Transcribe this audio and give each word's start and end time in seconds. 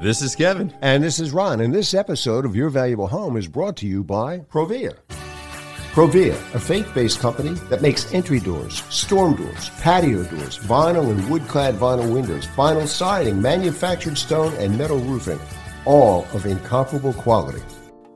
This 0.00 0.22
is 0.22 0.34
Kevin. 0.34 0.72
And 0.80 1.04
this 1.04 1.20
is 1.20 1.30
Ron. 1.30 1.60
And 1.60 1.74
this 1.74 1.92
episode 1.92 2.46
of 2.46 2.56
Your 2.56 2.70
Valuable 2.70 3.06
Home 3.08 3.36
is 3.36 3.46
brought 3.46 3.76
to 3.76 3.86
you 3.86 4.02
by 4.02 4.38
Provia. 4.38 4.96
Provia, 5.92 6.32
a 6.54 6.58
faith-based 6.58 7.20
company 7.20 7.50
that 7.68 7.82
makes 7.82 8.10
entry 8.14 8.40
doors, 8.40 8.82
storm 8.88 9.36
doors, 9.36 9.68
patio 9.82 10.24
doors, 10.24 10.58
vinyl 10.60 11.10
and 11.10 11.28
wood-clad 11.28 11.74
vinyl 11.74 12.10
windows, 12.14 12.46
vinyl 12.46 12.86
siding, 12.86 13.42
manufactured 13.42 14.16
stone, 14.16 14.54
and 14.54 14.78
metal 14.78 15.00
roofing, 15.00 15.38
all 15.84 16.26
of 16.32 16.46
incomparable 16.46 17.12
quality. 17.12 17.60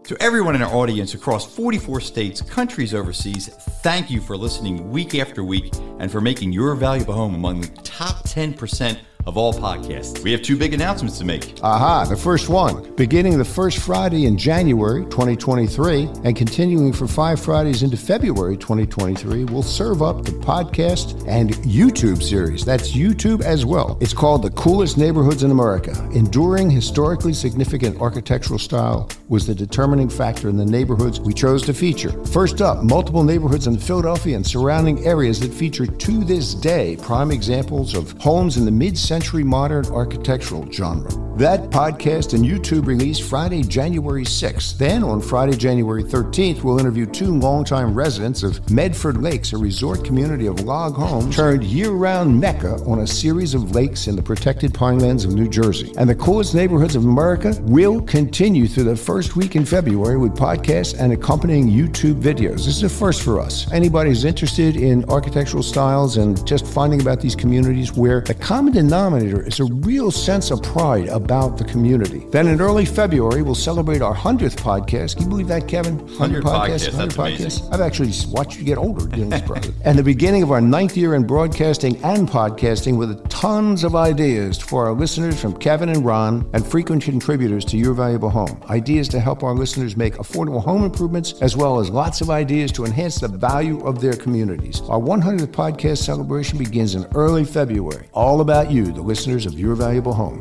To 0.05 0.16
everyone 0.23 0.55
in 0.55 0.62
our 0.62 0.75
audience 0.75 1.12
across 1.12 1.55
44 1.55 2.01
states, 2.01 2.41
countries 2.41 2.95
overseas, 2.95 3.48
thank 3.82 4.11
you 4.11 4.23
for 4.23 4.39
listening 4.39 4.91
week 4.91 5.14
after 5.16 5.45
week 5.45 5.75
and 5.98 6.11
for 6.11 6.23
making 6.23 6.51
Your 6.51 6.75
Valuable 6.77 7.12
Home 7.12 7.35
among 7.35 7.61
the 7.61 7.69
top 7.82 8.27
10% 8.27 8.98
of 9.27 9.36
all 9.36 9.52
podcasts. 9.52 10.22
We 10.22 10.32
have 10.32 10.43
two 10.43 10.56
big 10.56 10.75
announcements 10.75 11.18
to 11.18 11.24
make. 11.24 11.59
Aha, 11.62 12.04
the 12.04 12.16
first 12.16 12.48
one. 12.48 12.95
Beginning 12.95 13.38
the 13.38 13.45
first 13.45 13.78
Friday 13.78 14.27
in 14.27 14.37
January 14.37 15.05
2023 15.05 16.10
and 16.24 16.37
continuing 16.37 16.92
for 16.92 17.06
five 17.06 17.41
Fridays 17.41 17.83
into 17.83 17.97
February 17.97 18.56
2023, 18.56 19.45
we'll 19.45 19.62
serve 19.62 20.02
up 20.02 20.24
the 20.24 20.33
podcast 20.33 21.27
and 21.27 21.50
YouTube 21.64 22.23
series. 22.23 22.64
That's 22.64 22.92
YouTube 22.92 23.41
as 23.41 23.64
well. 23.64 23.97
It's 24.00 24.12
called 24.12 24.42
The 24.42 24.50
Coolest 24.50 24.98
Neighborhoods 24.98 25.42
in 25.42 25.50
America. 25.50 25.92
Enduring 26.12 26.70
historically 26.70 27.33
significant 27.33 28.00
architectural 28.00 28.59
style 28.59 29.09
was 29.28 29.47
the 29.47 29.55
determining 29.55 30.09
factor 30.09 30.48
in 30.48 30.56
the 30.56 30.66
neighborhoods 30.66 31.19
we 31.19 31.33
chose 31.33 31.62
to 31.62 31.72
feature. 31.72 32.12
First 32.27 32.61
up, 32.61 32.84
multiple 32.84 33.25
neighborhoods 33.25 33.66
in 33.66 33.78
Philadelphia 33.78 34.36
and 34.36 34.47
surrounding 34.47 35.05
areas 35.06 35.41
that 35.41 35.52
feature 35.52 35.86
to 35.86 36.25
this 36.25 36.55
day 36.55 36.97
prime 36.97 37.30
examples 37.30 37.95
of 37.95 38.12
homes 38.20 38.56
in 38.56 38.64
the 38.64 38.70
mid 38.70 38.98
century 38.98 39.13
modern 39.14 39.86
architectural 39.86 40.68
genre. 40.73 41.09
That 41.36 41.70
podcast 41.70 42.32
and 42.32 42.45
YouTube 42.45 42.86
release 42.86 43.18
Friday, 43.18 43.62
January 43.64 44.24
6th. 44.24 44.78
Then 44.78 45.02
on 45.02 45.20
Friday, 45.20 45.56
January 45.56 46.05
13th, 46.05 46.62
we'll 46.62 46.78
interview 46.78 47.06
two 47.06 47.27
longtime 47.27 47.92
residents 47.92 48.44
of 48.44 48.70
Medford 48.70 49.20
Lakes, 49.20 49.52
a 49.52 49.56
resort 49.56 50.05
community 50.05 50.47
of 50.47 50.61
log 50.61 50.94
homes 50.94 51.34
turned 51.34 51.64
year 51.64 51.91
round 51.91 52.41
mecca 52.41 52.74
on 52.86 53.00
a 53.00 53.06
series 53.06 53.52
of 53.52 53.72
lakes 53.72 54.06
in 54.06 54.14
the 54.14 54.22
protected 54.22 54.72
pinelands 54.72 55.24
of 55.24 55.34
New 55.34 55.48
Jersey. 55.48 55.92
And 55.98 56.08
the 56.08 56.14
coolest 56.14 56.55
neighborhoods 56.55 56.94
of 56.94 57.05
America 57.05 57.52
will 57.62 58.00
continue 58.00 58.69
through 58.69 58.84
the 58.84 58.96
first 58.96 59.34
week 59.34 59.56
in 59.56 59.64
February 59.64 60.17
with 60.17 60.36
podcasts 60.36 60.98
and 60.98 61.12
accompanying 61.12 61.69
YouTube 61.69 62.22
videos. 62.22 62.64
This 62.64 62.77
is 62.77 62.83
a 62.84 62.89
first 62.89 63.22
for 63.22 63.41
us. 63.41 63.70
Anybody 63.72 64.11
who's 64.11 64.24
interested 64.24 64.77
in 64.77 65.05
architectural 65.11 65.64
styles 65.64 66.17
and 66.17 66.46
just 66.46 66.64
finding 66.64 67.00
about 67.00 67.20
these 67.20 67.34
communities 67.34 67.92
where 67.92 68.20
the 68.20 68.34
common 68.34 68.72
denominator 68.72 69.03
denominator 69.05 69.47
is 69.47 69.60
a 69.60 69.64
real 69.64 70.10
sense 70.10 70.50
of 70.50 70.62
pride 70.62 71.08
about 71.08 71.58
the 71.58 71.64
community. 71.64 72.24
Then 72.30 72.47
in 72.47 72.58
early 72.58 72.86
February, 72.86 73.42
we'll 73.42 73.55
celebrate 73.55 74.00
our 74.00 74.14
100th 74.14 74.56
podcast. 74.56 75.16
Can 75.16 75.24
you 75.24 75.28
believe 75.28 75.48
that, 75.48 75.69
Kevin? 75.69 75.98
100, 75.98 76.42
100 76.42 76.42
podcasts. 76.42 76.86
100 76.88 77.12
podcasts. 77.12 77.70
I've 77.70 77.83
actually 77.83 78.12
watched 78.33 78.56
you 78.56 78.64
get 78.64 78.78
older 78.78 79.06
doing 79.06 79.28
this 79.28 79.42
project. 79.42 79.74
and 79.84 79.98
the 79.98 80.02
beginning 80.02 80.42
of 80.42 80.50
our 80.50 80.62
ninth 80.62 80.96
year 80.96 81.14
in 81.14 81.27
broadcasting 81.27 82.02
and 82.02 82.27
podcasting 82.27 82.96
with 82.96 83.28
tons 83.28 83.84
of 83.84 83.94
ideas 83.94 84.58
for 84.58 84.86
our 84.86 84.94
listeners 84.94 85.39
from 85.39 85.55
Kevin 85.58 85.91
and 85.91 86.02
Ron 86.02 86.48
and 86.55 86.66
frequent 86.66 87.02
contributors 87.02 87.66
to 87.66 87.77
Your 87.77 87.92
Valuable 87.92 88.30
Home. 88.30 88.58
Ideas 88.70 89.06
to 89.08 89.20
help 89.20 89.42
our 89.42 89.55
listeners 89.55 89.98
make 89.98 90.14
affordable 90.14 90.64
home 90.64 90.83
improvements, 90.83 91.34
as 91.42 91.58
well 91.58 91.78
as 91.78 91.91
lots 91.91 92.22
of 92.22 92.30
ideas 92.30 92.72
to 92.72 92.86
enhance 92.86 93.16
the 93.16 93.28
value 93.28 93.84
of 93.84 94.00
their 94.00 94.14
communities. 94.14 94.80
Our 94.89 94.98
100th 94.98 95.48
podcast 95.48 95.98
celebration 95.98 96.56
begins 96.56 96.94
in 96.94 97.05
early 97.14 97.44
February. 97.44 98.08
All 98.14 98.41
about 98.41 98.70
you, 98.70 98.94
the 98.95 99.03
listeners 99.03 99.45
of 99.45 99.59
Your 99.59 99.75
Valuable 99.75 100.14
Home. 100.14 100.41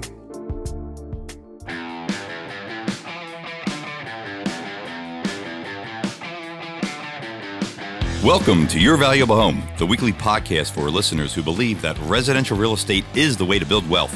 Welcome 8.23 8.67
to 8.67 8.79
Your 8.79 8.95
Valuable 8.95 9.35
Home, 9.35 9.63
the 9.79 9.85
weekly 9.85 10.13
podcast 10.13 10.71
for 10.71 10.89
listeners 10.91 11.33
who 11.33 11.41
believe 11.41 11.81
that 11.81 11.97
residential 12.01 12.55
real 12.55 12.73
estate 12.73 13.03
is 13.15 13.35
the 13.35 13.45
way 13.45 13.57
to 13.57 13.65
build 13.65 13.89
wealth. 13.89 14.15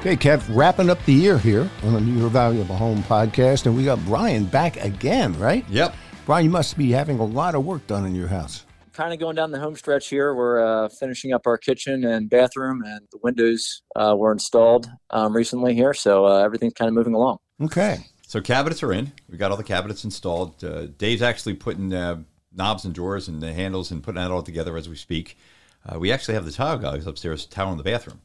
Okay, 0.00 0.16
Kev, 0.16 0.42
wrapping 0.56 0.88
up 0.88 1.04
the 1.04 1.12
year 1.12 1.36
here 1.36 1.68
on 1.82 1.92
the 1.92 2.00
Your 2.00 2.30
Valuable 2.30 2.74
Home 2.74 3.02
podcast, 3.02 3.66
and 3.66 3.76
we 3.76 3.84
got 3.84 4.02
Brian 4.06 4.46
back 4.46 4.82
again, 4.82 5.38
right? 5.38 5.62
Yep. 5.68 5.94
Brian, 6.24 6.46
you 6.46 6.50
must 6.50 6.78
be 6.78 6.90
having 6.90 7.18
a 7.18 7.24
lot 7.24 7.54
of 7.54 7.66
work 7.66 7.86
done 7.86 8.06
in 8.06 8.14
your 8.14 8.26
house. 8.26 8.64
Kind 8.94 9.12
of 9.12 9.20
going 9.20 9.36
down 9.36 9.50
the 9.50 9.60
home 9.60 9.76
stretch 9.76 10.08
here. 10.08 10.34
We're 10.34 10.58
uh, 10.58 10.88
finishing 10.88 11.34
up 11.34 11.46
our 11.46 11.58
kitchen 11.58 12.04
and 12.04 12.30
bathroom, 12.30 12.82
and 12.82 13.06
the 13.12 13.18
windows 13.22 13.82
uh, 13.94 14.14
were 14.16 14.32
installed 14.32 14.90
um, 15.10 15.36
recently 15.36 15.74
here, 15.74 15.92
so 15.92 16.24
uh, 16.24 16.42
everything's 16.42 16.72
kind 16.72 16.88
of 16.88 16.94
moving 16.94 17.12
along. 17.12 17.36
Okay. 17.60 17.98
So 18.26 18.40
cabinets 18.40 18.82
are 18.82 18.94
in. 18.94 19.12
We 19.28 19.36
got 19.36 19.50
all 19.50 19.58
the 19.58 19.64
cabinets 19.64 20.02
installed. 20.04 20.64
Uh, 20.64 20.86
Dave's 20.96 21.20
actually 21.20 21.56
putting 21.56 21.92
uh, 21.92 22.22
knobs 22.54 22.86
and 22.86 22.94
drawers 22.94 23.28
and 23.28 23.42
the 23.42 23.52
handles 23.52 23.90
and 23.90 24.02
putting 24.02 24.18
that 24.18 24.30
all 24.30 24.42
together 24.42 24.78
as 24.78 24.88
we 24.88 24.96
speak. 24.96 25.36
Uh, 25.84 25.98
we 25.98 26.10
actually 26.10 26.32
have 26.36 26.46
the 26.46 26.52
tile 26.52 26.78
guys 26.78 27.06
upstairs 27.06 27.44
towel 27.44 27.72
in 27.72 27.76
the 27.76 27.84
bathroom. 27.84 28.22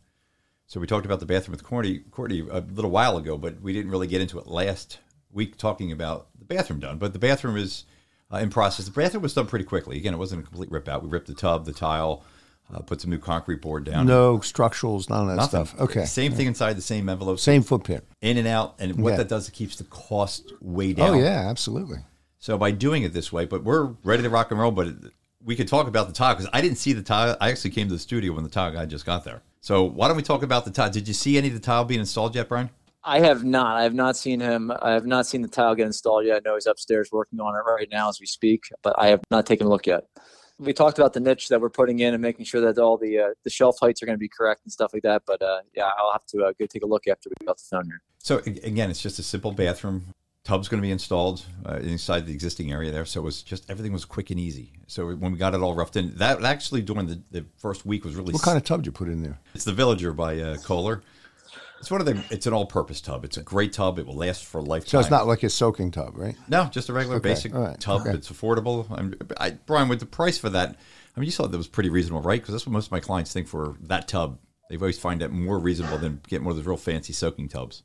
So 0.68 0.80
we 0.80 0.88
talked 0.88 1.06
about 1.06 1.20
the 1.20 1.26
bathroom 1.26 1.52
with 1.54 1.64
Courtney, 1.64 2.00
Courtney 2.12 2.40
a 2.50 2.60
little 2.62 2.90
while 2.92 3.18
ago, 3.18 3.38
but 3.38 3.62
we 3.62 3.72
didn't 3.74 3.92
really 3.92 4.08
get 4.08 4.22
into 4.22 4.40
it 4.40 4.48
last 4.48 5.00
week 5.32 5.58
talking 5.58 5.92
about 5.92 6.28
the 6.38 6.46
bathroom 6.46 6.80
done. 6.80 6.98
But 6.98 7.14
the 7.14 7.20
bathroom 7.20 7.56
is 7.58 7.86
uh, 8.34 8.38
in 8.38 8.50
process. 8.50 8.86
The 8.86 8.92
bathroom 8.92 9.22
was 9.24 9.34
done 9.34 9.46
pretty 9.48 9.66
quickly. 9.66 9.98
Again, 9.98 10.14
it 10.14 10.18
wasn't 10.18 10.42
a 10.42 10.44
complete 10.44 10.72
rip 10.72 10.88
out. 10.88 11.04
We 11.04 11.10
ripped 11.10 11.28
the 11.28 11.36
tub, 11.36 11.66
the 11.66 11.72
tile, 11.72 12.24
uh, 12.74 12.80
put 12.80 13.00
some 13.00 13.12
new 13.12 13.20
concrete 13.20 13.62
board 13.62 13.84
down. 13.84 14.08
No 14.08 14.40
structurals, 14.40 15.08
none 15.08 15.22
of 15.22 15.28
that 15.28 15.36
Nothing. 15.36 15.66
stuff. 15.68 15.80
Okay. 15.82 16.06
Same 16.06 16.32
thing 16.34 16.48
inside 16.48 16.74
the 16.74 16.82
same 16.82 17.08
envelope. 17.10 17.40
Same 17.40 17.62
footprint. 17.62 18.04
In 18.22 18.38
and 18.38 18.48
out. 18.48 18.76
And 18.80 18.96
what 19.04 19.12
Yeah. 19.12 19.18
that 19.18 19.30
does, 19.30 19.48
it 19.48 19.52
keeps 19.54 19.76
the 19.76 19.84
cost 19.84 20.52
way 20.62 20.94
down. 20.94 21.10
Oh, 21.12 21.14
yeah, 21.20 21.48
absolutely. 21.48 22.00
So 22.40 22.58
by 22.58 22.72
doing 22.72 23.04
it 23.04 23.14
this 23.14 23.32
way, 23.32 23.46
but 23.46 23.64
we're 23.64 23.94
ready 24.04 24.24
to 24.24 24.30
rock 24.32 24.50
and 24.50 24.60
roll. 24.60 24.72
But 24.72 24.88
it, 24.88 24.96
we 25.44 25.56
could 25.56 25.68
talk 25.68 25.88
about 25.88 26.08
the 26.08 26.14
tile 26.14 26.34
because 26.34 26.50
I 26.52 26.62
didn't 26.62 26.78
see 26.80 26.94
the 26.94 27.04
tile. 27.04 27.38
I 27.40 27.52
actually 27.52 27.70
came 27.70 27.88
to 27.88 27.94
the 27.94 28.00
studio 28.00 28.34
when 28.34 28.44
the 28.44 28.50
tile 28.50 28.72
guy 28.72 28.88
just 28.88 29.06
got 29.06 29.24
there. 29.26 29.44
So 29.66 29.82
why 29.82 30.08
don't 30.08 30.16
we 30.16 30.22
talk 30.22 30.44
about 30.44 30.64
the 30.64 30.70
tile? 30.70 30.92
Did 30.92 31.08
you 31.08 31.16
see 31.16 31.40
any 31.40 31.48
of 31.48 31.56
the 31.56 31.60
tile 31.60 31.86
being 31.86 32.00
installed 32.00 32.36
yet, 32.36 32.48
Brian? 32.48 32.70
I 33.04 33.20
have 33.22 33.44
not. 33.44 33.78
I 33.78 33.82
have 33.82 33.96
not 33.96 34.16
seen 34.16 34.40
him. 34.40 34.72
I 34.80 34.92
have 34.92 35.08
not 35.08 35.26
seen 35.26 35.42
the 35.42 35.48
tile 35.48 35.74
get 35.74 35.88
installed 35.88 36.28
yet. 36.28 36.36
I 36.36 36.40
know 36.48 36.54
he's 36.54 36.68
upstairs 36.68 37.10
working 37.12 37.40
on 37.40 37.56
it 37.56 37.68
right 37.68 37.88
now 37.92 38.08
as 38.08 38.20
we 38.20 38.28
speak, 38.28 38.66
but 38.84 38.94
I 39.00 39.08
have 39.08 39.22
not 39.32 39.48
taken 39.48 39.66
a 39.66 39.70
look 39.72 39.88
yet. 39.88 40.04
We 40.60 40.72
talked 40.72 41.00
about 41.00 41.14
the 41.14 41.20
niche 41.20 41.48
that 41.48 41.60
we're 41.60 41.72
putting 41.72 41.98
in 41.98 42.14
and 42.14 42.22
making 42.22 42.46
sure 42.46 42.62
that 42.62 42.78
all 42.78 43.00
the 43.00 43.18
uh, 43.18 43.30
the 43.44 43.50
shelf 43.50 43.78
heights 43.82 44.04
are 44.04 44.06
going 44.06 44.14
to 44.14 44.20
be 44.20 44.30
correct 44.30 44.62
and 44.66 44.72
stuff 44.72 44.94
like 44.94 45.02
that. 45.02 45.24
But 45.26 45.42
uh, 45.42 45.62
yeah, 45.76 45.90
I'll 45.98 46.12
have 46.12 46.28
to 46.28 46.44
uh, 46.44 46.54
go 46.60 46.68
take 46.68 46.84
a 46.84 46.88
look 46.88 47.08
after 47.08 47.32
we 47.42 47.48
off 47.48 47.58
the 47.58 47.76
phone 47.76 47.86
here. 47.86 48.02
So 48.20 48.44
again, 48.46 48.92
it's 48.92 49.02
just 49.02 49.18
a 49.18 49.24
simple 49.24 49.52
bathroom. 49.52 50.14
Tub's 50.46 50.68
going 50.68 50.80
to 50.80 50.86
be 50.86 50.92
installed 50.92 51.44
uh, 51.68 51.78
inside 51.78 52.28
the 52.28 52.32
existing 52.32 52.72
area 52.72 52.92
there, 52.92 53.04
so 53.04 53.20
it 53.20 53.24
was 53.24 53.42
just 53.42 53.70
everything 53.70 53.92
was 53.92 54.06
quick 54.06 54.30
and 54.30 54.40
easy. 54.40 54.72
So 54.86 55.08
when 55.16 55.32
we 55.32 55.40
got 55.40 55.56
it 55.56 55.62
all 55.62 55.74
roughed 55.74 55.96
in, 55.96 56.16
that 56.18 56.44
actually 56.44 56.84
during 56.84 57.08
the, 57.08 57.20
the 57.32 57.46
first 57.58 57.84
week 57.84 58.06
was 58.06 58.16
really. 58.16 58.32
What 58.32 58.44
kind 58.44 58.56
of 58.56 58.64
tub 58.64 58.82
did 58.82 58.86
you 58.86 58.92
put 58.92 59.10
in 59.10 59.24
there? 59.24 59.40
It's 59.56 59.64
the 59.66 59.74
Villager 59.74 60.14
by 60.14 60.40
uh, 60.40 60.58
Kohler. 60.58 61.02
It's 61.80 61.90
one 61.90 62.00
of 62.00 62.06
the. 62.06 62.24
It's 62.30 62.46
an 62.46 62.54
all-purpose 62.54 63.02
tub. 63.02 63.26
It's 63.26 63.38
a 63.38 63.42
great 63.42 63.74
tub. 63.74 63.98
It 63.98 64.06
will 64.06 64.16
last 64.16 64.46
for 64.46 64.60
a 64.60 64.62
lifetime. 64.62 64.90
So 64.90 65.00
it's 65.00 65.10
not 65.10 65.26
like 65.28 65.42
a 65.42 65.50
soaking 65.50 65.90
tub, 65.92 66.14
right? 66.16 66.36
No, 66.48 66.66
just 66.66 66.90
a 66.90 66.94
regular 66.94 67.18
Okay, 67.18 67.30
basic 67.30 67.54
right, 67.54 67.80
tub. 67.80 68.02
okay. 68.02 68.12
It's 68.12 68.32
affordable. 68.32 68.86
I'm, 68.92 69.16
I, 69.38 69.52
Brian, 69.52 69.88
with 69.88 70.00
the 70.00 70.06
price 70.06 70.38
for 70.38 70.52
that, 70.52 70.78
I 71.16 71.20
mean, 71.20 71.26
you 71.26 71.32
saw 71.32 71.48
that 71.48 71.58
was 71.58 71.68
pretty 71.68 71.90
reasonable, 71.90 72.22
right? 72.22 72.40
Because 72.40 72.54
that's 72.54 72.68
what 72.68 72.74
most 72.74 72.86
of 72.86 72.92
my 72.92 73.00
clients 73.00 73.34
think 73.34 73.48
for 73.48 73.76
that 73.82 74.08
tub. 74.08 74.38
They 74.70 74.78
always 74.78 74.98
find 75.00 75.22
that 75.22 75.32
more 75.32 75.60
reasonable 75.60 75.98
than 75.98 76.22
getting 76.28 76.46
one 76.46 76.52
of 76.52 76.58
those 76.58 76.66
real 76.66 76.78
fancy 76.78 77.14
soaking 77.14 77.50
tubs. 77.50 77.84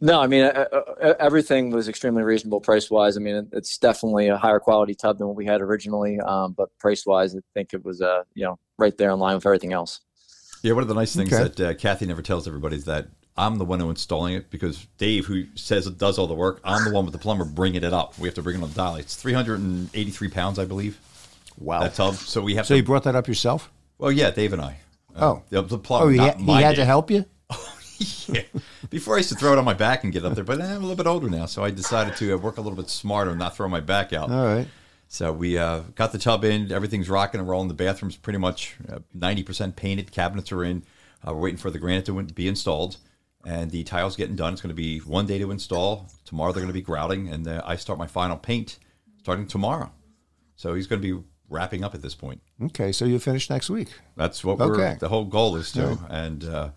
No, 0.00 0.20
I 0.20 0.26
mean 0.26 0.44
uh, 0.44 0.66
uh, 0.72 1.14
everything 1.18 1.70
was 1.70 1.88
extremely 1.88 2.22
reasonable 2.22 2.60
price 2.60 2.90
wise. 2.90 3.16
I 3.16 3.20
mean 3.20 3.48
it's 3.52 3.78
definitely 3.78 4.28
a 4.28 4.36
higher 4.36 4.60
quality 4.60 4.94
tub 4.94 5.18
than 5.18 5.26
what 5.26 5.36
we 5.36 5.46
had 5.46 5.60
originally, 5.60 6.20
um, 6.20 6.52
but 6.52 6.68
price 6.78 7.06
wise, 7.06 7.34
I 7.34 7.40
think 7.54 7.72
it 7.72 7.84
was 7.84 8.00
uh, 8.02 8.22
you 8.34 8.44
know 8.44 8.58
right 8.78 8.96
there 8.96 9.10
in 9.10 9.18
line 9.18 9.34
with 9.34 9.46
everything 9.46 9.72
else. 9.72 10.00
Yeah, 10.62 10.72
one 10.72 10.82
of 10.82 10.88
the 10.88 10.94
nice 10.94 11.14
things 11.14 11.32
Okay. 11.32 11.42
that 11.44 11.60
uh, 11.60 11.74
Kathy 11.74 12.06
never 12.06 12.22
tells 12.22 12.46
everybody 12.48 12.76
is 12.76 12.84
that 12.86 13.06
I'm 13.36 13.58
the 13.58 13.64
one 13.64 13.78
who 13.80 13.90
installing 13.90 14.34
it 14.34 14.50
because 14.50 14.86
Dave, 14.98 15.26
who 15.26 15.44
says 15.54 15.86
it 15.86 15.98
does 15.98 16.18
all 16.18 16.26
the 16.26 16.34
work, 16.34 16.60
I'm 16.64 16.84
the 16.84 16.90
one 16.90 17.04
with 17.04 17.12
the 17.12 17.18
plumber 17.18 17.44
bringing 17.44 17.84
it 17.84 17.92
up. 17.92 18.18
We 18.18 18.26
have 18.28 18.34
to 18.36 18.42
bring 18.42 18.56
it 18.58 18.62
on 18.62 18.70
the 18.70 18.74
dolly. 18.74 19.02
It's 19.02 19.14
383 19.14 20.28
pounds, 20.28 20.58
I 20.58 20.64
believe. 20.64 20.98
Wow. 21.58 21.80
That 21.80 21.94
tub. 21.94 22.14
So 22.14 22.40
we 22.42 22.54
have 22.56 22.66
So 22.66 22.72
to. 22.74 22.78
you 22.78 22.82
brought 22.82 23.04
that 23.04 23.14
up 23.14 23.28
yourself? 23.28 23.70
well, 23.98 24.10
yeah, 24.10 24.30
Dave 24.30 24.54
and 24.54 24.62
I. 24.62 24.78
Oh. 25.14 25.42
the, 25.50 25.60
the 25.62 25.78
plumber. 25.78 26.06
Oh, 26.06 26.08
he, 26.08 26.16
not 26.16 26.32
ha- 26.34 26.38
he 26.38 26.44
my 26.44 26.60
had 26.62 26.76
to 26.76 26.84
help 26.86 27.10
you? 27.10 27.24
yeah. 28.28 28.42
Before 28.90 29.14
I 29.14 29.18
used 29.18 29.28
to 29.30 29.34
throw 29.34 29.52
it 29.52 29.58
on 29.58 29.64
my 29.64 29.74
back 29.74 30.04
and 30.04 30.12
get 30.12 30.24
up 30.24 30.34
there, 30.34 30.44
but 30.44 30.60
I'm 30.60 30.76
a 30.76 30.80
little 30.80 30.96
bit 30.96 31.06
older 31.06 31.28
now, 31.28 31.46
so 31.46 31.64
I 31.64 31.70
decided 31.70 32.16
to 32.16 32.34
uh, 32.34 32.36
work 32.36 32.56
a 32.56 32.60
little 32.60 32.76
bit 32.76 32.90
smarter 32.90 33.30
and 33.30 33.38
not 33.38 33.56
throw 33.56 33.68
my 33.68 33.80
back 33.80 34.12
out. 34.12 34.30
All 34.30 34.44
right. 34.44 34.68
So 35.08 35.32
we 35.32 35.56
uh, 35.56 35.80
got 35.94 36.12
the 36.12 36.18
tub 36.18 36.44
in. 36.44 36.72
Everything's 36.72 37.08
rocking 37.08 37.40
and 37.40 37.48
rolling. 37.48 37.68
The 37.68 37.74
bathroom's 37.74 38.16
pretty 38.16 38.38
much 38.38 38.76
uh, 38.90 38.98
ninety 39.14 39.42
percent 39.42 39.76
painted. 39.76 40.10
Cabinets 40.10 40.50
are 40.52 40.64
in. 40.64 40.82
Uh, 41.26 41.32
we're 41.32 41.42
waiting 41.42 41.58
for 41.58 41.70
the 41.70 41.78
granite 41.78 42.06
to 42.06 42.22
be 42.22 42.48
installed, 42.48 42.96
and 43.44 43.70
the 43.70 43.84
tiles 43.84 44.16
getting 44.16 44.36
done. 44.36 44.52
It's 44.52 44.62
going 44.62 44.70
to 44.70 44.74
be 44.74 44.98
one 44.98 45.26
day 45.26 45.38
to 45.38 45.50
install. 45.50 46.10
Tomorrow 46.24 46.52
they're 46.52 46.62
going 46.62 46.68
to 46.68 46.74
be 46.74 46.82
grouting, 46.82 47.28
and 47.28 47.46
uh, 47.46 47.62
I 47.64 47.76
start 47.76 47.98
my 47.98 48.06
final 48.08 48.36
paint 48.36 48.78
starting 49.20 49.46
tomorrow. 49.46 49.90
So 50.56 50.74
he's 50.74 50.86
going 50.86 51.00
to 51.00 51.16
be 51.16 51.24
wrapping 51.48 51.84
up 51.84 51.94
at 51.94 52.02
this 52.02 52.14
point. 52.14 52.40
Okay, 52.62 52.90
so 52.90 53.04
you 53.04 53.18
finish 53.18 53.48
next 53.48 53.70
week. 53.70 53.88
That's 54.16 54.42
what 54.44 54.58
we're. 54.58 54.96
The 54.98 55.08
whole 55.08 55.24
goal 55.24 55.56
is 55.56 55.70
to, 55.72 55.98
and 56.10 56.44
uh, 56.44 56.70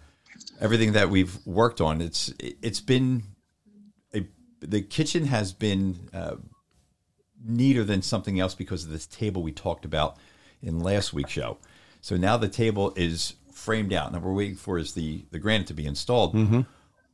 everything 0.60 0.94
that 0.94 1.10
we've 1.10 1.46
worked 1.46 1.82
on. 1.82 2.02
It's 2.02 2.34
it's 2.40 2.82
been 2.82 3.24
a 4.14 4.26
the 4.62 4.82
kitchen 4.82 5.26
has 5.26 5.54
been 5.54 6.10
uh, 6.14 6.36
neater 7.44 7.84
than 7.84 8.02
something 8.02 8.40
else 8.40 8.56
because 8.56 8.84
of 8.84 8.92
this 8.92 9.06
table 9.06 9.42
we 9.44 9.52
talked 9.52 9.86
about 9.86 10.18
in 10.62 10.80
last 10.80 11.14
week's 11.14 11.32
show. 11.32 11.58
So 12.02 12.18
now 12.18 12.38
the 12.38 12.50
table 12.50 12.94
is 12.96 13.36
framed 13.54 13.94
out. 13.94 14.12
Now 14.14 14.20
we're 14.20 14.34
waiting 14.34 14.56
for 14.56 14.78
is 14.78 14.94
the 14.94 15.26
the 15.32 15.40
granite 15.40 15.68
to 15.68 15.74
be 15.74 15.86
installed, 15.86 16.34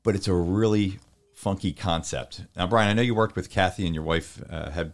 but 0.04 0.16
it's 0.16 0.28
a 0.28 0.34
really 0.34 1.00
funky 1.34 1.74
concept. 1.74 2.42
Now, 2.56 2.66
Brian, 2.66 2.90
I 2.90 2.94
know 2.94 3.02
you 3.02 3.14
worked 3.14 3.36
with 3.36 3.50
Kathy 3.50 3.86
and 3.86 3.94
your 3.94 4.04
wife 4.04 4.42
uh, 4.50 4.72
have 4.72 4.94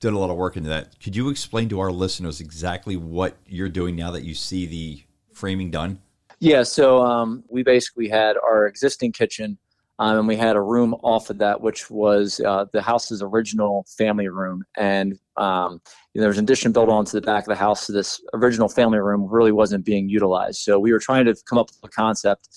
did 0.00 0.12
a 0.12 0.18
lot 0.18 0.30
of 0.30 0.36
work 0.36 0.56
into 0.56 0.68
that. 0.70 0.98
Could 1.00 1.14
you 1.14 1.28
explain 1.28 1.68
to 1.68 1.78
our 1.78 1.92
listeners 1.92 2.40
exactly 2.40 2.96
what 2.96 3.36
you're 3.46 3.68
doing 3.68 3.94
now 3.94 4.10
that 4.10 4.24
you 4.24 4.34
see 4.34 4.66
the 4.66 5.02
framing 5.32 5.70
done? 5.70 6.00
Yeah, 6.42 6.64
so 6.64 7.00
um, 7.04 7.44
we 7.48 7.62
basically 7.62 8.08
had 8.08 8.36
our 8.36 8.66
existing 8.66 9.12
kitchen, 9.12 9.58
um, 10.00 10.18
and 10.18 10.26
we 10.26 10.34
had 10.34 10.56
a 10.56 10.60
room 10.60 10.92
off 11.04 11.30
of 11.30 11.38
that, 11.38 11.60
which 11.60 11.88
was 11.88 12.40
uh, 12.40 12.64
the 12.72 12.82
house's 12.82 13.22
original 13.22 13.86
family 13.96 14.26
room. 14.26 14.64
And 14.76 15.20
um, 15.36 15.80
there 16.16 16.26
was 16.26 16.38
an 16.38 16.44
addition 16.44 16.72
built 16.72 16.88
onto 16.88 17.12
the 17.12 17.20
back 17.20 17.44
of 17.44 17.48
the 17.50 17.54
house, 17.54 17.86
so 17.86 17.92
this 17.92 18.20
original 18.34 18.68
family 18.68 18.98
room 18.98 19.24
really 19.30 19.52
wasn't 19.52 19.84
being 19.84 20.08
utilized. 20.08 20.62
So 20.62 20.80
we 20.80 20.90
were 20.90 20.98
trying 20.98 21.26
to 21.26 21.36
come 21.48 21.58
up 21.58 21.68
with 21.68 21.88
a 21.88 21.94
concept 21.94 22.48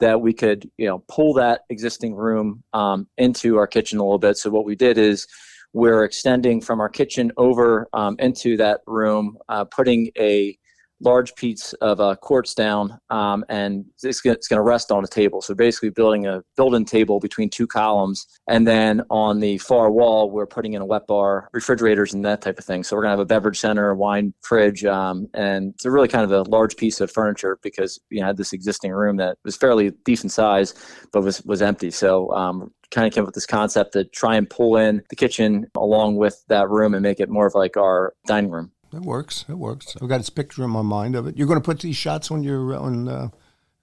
that 0.00 0.20
we 0.20 0.34
could, 0.34 0.70
you 0.76 0.86
know, 0.86 1.02
pull 1.08 1.32
that 1.32 1.62
existing 1.70 2.14
room 2.16 2.62
um, 2.74 3.08
into 3.16 3.56
our 3.56 3.66
kitchen 3.66 3.98
a 3.98 4.02
little 4.02 4.18
bit. 4.18 4.36
So 4.36 4.50
what 4.50 4.66
we 4.66 4.76
did 4.76 4.98
is 4.98 5.26
we're 5.72 6.04
extending 6.04 6.60
from 6.60 6.78
our 6.78 6.90
kitchen 6.90 7.32
over 7.38 7.88
um, 7.94 8.16
into 8.18 8.58
that 8.58 8.82
room, 8.86 9.38
uh, 9.48 9.64
putting 9.64 10.10
a 10.18 10.58
large 11.00 11.34
piece 11.34 11.72
of 11.74 12.00
uh, 12.00 12.14
quartz 12.16 12.54
down, 12.54 12.98
um, 13.10 13.44
and 13.48 13.84
it's 14.02 14.20
going 14.20 14.38
to 14.38 14.60
rest 14.60 14.92
on 14.92 15.04
a 15.04 15.06
table. 15.06 15.40
So 15.40 15.54
basically, 15.54 15.90
building 15.90 16.26
a 16.26 16.42
built-in 16.56 16.84
table 16.84 17.20
between 17.20 17.50
two 17.50 17.66
columns, 17.66 18.26
and 18.48 18.66
then 18.66 19.02
on 19.10 19.40
the 19.40 19.58
far 19.58 19.90
wall, 19.90 20.30
we're 20.30 20.46
putting 20.46 20.74
in 20.74 20.82
a 20.82 20.86
wet 20.86 21.06
bar, 21.06 21.48
refrigerators, 21.52 22.14
and 22.14 22.24
that 22.24 22.42
type 22.42 22.58
of 22.58 22.64
thing. 22.64 22.84
So 22.84 22.96
we're 22.96 23.02
going 23.02 23.10
to 23.10 23.18
have 23.18 23.20
a 23.20 23.26
beverage 23.26 23.58
center, 23.58 23.90
a 23.90 23.96
wine 23.96 24.34
fridge, 24.42 24.84
um, 24.84 25.28
and 25.34 25.72
it's 25.74 25.86
really 25.86 26.08
kind 26.08 26.24
of 26.24 26.32
a 26.32 26.48
large 26.50 26.76
piece 26.76 27.00
of 27.00 27.10
furniture 27.10 27.58
because 27.62 27.98
we 28.10 28.18
had 28.18 28.36
this 28.36 28.52
existing 28.52 28.92
room 28.92 29.16
that 29.16 29.38
was 29.44 29.56
fairly 29.56 29.90
decent 30.04 30.32
size, 30.32 30.74
but 31.12 31.22
was 31.22 31.42
was 31.44 31.62
empty. 31.62 31.90
So 31.90 32.30
um, 32.32 32.72
kind 32.90 33.06
of 33.06 33.12
came 33.12 33.22
up 33.22 33.28
with 33.28 33.34
this 33.34 33.46
concept 33.46 33.92
to 33.92 34.04
try 34.04 34.36
and 34.36 34.48
pull 34.48 34.76
in 34.76 35.02
the 35.10 35.16
kitchen 35.16 35.66
along 35.76 36.16
with 36.16 36.44
that 36.48 36.68
room 36.68 36.94
and 36.94 37.02
make 37.02 37.20
it 37.20 37.28
more 37.28 37.46
of 37.46 37.54
like 37.54 37.76
our 37.76 38.14
dining 38.26 38.50
room. 38.50 38.72
That 38.92 39.02
works. 39.02 39.44
That 39.44 39.56
works. 39.56 39.96
I've 40.00 40.08
got 40.08 40.18
this 40.18 40.30
picture 40.30 40.64
in 40.64 40.70
my 40.70 40.82
mind 40.82 41.14
of 41.14 41.26
it. 41.26 41.36
You're 41.36 41.46
going 41.46 41.60
to 41.60 41.64
put 41.64 41.80
these 41.80 41.96
shots 41.96 42.30
on 42.30 42.42
your 42.42 42.76
on 42.76 43.08
uh, 43.08 43.28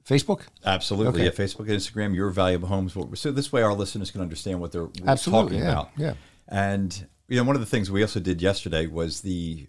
Facebook? 0.07 0.41
Absolutely. 0.65 1.21
Okay. 1.21 1.25
Yeah, 1.25 1.45
Facebook 1.45 1.69
and 1.69 1.69
Instagram, 1.69 2.15
your 2.15 2.29
valuable 2.29 2.67
homes. 2.67 2.95
So 3.19 3.31
this 3.31 3.51
way 3.51 3.61
our 3.61 3.73
listeners 3.73 4.11
can 4.11 4.21
understand 4.21 4.59
what 4.59 4.71
they're 4.71 4.89
Absolutely, 5.05 5.57
talking 5.57 5.65
yeah, 5.65 5.71
about. 5.71 5.89
yeah. 5.97 6.13
And 6.47 7.07
you 7.27 7.37
know, 7.37 7.43
one 7.43 7.55
of 7.55 7.59
the 7.59 7.65
things 7.65 7.91
we 7.91 8.01
also 8.01 8.19
did 8.19 8.41
yesterday 8.41 8.87
was 8.87 9.21
the 9.21 9.67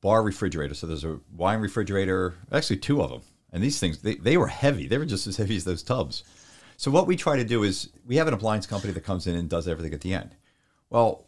bar 0.00 0.22
refrigerator. 0.22 0.74
So 0.74 0.86
there's 0.86 1.04
a 1.04 1.20
wine 1.34 1.60
refrigerator, 1.60 2.34
actually 2.52 2.76
two 2.78 3.02
of 3.02 3.10
them. 3.10 3.22
And 3.52 3.62
these 3.62 3.80
things 3.80 3.98
they, 3.98 4.16
they 4.16 4.36
were 4.36 4.48
heavy. 4.48 4.86
They 4.86 4.98
were 4.98 5.06
just 5.06 5.26
as 5.26 5.36
heavy 5.36 5.56
as 5.56 5.64
those 5.64 5.82
tubs. 5.82 6.24
So 6.76 6.90
what 6.90 7.06
we 7.06 7.16
try 7.16 7.36
to 7.36 7.44
do 7.44 7.62
is 7.62 7.90
we 8.06 8.16
have 8.16 8.28
an 8.28 8.34
appliance 8.34 8.66
company 8.66 8.92
that 8.92 9.04
comes 9.04 9.26
in 9.26 9.34
and 9.34 9.48
does 9.48 9.68
everything 9.68 9.92
at 9.92 10.00
the 10.00 10.14
end. 10.14 10.34
Well, 10.88 11.26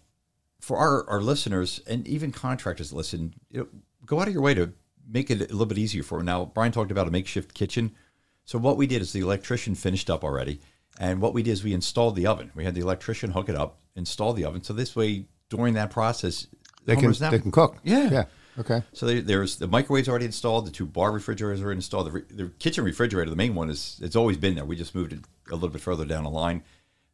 for 0.62 0.79
our, 0.79 1.09
our 1.11 1.20
listeners 1.20 1.81
and 1.87 2.06
even 2.09 2.32
contractors 2.32 2.93
listen, 2.93 3.35
you 3.50 3.59
know, 3.61 3.67
go 4.06 4.20
out 4.20 4.29
of 4.29 4.32
your 4.32 4.43
way 4.43 4.55
to 4.55 4.73
make 5.06 5.29
it 5.31 5.37
a 5.41 5.44
little 5.53 5.67
bit 5.67 5.76
easier 5.76 6.03
for 6.05 6.19
them. 6.19 6.26
Now, 6.26 6.44
Brian 6.47 6.73
talked 6.73 6.91
about 6.93 7.09
a 7.09 7.11
makeshift 7.11 7.53
kitchen. 7.53 7.91
So 8.44 8.59
what 8.59 8.76
we 8.76 8.87
did 8.87 9.03
is 9.03 9.12
the 9.12 9.20
electrician 9.20 9.75
finished 9.75 10.09
up 10.09 10.23
already. 10.25 10.61
And 10.99 11.20
what 11.20 11.35
we 11.35 11.43
did 11.43 11.50
is 11.50 11.64
we 11.64 11.75
installed 11.75 12.14
the 12.17 12.26
oven. 12.29 12.53
We 12.55 12.64
had 12.64 12.75
the 12.75 12.81
electrician 12.81 13.32
hook 13.32 13.49
it 13.49 13.56
up, 13.56 13.81
install 13.97 14.32
the 14.32 14.44
oven. 14.44 14.62
So 14.62 14.73
this 14.73 14.94
way, 14.94 15.26
during 15.49 15.75
that 15.75 15.91
process, 15.91 16.47
They 16.85 16.94
can 16.97 17.12
now- 17.20 17.31
they 17.31 17.38
can 17.41 17.50
cook. 17.50 17.76
Yeah. 17.82 18.11
Yeah. 18.11 18.25
Okay. 18.58 18.82
So 18.93 19.06
there, 19.06 19.20
there's 19.20 19.56
the 19.56 19.67
microwaves 19.67 20.08
already 20.08 20.26
installed. 20.26 20.67
The 20.67 20.70
two 20.70 20.87
bar 20.87 21.11
refrigerators 21.11 21.61
are 21.62 21.73
installed. 21.73 22.06
The, 22.06 22.11
re, 22.12 22.23
the 22.31 22.49
kitchen 22.58 22.85
refrigerator, 22.85 23.31
the 23.31 23.37
main 23.37 23.55
one, 23.55 23.70
is 23.70 23.99
it's 24.03 24.15
always 24.17 24.37
been 24.37 24.55
there. 24.55 24.65
We 24.65 24.76
just 24.76 24.94
moved 24.94 25.12
it 25.12 25.20
a 25.50 25.55
little 25.55 25.70
bit 25.70 25.81
further 25.81 26.05
down 26.05 26.25
the 26.25 26.31
line. 26.31 26.62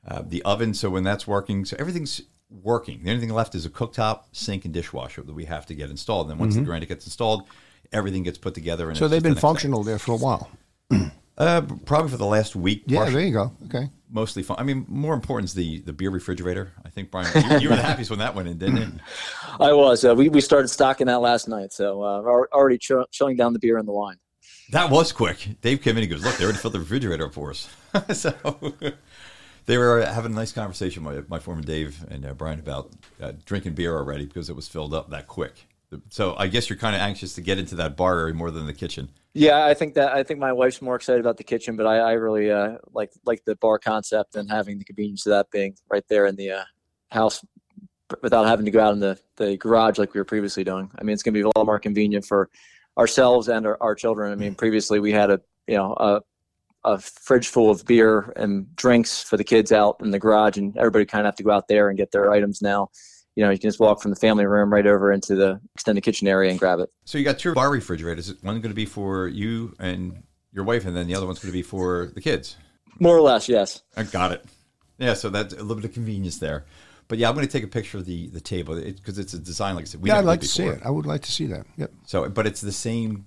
Uh, 0.07 0.23
the 0.27 0.43
oven, 0.43 0.75
so 0.75 0.91
when 0.91 1.05
that's 1.05 1.27
working, 1.27 1.65
so 1.65 1.77
everything's 1.79 2.23
working. 2.51 3.03
The 3.03 3.11
only 3.11 3.21
thing 3.21 3.35
left 3.35 3.55
is 3.55 3.67
a 3.67 3.71
cooktop, 3.71 4.25
sink, 4.33 4.65
and 4.65 4.73
dishwasher 4.75 5.23
that 5.23 5.33
we 5.35 5.45
have 5.47 5.67
to 5.67 5.75
get 5.75 5.91
installed. 5.91 6.27
And 6.31 6.33
then 6.33 6.39
once 6.39 6.55
the 6.55 6.63
granite 6.63 6.89
gets 6.89 7.07
installed, 7.07 7.47
everything 7.93 8.23
gets 8.23 8.39
put 8.39 8.55
together. 8.55 8.89
And 8.89 8.97
Mm-hmm. 8.97 9.05
So 9.05 9.09
they've 9.09 9.17
just 9.19 9.23
the 9.25 9.29
been 9.29 9.35
next 9.35 9.43
functional 9.43 9.83
there 9.85 9.99
for 9.99 10.13
a 10.13 10.17
while. 10.17 10.51
Uh, 11.39 11.61
probably 11.87 12.11
for 12.11 12.17
the 12.17 12.27
last 12.27 12.57
week. 12.57 12.83
Yeah, 12.87 12.99
partially- 12.99 13.15
there 13.15 13.27
you 13.27 13.33
go. 13.33 13.53
Okay. 13.67 13.89
mostly 14.11 14.43
fun. 14.43 14.57
I 14.59 14.65
mean, 14.65 14.85
more 14.89 15.15
important 15.15 15.49
is 15.49 15.55
the 15.55 15.79
the 15.83 15.93
beer 15.93 16.11
refrigerator. 16.11 16.73
I 16.85 16.89
think 16.89 17.13
Brian, 17.13 17.29
you, 17.33 17.59
you 17.61 17.69
were 17.71 17.77
the 17.77 17.83
happiest 17.91 18.11
when 18.11 18.19
that 18.19 18.35
went 18.35 18.49
in, 18.49 18.59
didn't 18.59 18.77
you? 18.79 18.89
I 19.61 19.73
was. 19.73 20.05
Uh, 20.05 20.17
we, 20.17 20.29
we 20.31 20.41
started 20.41 20.67
stocking 20.67 21.07
that 21.07 21.21
last 21.21 21.47
night, 21.47 21.73
so 21.73 22.03
uh, 22.03 22.23
we're 22.23 22.49
already 22.49 22.77
ch- 22.77 22.91
chilling 23.13 23.37
down 23.37 23.53
the 23.53 23.61
beer 23.61 23.79
and 23.79 23.87
the 23.87 23.93
wine. 23.93 24.17
That 24.73 24.91
was 24.91 25.13
quick. 25.13 25.61
Dave 25.61 25.81
came 25.81 25.97
in. 25.97 26.03
He 26.03 26.09
goes, 26.09 26.25
"Look, 26.25 26.37
they 26.39 26.43
already 26.43 26.59
filled 26.59 26.75
the 26.75 26.81
refrigerator 26.81 27.27
up 27.27 27.35
for 27.35 27.51
us." 27.51 27.69
so 28.15 28.35
they 29.69 29.77
were 29.77 30.03
having 30.03 30.33
a 30.33 30.35
nice 30.35 30.51
conversation, 30.51 31.03
my 31.03 31.21
my 31.29 31.39
former 31.39 31.61
Dave 31.61 32.03
and 32.11 32.25
uh, 32.25 32.33
Brian, 32.33 32.59
about 32.59 32.91
uh, 33.21 33.33
drinking 33.45 33.75
beer 33.75 33.95
already 33.95 34.25
because 34.25 34.49
it 34.49 34.57
was 34.57 34.67
filled 34.67 34.95
up 34.95 35.11
that 35.11 35.29
quick. 35.29 35.67
So 36.09 36.35
I 36.39 36.49
guess 36.49 36.69
you're 36.69 36.79
kind 36.79 36.97
of 36.97 37.03
anxious 37.03 37.35
to 37.35 37.43
get 37.43 37.59
into 37.59 37.75
that 37.77 37.97
bar 37.97 38.19
area 38.19 38.35
more 38.35 38.51
than 38.51 38.67
the 38.67 38.73
kitchen. 38.73 39.11
Yeah, 39.35 39.67
I 39.67 39.75
think 39.75 39.95
that 39.95 40.15
I 40.15 40.23
think 40.23 40.41
my 40.41 40.55
wife's 40.55 40.81
more 40.81 40.97
excited 40.97 41.21
about 41.21 41.37
the 41.37 41.45
kitchen, 41.45 41.77
but 41.77 41.87
I, 41.87 41.99
I 41.99 42.13
really 42.13 42.51
uh, 42.51 42.79
like 42.95 43.13
like 43.27 43.45
the 43.45 43.57
bar 43.57 43.79
concept 43.79 44.37
and 44.37 44.51
having 44.51 44.79
the 44.79 44.87
convenience 44.87 45.27
of 45.27 45.33
that 45.33 45.51
being 45.51 45.77
right 45.91 46.05
there 46.09 46.25
in 46.25 46.37
the 46.37 46.53
uh, 46.53 46.65
house 47.11 47.45
without 48.23 48.47
having 48.47 48.65
to 48.65 48.71
go 48.71 48.81
out 48.81 48.95
in 48.95 49.01
the, 49.01 49.19
the 49.37 49.59
garage 49.59 49.99
like 49.99 50.15
we 50.15 50.21
were 50.21 50.25
previously 50.25 50.65
doing. 50.65 50.91
I 50.99 51.05
mean, 51.05 51.13
it's 51.13 51.23
going 51.23 51.35
to 51.35 51.39
be 51.39 51.43
a 51.43 51.59
lot 51.59 51.67
more 51.67 51.79
convenient 51.79 52.25
for 52.25 52.49
ourselves 52.97 53.49
and 53.49 53.67
our, 53.67 53.77
our 53.83 53.95
children. 53.95 54.33
I 54.33 54.35
mean, 54.35 54.55
previously 54.55 54.99
we 54.99 55.13
had 55.13 55.31
a 55.31 55.43
you 55.67 55.77
know 55.77 55.93
a 55.93 56.23
a 56.85 56.99
fridge 56.99 57.49
full 57.49 57.71
of 57.71 57.85
beer 57.85 58.33
and 58.37 58.75
drinks 58.77 59.23
for 59.23 59.37
the 59.37 59.45
kids 59.45 59.73
out 59.73 59.97
in 60.01 60.11
the 60.11 60.19
garage, 60.19 60.57
and 60.57 60.77
everybody 60.77 61.05
kind 61.05 61.21
of 61.21 61.27
have 61.27 61.37
to 61.37 61.43
go 61.43 61.51
out 61.51 61.69
there 61.69 61.89
and 61.89 61.99
get 61.99 62.13
their 62.13 62.31
items 62.33 62.63
now. 62.63 62.89
You 63.37 63.45
know, 63.45 63.51
you 63.51 63.59
can 63.59 63.69
just 63.69 63.79
walk 63.79 64.03
from 64.03 64.11
the 64.11 64.17
family 64.17 64.47
room 64.47 64.73
right 64.73 64.87
over 64.87 65.13
into 65.13 65.37
the 65.37 65.61
extended 65.75 66.01
kitchen 66.03 66.27
area 66.27 66.51
and 66.51 66.59
grab 66.59 66.81
it. 66.81 66.91
So 67.05 67.19
you 67.19 67.25
got 67.25 67.39
two 67.39 67.55
bar 67.55 67.71
refrigerators. 67.71 68.35
One 68.43 68.57
going 68.61 68.71
to 68.71 68.75
be 68.75 68.87
for 68.87 69.29
you 69.29 69.75
and 69.79 70.23
your 70.53 70.65
wife, 70.65 70.87
and 70.87 70.97
then 70.97 71.07
the 71.07 71.15
other 71.15 71.27
one's 71.27 71.39
going 71.39 71.53
to 71.53 71.57
be 71.57 71.63
for 71.63 72.11
the 72.15 72.21
kids. 72.21 72.57
More 72.99 73.17
or 73.17 73.21
less, 73.21 73.49
yes. 73.49 73.83
I 73.97 74.03
got 74.03 74.33
it. 74.33 74.45
Yeah, 74.99 75.15
so 75.15 75.29
that's 75.29 75.55
a 75.55 75.59
little 75.59 75.77
bit 75.77 75.85
of 75.85 75.93
convenience 75.93 76.39
there. 76.39 76.67
But 77.07 77.19
yeah, 77.19 77.29
I'm 77.29 77.35
going 77.35 77.47
to 77.47 77.53
take 77.53 77.65
a 77.65 77.69
picture 77.69 77.99
of 77.99 78.05
the 78.05 78.29
the 78.29 78.41
table 78.41 78.75
because 78.75 79.19
it's 79.19 79.33
a 79.33 79.39
design 79.39 79.77
like 79.77 79.85
I 79.85 79.87
said. 79.87 80.03
We 80.03 80.11
yeah, 80.11 80.19
I'd 80.19 80.25
like 80.25 80.41
to 80.41 80.49
see 80.49 80.65
it. 80.65 80.81
I 80.85 80.91
would 80.91 81.07
like 81.07 81.23
to 81.23 81.33
see 81.33 81.47
that. 81.47 81.65
Yep. 81.77 81.93
So, 82.07 82.29
but 82.29 82.47
it's 82.47 82.61
the 82.61 82.73
same. 82.73 83.27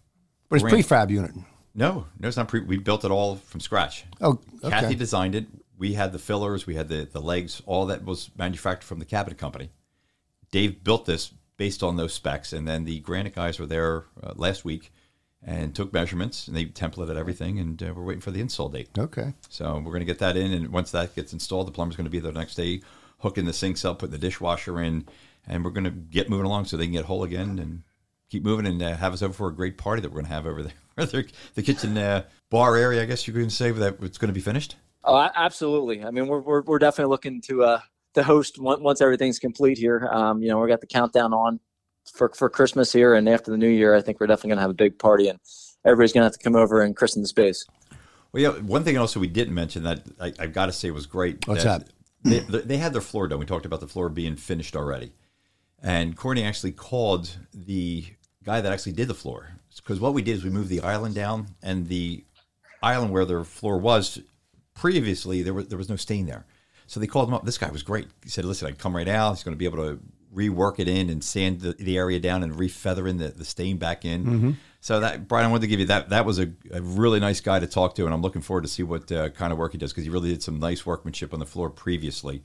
But 0.49 0.57
it's 0.57 0.63
Grant. 0.63 0.85
prefab 0.85 1.09
unit. 1.09 1.31
No, 1.73 2.07
no, 2.19 2.27
it's 2.27 2.37
not 2.37 2.47
pre. 2.47 2.61
We 2.61 2.77
built 2.77 3.05
it 3.05 3.11
all 3.11 3.35
from 3.37 3.59
scratch. 3.59 4.05
Oh, 4.19 4.39
okay. 4.63 4.69
Kathy 4.69 4.95
designed 4.95 5.35
it. 5.35 5.47
We 5.77 5.93
had 5.93 6.11
the 6.11 6.19
fillers. 6.19 6.67
We 6.67 6.75
had 6.75 6.89
the 6.89 7.07
the 7.11 7.21
legs. 7.21 7.61
All 7.65 7.85
that 7.87 8.03
was 8.03 8.29
manufactured 8.37 8.85
from 8.85 8.99
the 8.99 9.05
cabinet 9.05 9.37
company. 9.37 9.69
Dave 10.51 10.83
built 10.83 11.05
this 11.05 11.31
based 11.57 11.83
on 11.83 11.95
those 11.95 12.13
specs, 12.13 12.53
and 12.53 12.67
then 12.67 12.83
the 12.85 12.99
granite 12.99 13.35
guys 13.35 13.59
were 13.59 13.65
there 13.65 14.05
uh, 14.21 14.33
last 14.35 14.65
week, 14.65 14.91
and 15.43 15.73
took 15.73 15.93
measurements, 15.93 16.47
and 16.47 16.57
they 16.57 16.65
templated 16.65 17.15
everything, 17.15 17.59
and 17.59 17.81
uh, 17.81 17.93
we're 17.95 18.03
waiting 18.03 18.21
for 18.21 18.31
the 18.31 18.41
install 18.41 18.67
date. 18.67 18.89
Okay. 18.97 19.33
So 19.49 19.75
we're 19.75 19.91
going 19.91 20.01
to 20.01 20.05
get 20.05 20.19
that 20.19 20.35
in, 20.35 20.51
and 20.51 20.69
once 20.69 20.91
that 20.91 21.15
gets 21.15 21.33
installed, 21.33 21.67
the 21.67 21.71
plumber's 21.71 21.95
going 21.95 22.05
to 22.05 22.11
be 22.11 22.19
there 22.19 22.31
the 22.31 22.39
next 22.39 22.55
day, 22.55 22.81
hooking 23.19 23.45
the 23.45 23.53
sinks 23.53 23.85
up, 23.85 23.99
putting 23.99 24.11
the 24.11 24.17
dishwasher 24.17 24.81
in, 24.81 25.05
and 25.47 25.63
we're 25.63 25.71
going 25.71 25.85
to 25.85 25.91
get 25.91 26.29
moving 26.29 26.45
along 26.45 26.65
so 26.65 26.77
they 26.77 26.85
can 26.85 26.93
get 26.93 27.05
whole 27.05 27.23
again 27.23 27.59
and 27.59 27.83
keep 28.29 28.43
moving 28.43 28.65
and 28.65 28.81
uh, 28.81 28.95
have 28.95 29.13
us 29.13 29.21
over 29.21 29.33
for 29.33 29.47
a 29.47 29.55
great 29.55 29.77
party 29.77 30.01
that 30.01 30.09
we're 30.09 30.21
going 30.21 30.25
to 30.25 30.33
have 30.33 30.45
over 30.45 30.63
there. 30.63 30.73
the 30.95 31.61
kitchen 31.63 31.97
uh, 31.97 32.23
bar 32.49 32.75
area, 32.75 33.01
I 33.01 33.05
guess 33.05 33.27
you 33.27 33.33
can 33.33 33.49
say 33.49 33.71
that 33.71 33.97
it's 34.01 34.17
going 34.17 34.29
to 34.29 34.33
be 34.33 34.41
finished. 34.41 34.75
Oh, 35.03 35.29
absolutely. 35.35 36.03
I 36.03 36.11
mean, 36.11 36.27
we're, 36.27 36.39
we're, 36.39 36.61
we're 36.61 36.79
definitely 36.79 37.09
looking 37.09 37.41
to 37.41 37.63
uh, 37.63 37.79
to 38.13 38.23
host 38.23 38.59
once, 38.59 38.81
once 38.81 39.01
everything's 39.01 39.39
complete 39.39 39.77
here. 39.77 40.07
Um, 40.11 40.41
you 40.41 40.49
know, 40.49 40.59
we 40.59 40.67
got 40.67 40.81
the 40.81 40.87
countdown 40.87 41.33
on 41.33 41.59
for 42.13 42.31
for 42.35 42.49
Christmas 42.49 42.91
here, 42.91 43.13
and 43.13 43.27
after 43.27 43.51
the 43.51 43.57
New 43.57 43.69
Year, 43.69 43.95
I 43.95 44.01
think 44.01 44.19
we're 44.19 44.27
definitely 44.27 44.51
gonna 44.51 44.61
have 44.61 44.69
a 44.69 44.75
big 44.75 44.99
party, 44.99 45.27
and 45.27 45.39
everybody's 45.85 46.13
gonna 46.13 46.25
have 46.25 46.33
to 46.33 46.39
come 46.39 46.55
over 46.55 46.81
and 46.81 46.95
christen 46.95 47.21
the 47.21 47.27
space. 47.27 47.65
Well, 48.31 48.43
yeah. 48.43 48.49
One 48.49 48.83
thing 48.83 48.97
also 48.97 49.19
we 49.19 49.27
didn't 49.27 49.53
mention 49.53 49.83
that 49.83 50.03
I, 50.19 50.33
I've 50.39 50.53
got 50.53 50.67
to 50.67 50.71
say 50.71 50.91
was 50.91 51.05
great. 51.05 51.47
What's 51.47 51.63
that? 51.63 51.89
They, 52.23 52.39
they 52.39 52.77
had 52.77 52.93
their 52.93 53.01
floor 53.01 53.27
done. 53.27 53.39
We 53.39 53.45
talked 53.45 53.65
about 53.65 53.79
the 53.79 53.87
floor 53.87 54.07
being 54.07 54.35
finished 54.35 54.75
already, 54.75 55.13
and 55.81 56.15
Courtney 56.15 56.43
actually 56.43 56.73
called 56.73 57.37
the 57.53 58.05
guy 58.43 58.61
that 58.61 58.71
actually 58.71 58.91
did 58.91 59.07
the 59.07 59.15
floor 59.15 59.60
because 59.77 59.99
what 59.99 60.13
we 60.13 60.21
did 60.21 60.37
is 60.37 60.43
we 60.43 60.49
moved 60.49 60.69
the 60.69 60.81
island 60.81 61.15
down, 61.15 61.47
and 61.63 61.87
the 61.87 62.23
island 62.83 63.11
where 63.11 63.25
their 63.25 63.43
floor 63.43 63.77
was 63.77 64.19
previously 64.73 65.43
there 65.43 65.53
was 65.53 65.67
there 65.67 65.77
was 65.77 65.89
no 65.89 65.95
stain 65.95 66.25
there. 66.25 66.45
So 66.87 66.99
they 66.99 67.07
called 67.07 67.29
him 67.29 67.33
up. 67.33 67.45
This 67.45 67.57
guy 67.57 67.69
was 67.69 67.83
great. 67.83 68.07
He 68.23 68.29
said, 68.29 68.45
"Listen, 68.45 68.67
I 68.67 68.71
come 68.71 68.95
right 68.95 69.07
out. 69.07 69.35
He's 69.35 69.43
going 69.43 69.55
to 69.55 69.59
be 69.59 69.65
able 69.65 69.77
to 69.77 69.99
rework 70.35 70.79
it 70.79 70.87
in 70.87 71.09
and 71.09 71.23
sand 71.23 71.61
the, 71.61 71.73
the 71.73 71.97
area 71.97 72.19
down 72.19 72.43
and 72.43 72.53
refeathering 72.53 73.17
the, 73.19 73.29
the 73.29 73.45
stain 73.45 73.77
back 73.77 74.03
in." 74.05 74.23
So 74.81 74.99
that 74.99 75.27
Brian, 75.27 75.45
I 75.45 75.49
wanted 75.49 75.61
to 75.61 75.67
give 75.67 75.79
you 75.79 75.85
that. 75.87 76.09
That 76.09 76.25
was 76.25 76.39
a, 76.39 76.51
a 76.71 76.81
really 76.81 77.19
nice 77.19 77.39
guy 77.39 77.59
to 77.59 77.67
talk 77.67 77.95
to, 77.95 78.05
and 78.05 78.13
I'm 78.13 78.21
looking 78.21 78.41
forward 78.41 78.63
to 78.63 78.67
see 78.67 78.83
what 78.83 79.11
uh, 79.11 79.29
kind 79.29 79.53
of 79.53 79.59
work 79.59 79.71
he 79.73 79.77
does 79.77 79.91
because 79.91 80.03
he 80.03 80.09
really 80.09 80.29
did 80.29 80.43
some 80.43 80.59
nice 80.59 80.85
workmanship 80.85 81.33
on 81.33 81.39
the 81.39 81.45
floor 81.45 81.69
previously. 81.69 82.43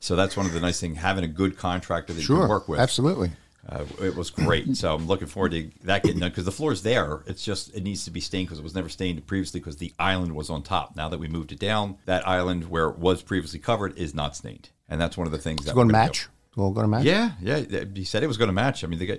So 0.00 0.16
that's 0.16 0.36
one 0.36 0.46
of 0.46 0.52
the 0.52 0.60
nice 0.60 0.80
things 0.80 0.98
having 0.98 1.24
a 1.24 1.28
good 1.28 1.56
contractor 1.56 2.12
that 2.12 2.20
you 2.20 2.26
can 2.26 2.48
work 2.48 2.68
with. 2.68 2.80
Absolutely. 2.80 3.32
Uh, 3.68 3.84
it 4.02 4.14
was 4.14 4.30
great. 4.30 4.76
So 4.76 4.94
I'm 4.94 5.06
looking 5.06 5.26
forward 5.26 5.52
to 5.52 5.70
that 5.84 6.02
getting 6.02 6.20
done 6.20 6.30
because 6.30 6.44
the 6.44 6.52
floor's 6.52 6.82
there. 6.82 7.22
It's 7.26 7.44
just 7.44 7.74
it 7.74 7.82
needs 7.82 8.04
to 8.04 8.10
be 8.10 8.20
stained 8.20 8.46
because 8.48 8.58
it 8.58 8.62
was 8.64 8.74
never 8.74 8.88
stained 8.88 9.26
previously 9.26 9.60
because 9.60 9.76
the 9.76 9.92
island 9.98 10.34
was 10.34 10.50
on 10.50 10.62
top. 10.62 10.96
Now 10.96 11.08
that 11.08 11.18
we 11.18 11.28
moved 11.28 11.52
it 11.52 11.58
down, 11.58 11.96
that 12.06 12.26
island 12.28 12.68
where 12.70 12.88
it 12.88 12.98
was 12.98 13.22
previously 13.22 13.58
covered 13.60 13.96
is 13.98 14.14
not 14.14 14.36
stained, 14.36 14.70
and 14.88 15.00
that's 15.00 15.16
one 15.16 15.26
of 15.26 15.32
the 15.32 15.38
things 15.38 15.60
It's 15.60 15.66
that 15.68 15.74
going 15.74 15.88
to 15.88 15.94
we're 15.94 15.98
gonna 15.98 16.06
match. 16.08 16.28
Well, 16.56 16.70
going 16.72 16.84
to 16.84 16.88
match. 16.88 17.04
Yeah, 17.04 17.32
yeah. 17.40 17.84
He 17.94 18.04
said 18.04 18.22
it 18.22 18.26
was 18.28 18.36
going 18.36 18.48
to 18.48 18.52
match. 18.54 18.84
I 18.84 18.86
mean, 18.86 18.98
the 18.98 19.06
guy, 19.06 19.18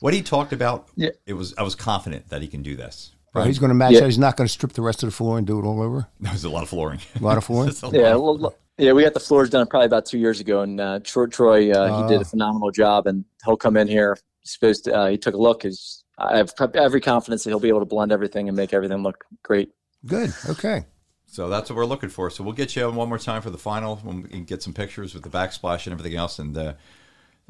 what 0.00 0.12
he 0.12 0.22
talked 0.22 0.52
about, 0.52 0.88
Yeah. 0.96 1.10
it 1.26 1.32
was. 1.34 1.54
I 1.56 1.62
was 1.62 1.74
confident 1.74 2.28
that 2.30 2.42
he 2.42 2.48
can 2.48 2.62
do 2.62 2.76
this. 2.76 3.12
Well, 3.32 3.44
he's 3.46 3.58
going 3.58 3.70
to 3.70 3.74
match. 3.74 3.92
Yeah. 3.94 4.04
He's 4.04 4.18
not 4.18 4.36
going 4.36 4.46
to 4.46 4.52
strip 4.52 4.74
the 4.74 4.82
rest 4.82 5.02
of 5.02 5.08
the 5.08 5.12
floor 5.14 5.38
and 5.38 5.46
do 5.46 5.58
it 5.58 5.64
all 5.64 5.80
over. 5.82 6.06
There 6.20 6.32
was 6.32 6.44
a 6.44 6.50
lot 6.50 6.62
of 6.62 6.68
flooring. 6.68 7.00
A 7.18 7.22
lot 7.22 7.36
of 7.38 7.44
flooring. 7.44 7.68
It's 7.70 7.82
a 7.82 7.86
lot 7.88 8.54
Yeah, 8.78 8.90
of 8.90 8.94
well, 8.94 8.96
look- 8.96 9.02
yeah, 9.02 9.02
we 9.02 9.02
got 9.02 9.14
the 9.14 9.20
floors 9.20 9.50
done 9.50 9.66
probably 9.66 9.86
about 9.86 10.06
two 10.06 10.18
years 10.18 10.40
ago, 10.40 10.62
and 10.62 10.80
uh, 10.80 11.00
Troy, 11.00 11.26
Troy 11.26 11.70
uh, 11.72 12.02
he 12.02 12.08
did 12.12 12.20
a 12.20 12.24
phenomenal 12.24 12.70
job, 12.70 13.06
and 13.06 13.24
he'll 13.44 13.56
come 13.56 13.76
in 13.76 13.88
here. 13.88 14.16
He's 14.40 14.52
supposed 14.52 14.84
to, 14.84 14.94
uh, 14.94 15.08
he 15.08 15.18
took 15.18 15.34
a 15.34 15.38
look. 15.38 15.62
He's, 15.62 16.04
I 16.18 16.36
have 16.36 16.52
every 16.74 17.00
confidence 17.00 17.44
that 17.44 17.50
he'll 17.50 17.60
be 17.60 17.68
able 17.68 17.80
to 17.80 17.86
blend 17.86 18.12
everything 18.12 18.48
and 18.48 18.56
make 18.56 18.72
everything 18.72 19.02
look 19.02 19.24
great. 19.42 19.70
Good. 20.06 20.32
Okay. 20.48 20.84
So 21.26 21.48
that's 21.48 21.68
what 21.68 21.76
we're 21.76 21.86
looking 21.86 22.10
for. 22.10 22.30
So 22.30 22.44
we'll 22.44 22.52
get 22.52 22.76
you 22.76 22.84
on 22.84 22.94
one 22.94 23.08
more 23.08 23.18
time 23.18 23.42
for 23.42 23.50
the 23.50 23.58
final 23.58 23.96
when 23.96 24.22
we 24.22 24.28
can 24.28 24.44
get 24.44 24.62
some 24.62 24.72
pictures 24.72 25.14
with 25.14 25.24
the 25.24 25.30
backsplash 25.30 25.86
and 25.86 25.92
everything 25.92 26.16
else. 26.16 26.38
And 26.38 26.56
uh, 26.56 26.74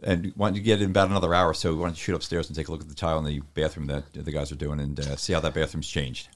and 0.02 0.33
why 0.37 0.49
don't 0.49 0.57
you 0.57 0.62
get 0.62 0.81
in 0.81 0.90
about 0.90 1.11
another 1.11 1.35
hour 1.35 1.52
so? 1.54 1.75
Why 1.75 1.87
don't 1.87 1.90
you 1.90 1.97
shoot 1.97 2.14
upstairs 2.14 2.49
and 2.49 2.57
take 2.57 2.69
a 2.69 2.73
look 2.73 2.81
at 2.81 2.88
the 2.88 2.95
tile 2.95 3.19
in 3.19 3.25
the 3.25 3.40
bathroom 3.54 3.87
that 3.88 4.12
the 4.12 4.33
guys 4.33 4.50
are 4.50 4.57
doing 4.57 4.81
and 4.81 4.99
uh, 4.99 5.16
see 5.16 5.33
how 5.33 5.40
that 5.40 5.54
bathroom's 5.54 5.88
changed. 5.88 6.28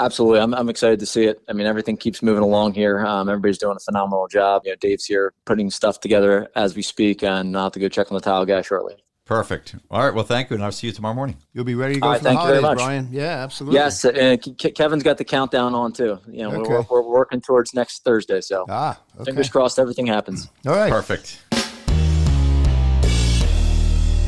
Absolutely, 0.00 0.40
I'm, 0.40 0.54
I'm 0.54 0.68
excited 0.70 0.98
to 1.00 1.06
see 1.06 1.24
it. 1.24 1.40
I 1.48 1.52
mean, 1.52 1.66
everything 1.66 1.96
keeps 1.96 2.22
moving 2.22 2.42
along 2.42 2.72
here. 2.74 3.04
Um, 3.06 3.28
everybody's 3.28 3.58
doing 3.58 3.76
a 3.76 3.80
phenomenal 3.80 4.26
job. 4.28 4.62
You 4.64 4.72
know, 4.72 4.76
Dave's 4.80 5.04
here 5.04 5.34
putting 5.44 5.70
stuff 5.70 6.00
together 6.00 6.48
as 6.56 6.74
we 6.74 6.82
speak, 6.82 7.22
and 7.22 7.56
I'll 7.56 7.64
have 7.64 7.72
to 7.72 7.78
go 7.80 7.88
check 7.88 8.10
on 8.10 8.14
the 8.16 8.20
tile 8.22 8.46
guy 8.46 8.62
shortly. 8.62 8.96
Perfect. 9.26 9.76
All 9.92 10.02
right. 10.04 10.12
Well, 10.12 10.24
thank 10.24 10.50
you, 10.50 10.54
and 10.56 10.64
I'll 10.64 10.72
see 10.72 10.88
you 10.88 10.92
tomorrow 10.92 11.14
morning. 11.14 11.36
You'll 11.52 11.62
be 11.64 11.76
ready 11.76 11.94
to 11.94 12.00
go 12.00 12.06
All 12.06 12.12
right, 12.12 12.18
for 12.18 12.24
the 12.24 12.30
thank 12.30 12.40
you 12.40 12.46
very 12.48 12.60
holidays, 12.62 12.78
much. 12.78 12.86
Brian. 12.86 13.08
Yeah, 13.12 13.42
absolutely. 13.44 13.78
Yes, 13.78 14.04
and 14.04 14.40
Ke- 14.42 14.74
Kevin's 14.74 15.02
got 15.04 15.18
the 15.18 15.24
countdown 15.24 15.72
on 15.74 15.92
too. 15.92 16.18
You 16.28 16.42
know, 16.42 16.50
we're, 16.50 16.60
Okay. 16.78 16.86
we're, 16.90 17.02
we're 17.02 17.12
working 17.12 17.40
towards 17.40 17.72
next 17.74 18.02
Thursday, 18.02 18.40
so 18.40 18.64
Ah, 18.68 18.98
okay. 19.16 19.26
fingers 19.26 19.48
crossed 19.48 19.78
everything 19.78 20.06
happens. 20.06 20.48
All 20.66 20.74
right. 20.74 20.90
Perfect. 20.90 21.44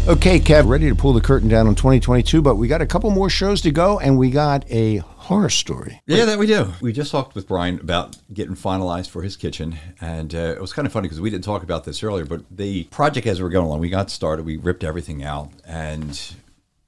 Okay, 0.08 0.40
Kev, 0.40 0.66
ready 0.66 0.88
to 0.88 0.96
pull 0.96 1.12
the 1.12 1.20
curtain 1.20 1.48
down 1.48 1.68
on 1.68 1.76
2022, 1.76 2.42
but 2.42 2.56
we 2.56 2.66
got 2.66 2.82
a 2.82 2.86
couple 2.86 3.08
more 3.10 3.30
shows 3.30 3.60
to 3.60 3.70
go, 3.70 4.00
and 4.00 4.18
we 4.18 4.30
got 4.30 4.68
a 4.68 4.96
horror 4.96 5.48
story. 5.48 6.02
Yeah, 6.06 6.24
that 6.24 6.40
we 6.40 6.48
do. 6.48 6.72
We 6.80 6.92
just 6.92 7.12
talked 7.12 7.36
with 7.36 7.46
Brian 7.46 7.78
about 7.78 8.16
getting 8.34 8.56
finalized 8.56 9.10
for 9.10 9.22
his 9.22 9.36
kitchen, 9.36 9.78
and 10.00 10.34
uh, 10.34 10.38
it 10.38 10.60
was 10.60 10.72
kind 10.72 10.86
of 10.86 10.92
funny 10.92 11.04
because 11.06 11.20
we 11.20 11.30
didn't 11.30 11.44
talk 11.44 11.62
about 11.62 11.84
this 11.84 12.02
earlier. 12.02 12.24
But 12.24 12.42
the 12.50 12.82
project, 12.84 13.28
as 13.28 13.38
we 13.38 13.44
were 13.44 13.48
going 13.48 13.66
along, 13.66 13.78
we 13.78 13.90
got 13.90 14.10
started, 14.10 14.44
we 14.44 14.56
ripped 14.56 14.82
everything 14.82 15.22
out, 15.22 15.50
and 15.64 16.20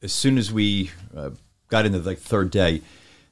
as 0.03 0.13
soon 0.13 0.37
as 0.37 0.51
we 0.51 0.91
uh, 1.17 1.31
got 1.69 1.87
into 1.87 2.01
the 2.01 2.17
third 2.17 2.51
day, 2.51 2.83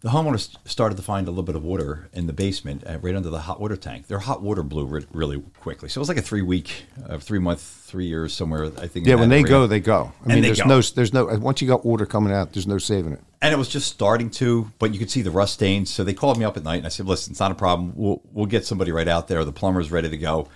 the 0.02 0.08
homeowners 0.08 0.56
started 0.64 0.96
to 0.96 1.02
find 1.02 1.28
a 1.28 1.30
little 1.30 1.44
bit 1.44 1.54
of 1.54 1.62
water 1.62 2.08
in 2.12 2.26
the 2.26 2.32
basement, 2.32 2.82
uh, 2.86 2.98
right 2.98 3.14
under 3.14 3.30
the 3.30 3.40
hot 3.40 3.60
water 3.60 3.76
tank. 3.76 4.08
Their 4.08 4.18
hot 4.18 4.42
water 4.42 4.64
blew 4.64 4.84
re- 4.84 5.06
really 5.12 5.40
quickly, 5.60 5.88
so 5.88 5.98
it 5.98 6.02
was 6.02 6.08
like 6.08 6.18
a 6.18 6.22
three 6.22 6.42
week, 6.42 6.86
uh, 7.08 7.18
three 7.18 7.38
month, 7.38 7.60
three 7.60 8.06
years 8.06 8.32
somewhere. 8.32 8.64
I 8.78 8.88
think. 8.88 9.06
Yeah, 9.06 9.14
when 9.14 9.28
they 9.28 9.40
area. 9.40 9.48
go, 9.48 9.66
they 9.68 9.80
go. 9.80 10.12
I 10.24 10.28
mean, 10.28 10.42
there's 10.42 10.60
go. 10.60 10.66
no, 10.66 10.80
there's 10.80 11.12
no. 11.12 11.26
Once 11.38 11.62
you 11.62 11.68
got 11.68 11.86
water 11.86 12.04
coming 12.04 12.32
out, 12.32 12.52
there's 12.52 12.66
no 12.66 12.78
saving 12.78 13.12
it. 13.12 13.20
and 13.40 13.54
it 13.54 13.56
was 13.56 13.68
just 13.68 13.88
starting 13.88 14.28
to, 14.30 14.70
but 14.80 14.92
you 14.92 14.98
could 14.98 15.10
see 15.10 15.22
the 15.22 15.30
rust 15.30 15.54
stains. 15.54 15.88
So 15.90 16.02
they 16.02 16.14
called 16.14 16.36
me 16.36 16.44
up 16.44 16.56
at 16.56 16.64
night, 16.64 16.78
and 16.78 16.86
I 16.86 16.90
said, 16.90 17.06
"Listen, 17.06 17.30
it's 17.32 17.40
not 17.40 17.52
a 17.52 17.56
problem. 17.56 17.92
We'll 17.94 18.20
we'll 18.32 18.46
get 18.46 18.66
somebody 18.66 18.90
right 18.90 19.08
out 19.08 19.28
there. 19.28 19.44
The 19.44 19.52
plumber's 19.52 19.92
ready 19.92 20.10
to 20.10 20.18
go." 20.18 20.48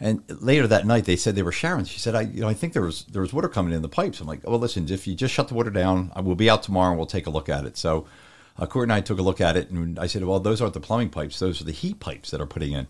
And 0.00 0.24
later 0.28 0.66
that 0.66 0.86
night, 0.86 1.04
they 1.04 1.14
said 1.14 1.36
they 1.36 1.42
were 1.42 1.52
showering. 1.52 1.84
She 1.84 2.00
said, 2.00 2.14
"I, 2.14 2.22
you 2.22 2.40
know, 2.40 2.48
I 2.48 2.54
think 2.54 2.72
there 2.72 2.82
was 2.82 3.04
there 3.04 3.22
was 3.22 3.34
water 3.34 3.48
coming 3.48 3.74
in 3.74 3.82
the 3.82 3.88
pipes." 3.88 4.20
I'm 4.20 4.26
like, 4.26 4.48
"Well, 4.48 4.58
listen, 4.58 4.88
if 4.88 5.06
you 5.06 5.14
just 5.14 5.34
shut 5.34 5.48
the 5.48 5.54
water 5.54 5.70
down, 5.70 6.10
I 6.16 6.20
will 6.22 6.34
be 6.34 6.48
out 6.48 6.62
tomorrow, 6.62 6.90
and 6.90 6.98
we'll 6.98 7.06
take 7.06 7.26
a 7.26 7.30
look 7.30 7.48
at 7.50 7.64
it." 7.66 7.76
So, 7.76 8.06
uh, 8.58 8.66
Court 8.66 8.84
and 8.84 8.92
I 8.92 9.00
took 9.00 9.18
a 9.18 9.22
look 9.22 9.40
at 9.40 9.56
it, 9.56 9.70
and 9.70 9.98
I 9.98 10.06
said, 10.06 10.24
"Well, 10.24 10.40
those 10.40 10.60
aren't 10.60 10.74
the 10.74 10.80
plumbing 10.80 11.10
pipes; 11.10 11.38
those 11.38 11.60
are 11.60 11.64
the 11.64 11.72
heat 11.72 12.00
pipes 12.00 12.30
that 12.30 12.40
are 12.40 12.46
putting 12.46 12.72
in." 12.72 12.86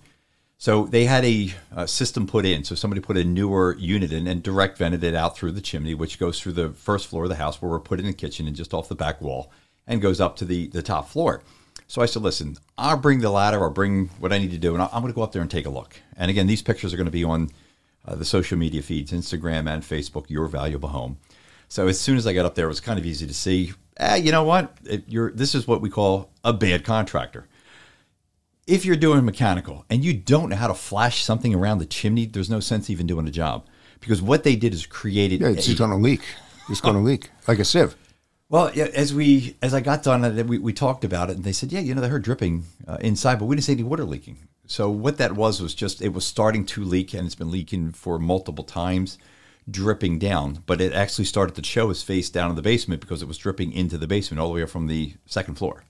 So 0.57 0.87
they 0.87 1.05
had 1.05 1.25
a, 1.25 1.53
uh 1.75 1.87
system 1.87 2.27
put 2.27 2.47
in. 2.47 2.65
So 2.65 2.75
somebody 2.75 3.01
put 3.01 3.17
a 3.17 3.25
newer 3.25 3.77
unit 3.79 4.13
in 4.13 4.27
and 4.27 4.43
direct 4.43 4.79
vented 4.79 5.05
it 5.05 5.15
out 5.15 5.37
through 5.37 5.53
the 5.53 5.61
chimney, 5.61 5.95
which 5.95 6.19
goes 6.19 6.41
through 6.41 6.53
the 6.53 6.71
first 6.71 7.09
floor 7.09 7.25
of 7.25 7.29
the 7.29 7.37
house 7.37 7.61
where 7.61 7.71
we're 7.71 7.81
putting 7.81 8.07
the 8.07 8.13
kitchen 8.13 8.47
and 8.47 8.57
just 8.57 8.73
off 8.73 8.89
the 8.89 8.95
back 8.95 9.21
wall 9.21 9.51
and 9.87 10.01
goes 10.01 10.21
up 10.21 10.37
to 10.37 10.45
the, 10.45 10.69
the 10.69 10.83
top 10.83 11.09
floor. 11.09 11.43
So 11.87 12.01
I 12.01 12.07
said, 12.07 12.23
listen, 12.23 12.57
I'll 12.79 12.97
bring 12.97 13.21
the 13.21 13.31
ladder 13.31 13.59
or 13.59 13.69
bring 13.69 14.09
what 14.19 14.33
I 14.33 14.39
need 14.39 14.53
to 14.53 14.59
do, 14.59 14.75
and 14.75 14.83
I'm 14.83 15.03
going 15.03 15.09
to 15.09 15.13
go 15.13 15.23
up 15.23 15.33
there 15.33 15.43
and 15.43 15.51
take 15.51 15.67
a 15.67 15.71
look. 15.71 16.01
And 16.17 16.31
again, 16.31 16.47
these 16.47 16.63
pictures 16.63 16.95
are 16.95 16.97
going 16.97 17.07
to 17.07 17.11
be 17.13 17.25
on 17.25 17.51
uh, 18.07 18.15
the 18.15 18.25
social 18.25 18.57
media 18.57 18.83
feeds, 18.83 19.13
Instagram 19.13 19.69
and 19.69 19.83
Facebook, 19.83 20.31
Your 20.31 20.47
Valuable 20.47 20.89
Home. 20.91 21.19
So 21.69 21.89
as 21.89 22.01
soon 22.01 22.17
as 22.17 22.27
I 22.27 22.33
got 22.33 22.47
up 22.47 22.55
there, 22.55 22.67
it 22.67 22.69
was 22.69 22.81
kind 22.81 22.99
of 22.99 23.05
easy 23.05 23.27
to 23.27 23.35
see. 23.35 23.73
Eh, 23.97 24.17
you 24.17 24.33
know 24.33 24.45
what? 24.45 24.77
It, 24.85 25.05
you're, 25.07 25.31
this 25.31 25.55
is 25.55 25.67
what 25.67 25.81
we 25.81 25.91
call 25.91 26.31
a 26.43 26.53
bad 26.53 26.85
contractor 26.85 27.47
if 28.67 28.85
you're 28.85 28.97
doing 28.97 29.25
mechanical 29.25 29.85
and 29.91 30.05
you 30.05 30.13
don't 30.13 30.49
know 30.49 30.57
how 30.57 30.69
to 30.69 30.75
flash 30.75 31.23
something 31.23 31.55
around 31.55 31.79
the 31.79 31.87
chimney, 31.87 32.27
there's 32.27 32.51
no 32.51 32.61
sense 32.61 32.89
even 32.89 33.07
doing 33.07 33.29
a 33.29 33.31
job 33.31 33.67
because 34.01 34.23
what 34.23 34.45
they 34.45 34.57
did 34.57 34.73
is 34.73 34.87
created. 34.87 35.41
Yeah, 35.41 35.49
it's 35.49 35.73
going 35.75 35.91
to 35.91 35.97
leak. 35.97 36.23
It's 36.69 36.81
going 36.81 36.97
to 36.97 37.03
leak 37.03 37.31
like 37.47 37.59
a 37.59 37.65
sieve. 37.65 37.95
well, 38.49 38.71
yeah, 38.75 38.87
as 38.95 39.13
we 39.13 39.57
as 39.61 39.75
I 39.75 39.81
got 39.81 40.03
done, 40.03 40.25
uh, 40.25 40.45
we, 40.45 40.59
we 40.59 40.73
talked 40.73 41.05
about 41.05 41.31
it, 41.31 41.37
and 41.37 41.45
they 41.45 41.53
said, 41.53 41.73
yeah, 41.73 41.81
you 41.81 41.95
know, 41.95 42.01
they 42.01 42.09
heard 42.09 42.23
dripping 42.23 42.65
uh, 42.89 42.97
inside, 43.01 43.39
but 43.39 43.47
we 43.47 43.57
didn't 43.57 43.65
see 43.65 43.73
any 43.73 43.83
water 43.83 44.05
leaking. 44.05 44.39
So 44.67 44.89
what 44.91 45.19
that 45.19 45.33
was 45.33 45.61
was 45.61 45.75
just 45.75 46.01
it 46.01 46.15
was 46.15 46.25
starting 46.25 46.65
to 46.67 46.85
leak, 46.85 47.13
and 47.13 47.27
it's 47.27 47.35
been 47.35 47.51
leaking 47.51 47.93
for 47.93 48.19
multiple 48.19 48.65
times, 48.65 49.19
dripping 49.71 50.19
down. 50.19 50.63
But 50.67 50.81
it 50.81 50.93
actually 50.93 51.25
started 51.25 51.55
to 51.57 51.65
show 51.65 51.89
his 51.89 52.03
face 52.03 52.31
down 52.31 52.51
in 52.51 52.57
the 52.57 52.63
basement 52.63 53.01
because 53.01 53.23
it 53.23 53.29
was 53.29 53.39
dripping 53.39 53.73
into 53.73 53.99
the 53.99 54.07
basement 54.07 54.41
all 54.41 54.49
the 54.49 54.55
way 54.55 54.63
up 54.63 54.69
from 54.71 54.87
the 54.87 55.15
second 55.27 55.55
floor. 55.57 55.85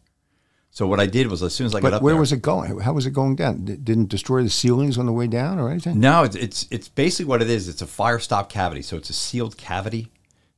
So 0.70 0.88
what 0.88 0.98
I 0.98 1.06
did 1.06 1.28
was 1.28 1.40
as 1.42 1.54
soon 1.54 1.66
as 1.68 1.74
I 1.74 1.78
got 1.80 1.82
But 1.90 1.94
up 1.94 2.02
where 2.02 2.14
there, 2.14 2.20
was 2.20 2.32
it 2.32 2.42
going? 2.42 2.80
How 2.80 2.92
was 2.92 3.06
it 3.06 3.12
going 3.12 3.36
down? 3.36 3.64
Didn't 3.64 4.08
destroy 4.08 4.42
the 4.42 4.50
ceilings 4.50 4.98
on 4.98 5.06
the 5.06 5.12
way 5.12 5.28
down 5.28 5.60
or 5.60 5.70
anything? 5.70 6.00
No, 6.00 6.24
it's, 6.24 6.34
it's 6.34 6.66
it's 6.70 6.88
basically 6.88 7.26
what 7.26 7.40
it 7.42 7.48
is. 7.48 7.68
It's 7.68 7.80
a 7.80 7.86
fire 7.86 8.18
stop 8.18 8.48
cavity, 8.50 8.82
so 8.82 8.96
it's 8.96 9.08
a 9.08 9.12
sealed 9.12 9.56
cavity 9.56 10.10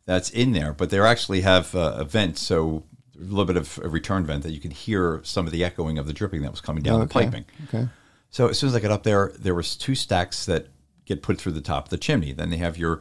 that's 0.06 0.30
in 0.30 0.52
there. 0.52 0.72
But 0.72 0.88
they 0.88 0.98
actually 1.00 1.42
have 1.42 1.74
uh, 1.74 1.96
a 1.98 2.04
vent, 2.04 2.38
so 2.38 2.84
a 3.14 3.24
little 3.24 3.44
bit 3.44 3.58
of 3.58 3.78
a 3.82 3.90
return 3.90 4.24
vent 4.24 4.42
that 4.44 4.52
you 4.52 4.60
can 4.60 4.70
hear 4.70 5.20
some 5.22 5.44
of 5.44 5.52
the 5.52 5.62
echoing 5.62 5.98
of 5.98 6.06
the 6.06 6.14
dripping 6.14 6.40
that 6.42 6.50
was 6.50 6.62
coming 6.62 6.82
down 6.82 7.00
the 7.00 7.04
Okay. 7.06 7.24
piping. 7.24 7.44
Okay. 7.68 7.86
So 8.30 8.48
as 8.48 8.58
soon 8.58 8.68
as 8.70 8.74
I 8.74 8.80
got 8.80 8.90
up 8.92 9.02
there, 9.02 9.32
there 9.38 9.54
was 9.54 9.76
two 9.76 9.94
stacks 9.94 10.46
that 10.46 10.68
get 11.06 11.22
put 11.22 11.38
through 11.40 11.52
the 11.52 11.60
top 11.62 11.84
of 11.84 11.90
the 11.90 11.96
chimney. 11.98 12.32
Then 12.32 12.50
they 12.50 12.58
have 12.58 12.76
your 12.76 13.00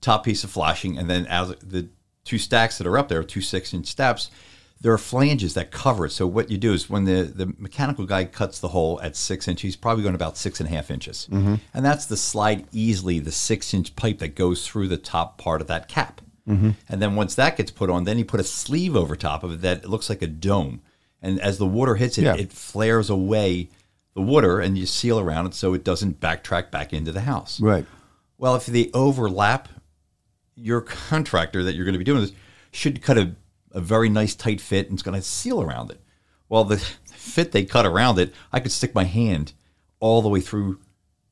top 0.00 0.24
piece 0.24 0.42
of 0.44 0.50
flashing, 0.50 0.96
and 0.98 1.10
then 1.10 1.26
as 1.26 1.50
the 1.62 1.88
two 2.24 2.38
stacks 2.38 2.78
that 2.78 2.86
are 2.86 2.96
up 2.96 3.08
there, 3.08 3.22
two 3.22 3.40
six 3.42 3.74
inch 3.74 3.86
steps, 3.86 4.30
there 4.80 4.92
are 4.92 4.98
flanges 4.98 5.52
that 5.54 5.70
cover 5.70 6.06
it. 6.06 6.10
So 6.10 6.26
what 6.26 6.50
you 6.50 6.56
do 6.56 6.72
is 6.72 6.88
when 6.88 7.04
the, 7.04 7.22
the 7.24 7.52
mechanical 7.58 8.06
guy 8.06 8.24
cuts 8.24 8.60
the 8.60 8.68
hole 8.68 8.98
at 9.02 9.14
six 9.14 9.46
inches, 9.46 9.62
he's 9.62 9.76
probably 9.76 10.02
going 10.02 10.14
about 10.14 10.38
six 10.38 10.58
and 10.58 10.66
a 10.68 10.72
half 10.72 10.90
inches, 10.90 11.28
and 11.30 11.60
that's 11.84 12.06
the 12.06 12.16
slide 12.16 12.66
easily 12.72 13.18
the 13.18 13.32
six 13.32 13.74
inch 13.74 13.94
pipe 13.94 14.18
that 14.20 14.34
goes 14.34 14.66
through 14.66 14.88
the 14.88 14.96
top 14.96 15.36
part 15.36 15.60
of 15.60 15.66
that 15.66 15.86
cap. 15.88 16.22
Mm-hmm. 16.48 16.70
And 16.88 17.02
then 17.02 17.14
once 17.14 17.34
that 17.34 17.58
gets 17.58 17.70
put 17.70 17.90
on, 17.90 18.04
then 18.04 18.16
you 18.18 18.24
put 18.24 18.40
a 18.40 18.44
sleeve 18.44 18.96
over 18.96 19.14
top 19.16 19.44
of 19.44 19.52
it 19.52 19.60
that 19.60 19.88
looks 19.88 20.08
like 20.08 20.22
a 20.22 20.26
dome. 20.26 20.80
And 21.22 21.38
as 21.40 21.58
the 21.58 21.66
water 21.66 21.96
hits 21.96 22.16
it, 22.16 22.22
Yeah. 22.24 22.34
it 22.34 22.50
flares 22.50 23.10
away 23.10 23.68
the 24.14 24.22
water 24.22 24.60
and 24.60 24.76
you 24.76 24.86
seal 24.86 25.18
around 25.18 25.46
it 25.46 25.54
so 25.54 25.74
it 25.74 25.84
doesn't 25.84 26.20
backtrack 26.20 26.70
back 26.70 26.92
into 26.92 27.12
the 27.12 27.22
house. 27.22 27.60
Right. 27.60 27.86
Well, 28.38 28.54
if 28.56 28.66
they 28.66 28.90
overlap, 28.92 29.68
your 30.54 30.80
contractor 30.80 31.62
that 31.62 31.74
you're 31.74 31.84
going 31.84 31.94
to 31.94 31.98
be 31.98 32.04
doing 32.04 32.20
this 32.20 32.32
should 32.72 33.02
cut 33.02 33.18
a, 33.18 33.34
a 33.72 33.80
very 33.80 34.08
nice 34.08 34.34
tight 34.34 34.60
fit 34.60 34.86
and 34.86 34.94
it's 34.94 35.02
going 35.02 35.18
to 35.18 35.22
seal 35.22 35.62
around 35.62 35.90
it. 35.90 36.00
Well, 36.48 36.64
the 36.64 36.78
fit 37.06 37.52
they 37.52 37.64
cut 37.64 37.86
around 37.86 38.18
it, 38.18 38.34
I 38.52 38.60
could 38.60 38.72
stick 38.72 38.94
my 38.94 39.04
hand 39.04 39.52
all 40.00 40.22
the 40.22 40.28
way 40.28 40.40
through 40.40 40.80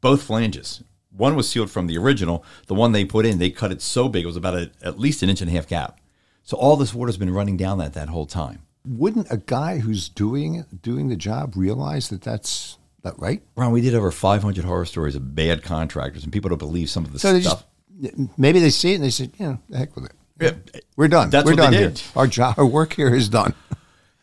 both 0.00 0.23
flanges. 0.23 0.82
One 1.11 1.35
was 1.35 1.49
sealed 1.49 1.70
from 1.70 1.88
the 1.88 1.99
original. 1.99 2.44
The 2.66 2.75
one 2.75 2.92
they 2.92 3.04
put 3.04 3.26
in, 3.26 3.38
they 3.38 3.50
cut 3.50 3.73
it 3.73 3.82
so 3.82 4.08
big 4.08 4.23
it 4.23 4.26
was 4.26 4.37
about 4.37 4.54
a, 4.54 4.70
at 4.82 5.00
least 5.00 5.23
an 5.23 5.28
inch 5.28 5.40
and 5.40 5.50
a 5.50 5.52
half 5.52 5.66
gap. 5.66 6.00
So 6.44 6.56
all 6.56 6.76
this 6.76 6.94
water's 6.94 7.16
been 7.16 7.35
running 7.35 7.56
down 7.56 7.78
that 7.78 7.94
that 7.94 8.08
whole 8.08 8.26
time. 8.26 8.62
Wouldn't 8.88 9.26
a 9.30 9.37
guy 9.37 9.78
who's 9.78 10.09
doing 10.09 10.64
doing 10.83 11.09
the 11.09 11.16
job 11.16 11.54
realize 11.57 12.09
that 12.09 12.23
that's 12.23 12.78
not 13.04 13.21
right? 13.21 13.42
Ron, 13.57 13.73
we 13.73 13.80
did 13.80 13.95
over 13.95 14.11
500 14.11 14.64
horror 14.64 14.85
stories 14.87 15.14
of 15.14 15.35
bad 15.35 15.62
contractors, 15.62 16.25
and 16.25 16.33
people 16.33 16.49
don't 16.49 16.59
believe 16.59 16.88
some 16.90 17.04
of 17.04 17.12
the 17.12 17.18
So 17.18 17.33
they 17.33 17.42
stuff. 17.42 17.64
just 18.02 18.38
maybe 18.38 18.61
they 18.61 18.71
see 18.71 18.92
it 18.92 18.97
and 18.97 19.04
they 19.04 19.11
say, 19.11 19.30
"Yeah, 19.38 19.57
the 19.68 19.78
heck 19.78 19.95
with 19.95 20.07
it. 20.07 20.12
Yeah. 20.40 20.80
We're 20.97 21.09
done. 21.09 21.30
That's 21.30 21.45
We're 21.47 21.54
done 21.57 21.73
did. 21.73 21.99
here. 21.99 22.09
Our 22.16 22.26
job, 22.26 22.54
our 22.59 22.66
work 22.66 22.95
here 22.95 23.14
is 23.14 23.28
done." 23.28 23.54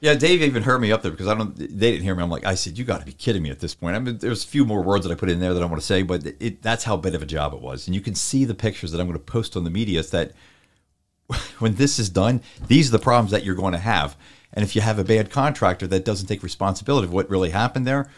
Yeah, 0.01 0.13
Dave 0.13 0.41
even 0.41 0.61
heard 0.63 0.81
me 0.81 0.91
up 0.91 1.01
there 1.01 1.11
because 1.11 1.27
I 1.27 1.33
don't. 1.35 1.55
They 1.57 1.91
didn't 1.91 2.03
hear 2.03 2.13
me. 2.15 2.21
I'm 2.21 2.29
like, 2.29 2.45
I 2.45 2.55
said, 2.55 2.77
you 2.77 2.83
got 2.83 2.99
to 2.99 3.05
be 3.05 3.13
kidding 3.13 3.41
me 3.41 3.49
at 3.49 3.59
this 3.59 3.73
point. 3.73 3.95
I 3.95 3.99
mean, 3.99 4.17
there's 4.17 4.43
a 4.43 4.47
few 4.47 4.65
more 4.65 4.83
words 4.83 5.05
that 5.05 5.11
I 5.11 5.15
put 5.15 5.29
in 5.29 5.39
there 5.39 5.53
that 5.53 5.63
I 5.63 5.65
want 5.65 5.79
to 5.81 5.85
say, 5.85 6.03
but 6.03 6.25
it, 6.39 6.61
that's 6.61 6.83
how 6.83 6.95
big 6.97 7.15
of 7.15 7.21
a 7.23 7.25
job 7.25 7.53
it 7.53 7.61
was. 7.61 7.87
And 7.87 7.95
you 7.95 8.01
can 8.01 8.13
see 8.13 8.45
the 8.45 8.53
pictures 8.53 8.91
that 8.91 8.99
I'm 9.01 9.07
going 9.07 9.17
to 9.17 9.23
post 9.23 9.55
on 9.57 9.63
the 9.63 9.69
media. 9.69 9.99
Is 9.99 10.11
that 10.11 10.33
when 11.59 11.75
this 11.75 11.97
is 11.97 12.09
done, 12.09 12.41
these 12.67 12.89
are 12.89 12.91
the 12.91 13.03
problems 13.03 13.31
that 13.31 13.43
you're 13.43 13.55
going 13.55 13.71
to 13.73 13.79
have. 13.79 14.15
And 14.53 14.63
if 14.63 14.75
you 14.75 14.81
have 14.81 14.99
a 14.99 15.03
bad 15.03 15.29
contractor 15.29 15.87
that 15.87 16.05
doesn't 16.05 16.27
take 16.27 16.43
responsibility 16.43 17.05
of 17.05 17.13
what 17.13 17.29
really 17.29 17.49
happened 17.49 17.85
there, 17.85 18.09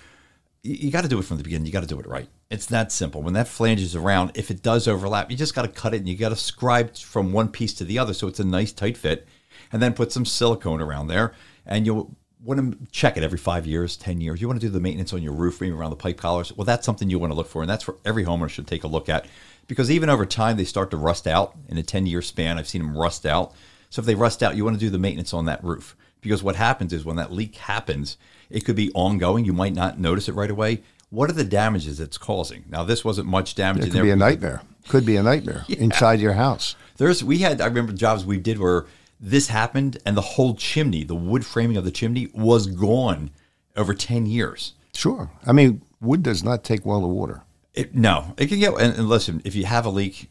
you, 0.63 0.75
you 0.75 0.91
got 0.91 1.01
to 1.01 1.09
do 1.09 1.19
it 1.19 1.25
from 1.25 1.37
the 1.37 1.43
beginning. 1.43 1.65
You 1.65 1.71
got 1.71 1.81
to 1.81 1.87
do 1.87 1.99
it 1.99 2.07
right. 2.07 2.29
It's 2.49 2.67
that 2.67 2.91
simple. 2.91 3.21
When 3.21 3.33
that 3.33 3.47
flange 3.47 3.81
is 3.81 3.95
around, 3.95 4.31
if 4.35 4.51
it 4.51 4.61
does 4.61 4.87
overlap, 4.87 5.31
you 5.31 5.37
just 5.37 5.55
got 5.55 5.63
to 5.63 5.67
cut 5.67 5.93
it 5.93 5.97
and 5.97 6.09
you 6.09 6.15
got 6.15 6.29
to 6.29 6.35
scribe 6.35 6.95
from 6.95 7.33
one 7.33 7.49
piece 7.49 7.73
to 7.75 7.83
the 7.83 7.99
other 7.99 8.13
so 8.13 8.27
it's 8.27 8.39
a 8.39 8.45
nice 8.45 8.71
tight 8.71 8.97
fit, 8.97 9.27
and 9.71 9.81
then 9.81 9.93
put 9.93 10.11
some 10.11 10.25
silicone 10.25 10.81
around 10.81 11.07
there. 11.07 11.33
And 11.65 11.85
you'll 11.85 12.15
want 12.43 12.71
to 12.71 12.91
check 12.91 13.17
it 13.17 13.23
every 13.23 13.37
five 13.37 13.67
years, 13.67 13.97
ten 13.97 14.21
years. 14.21 14.39
You 14.39 14.47
want 14.47 14.61
to 14.61 14.65
do 14.65 14.71
the 14.71 14.79
maintenance 14.79 15.11
on 15.11 15.23
your 15.23 15.33
roof, 15.33 15.59
maybe 15.59 15.73
around 15.73 15.89
the 15.89 15.97
pipe 15.97 16.17
collars. 16.17 16.55
Well, 16.55 16.65
that's 16.65 16.85
something 16.85 17.09
you 17.09 17.19
want 17.19 17.31
to 17.31 17.37
look 17.37 17.47
for, 17.47 17.61
and 17.61 17.69
that's 17.69 17.87
where 17.87 17.97
every 18.05 18.23
homeowner 18.23 18.49
should 18.49 18.67
take 18.67 18.83
a 18.83 18.87
look 18.87 19.09
at 19.09 19.27
because 19.67 19.91
even 19.91 20.09
over 20.09 20.25
time 20.25 20.55
they 20.55 20.63
start 20.63 20.91
to 20.91 20.97
rust 20.97 21.27
out. 21.27 21.55
In 21.67 21.77
a 21.77 21.83
ten 21.83 22.05
year 22.05 22.21
span, 22.21 22.57
I've 22.57 22.67
seen 22.67 22.81
them 22.81 22.97
rust 22.97 23.25
out. 23.25 23.53
So 23.89 24.01
if 24.01 24.05
they 24.05 24.15
rust 24.15 24.43
out, 24.43 24.55
you 24.55 24.63
want 24.63 24.75
to 24.75 24.85
do 24.85 24.89
the 24.89 24.97
maintenance 24.97 25.33
on 25.33 25.45
that 25.45 25.63
roof 25.63 25.95
because 26.21 26.43
what 26.43 26.55
happens 26.55 26.93
is 26.93 27.05
when 27.05 27.15
that 27.17 27.31
leak 27.31 27.55
happens, 27.55 28.17
it 28.49 28.65
could 28.65 28.75
be 28.75 28.91
ongoing. 28.93 29.45
You 29.45 29.53
might 29.53 29.73
not 29.73 29.99
notice 29.99 30.27
it 30.29 30.33
right 30.33 30.51
away. 30.51 30.81
What 31.09 31.29
are 31.29 31.33
the 31.33 31.43
damages 31.43 31.99
it's 31.99 32.17
causing? 32.17 32.65
Now, 32.69 32.83
this 32.83 33.05
wasn't 33.05 33.27
much 33.27 33.55
damage. 33.55 33.83
It 33.83 33.85
in 33.85 33.91
could 33.91 33.97
there 33.97 34.03
be 34.03 34.11
a 34.11 34.15
nightmare. 34.15 34.61
Could 34.89 35.05
be 35.05 35.15
a 35.15 35.23
nightmare 35.23 35.65
inside 35.69 36.19
your 36.19 36.33
house. 36.33 36.75
There's 36.97 37.23
we 37.23 37.39
had 37.39 37.61
I 37.61 37.67
remember 37.67 37.93
jobs 37.93 38.25
we 38.25 38.37
did 38.37 38.59
where 38.59 38.85
this 39.19 39.47
happened 39.47 39.97
and 40.05 40.15
the 40.15 40.21
whole 40.21 40.55
chimney, 40.55 41.03
the 41.03 41.15
wood 41.15 41.45
framing 41.45 41.77
of 41.77 41.85
the 41.85 41.91
chimney 41.91 42.29
was 42.33 42.67
gone 42.67 43.31
over 43.75 43.93
10 43.93 44.25
years. 44.25 44.73
Sure. 44.93 45.29
I 45.45 45.53
mean, 45.53 45.81
wood 46.01 46.23
does 46.23 46.43
not 46.43 46.63
take 46.63 46.85
well 46.85 47.01
to 47.01 47.07
water. 47.07 47.43
It, 47.73 47.95
no, 47.95 48.33
it 48.37 48.47
can 48.47 48.59
get 48.59 48.73
and, 48.73 48.95
and 48.95 49.09
listen, 49.09 49.41
if 49.45 49.55
you 49.55 49.65
have 49.65 49.85
a 49.85 49.89
leak, 49.89 50.29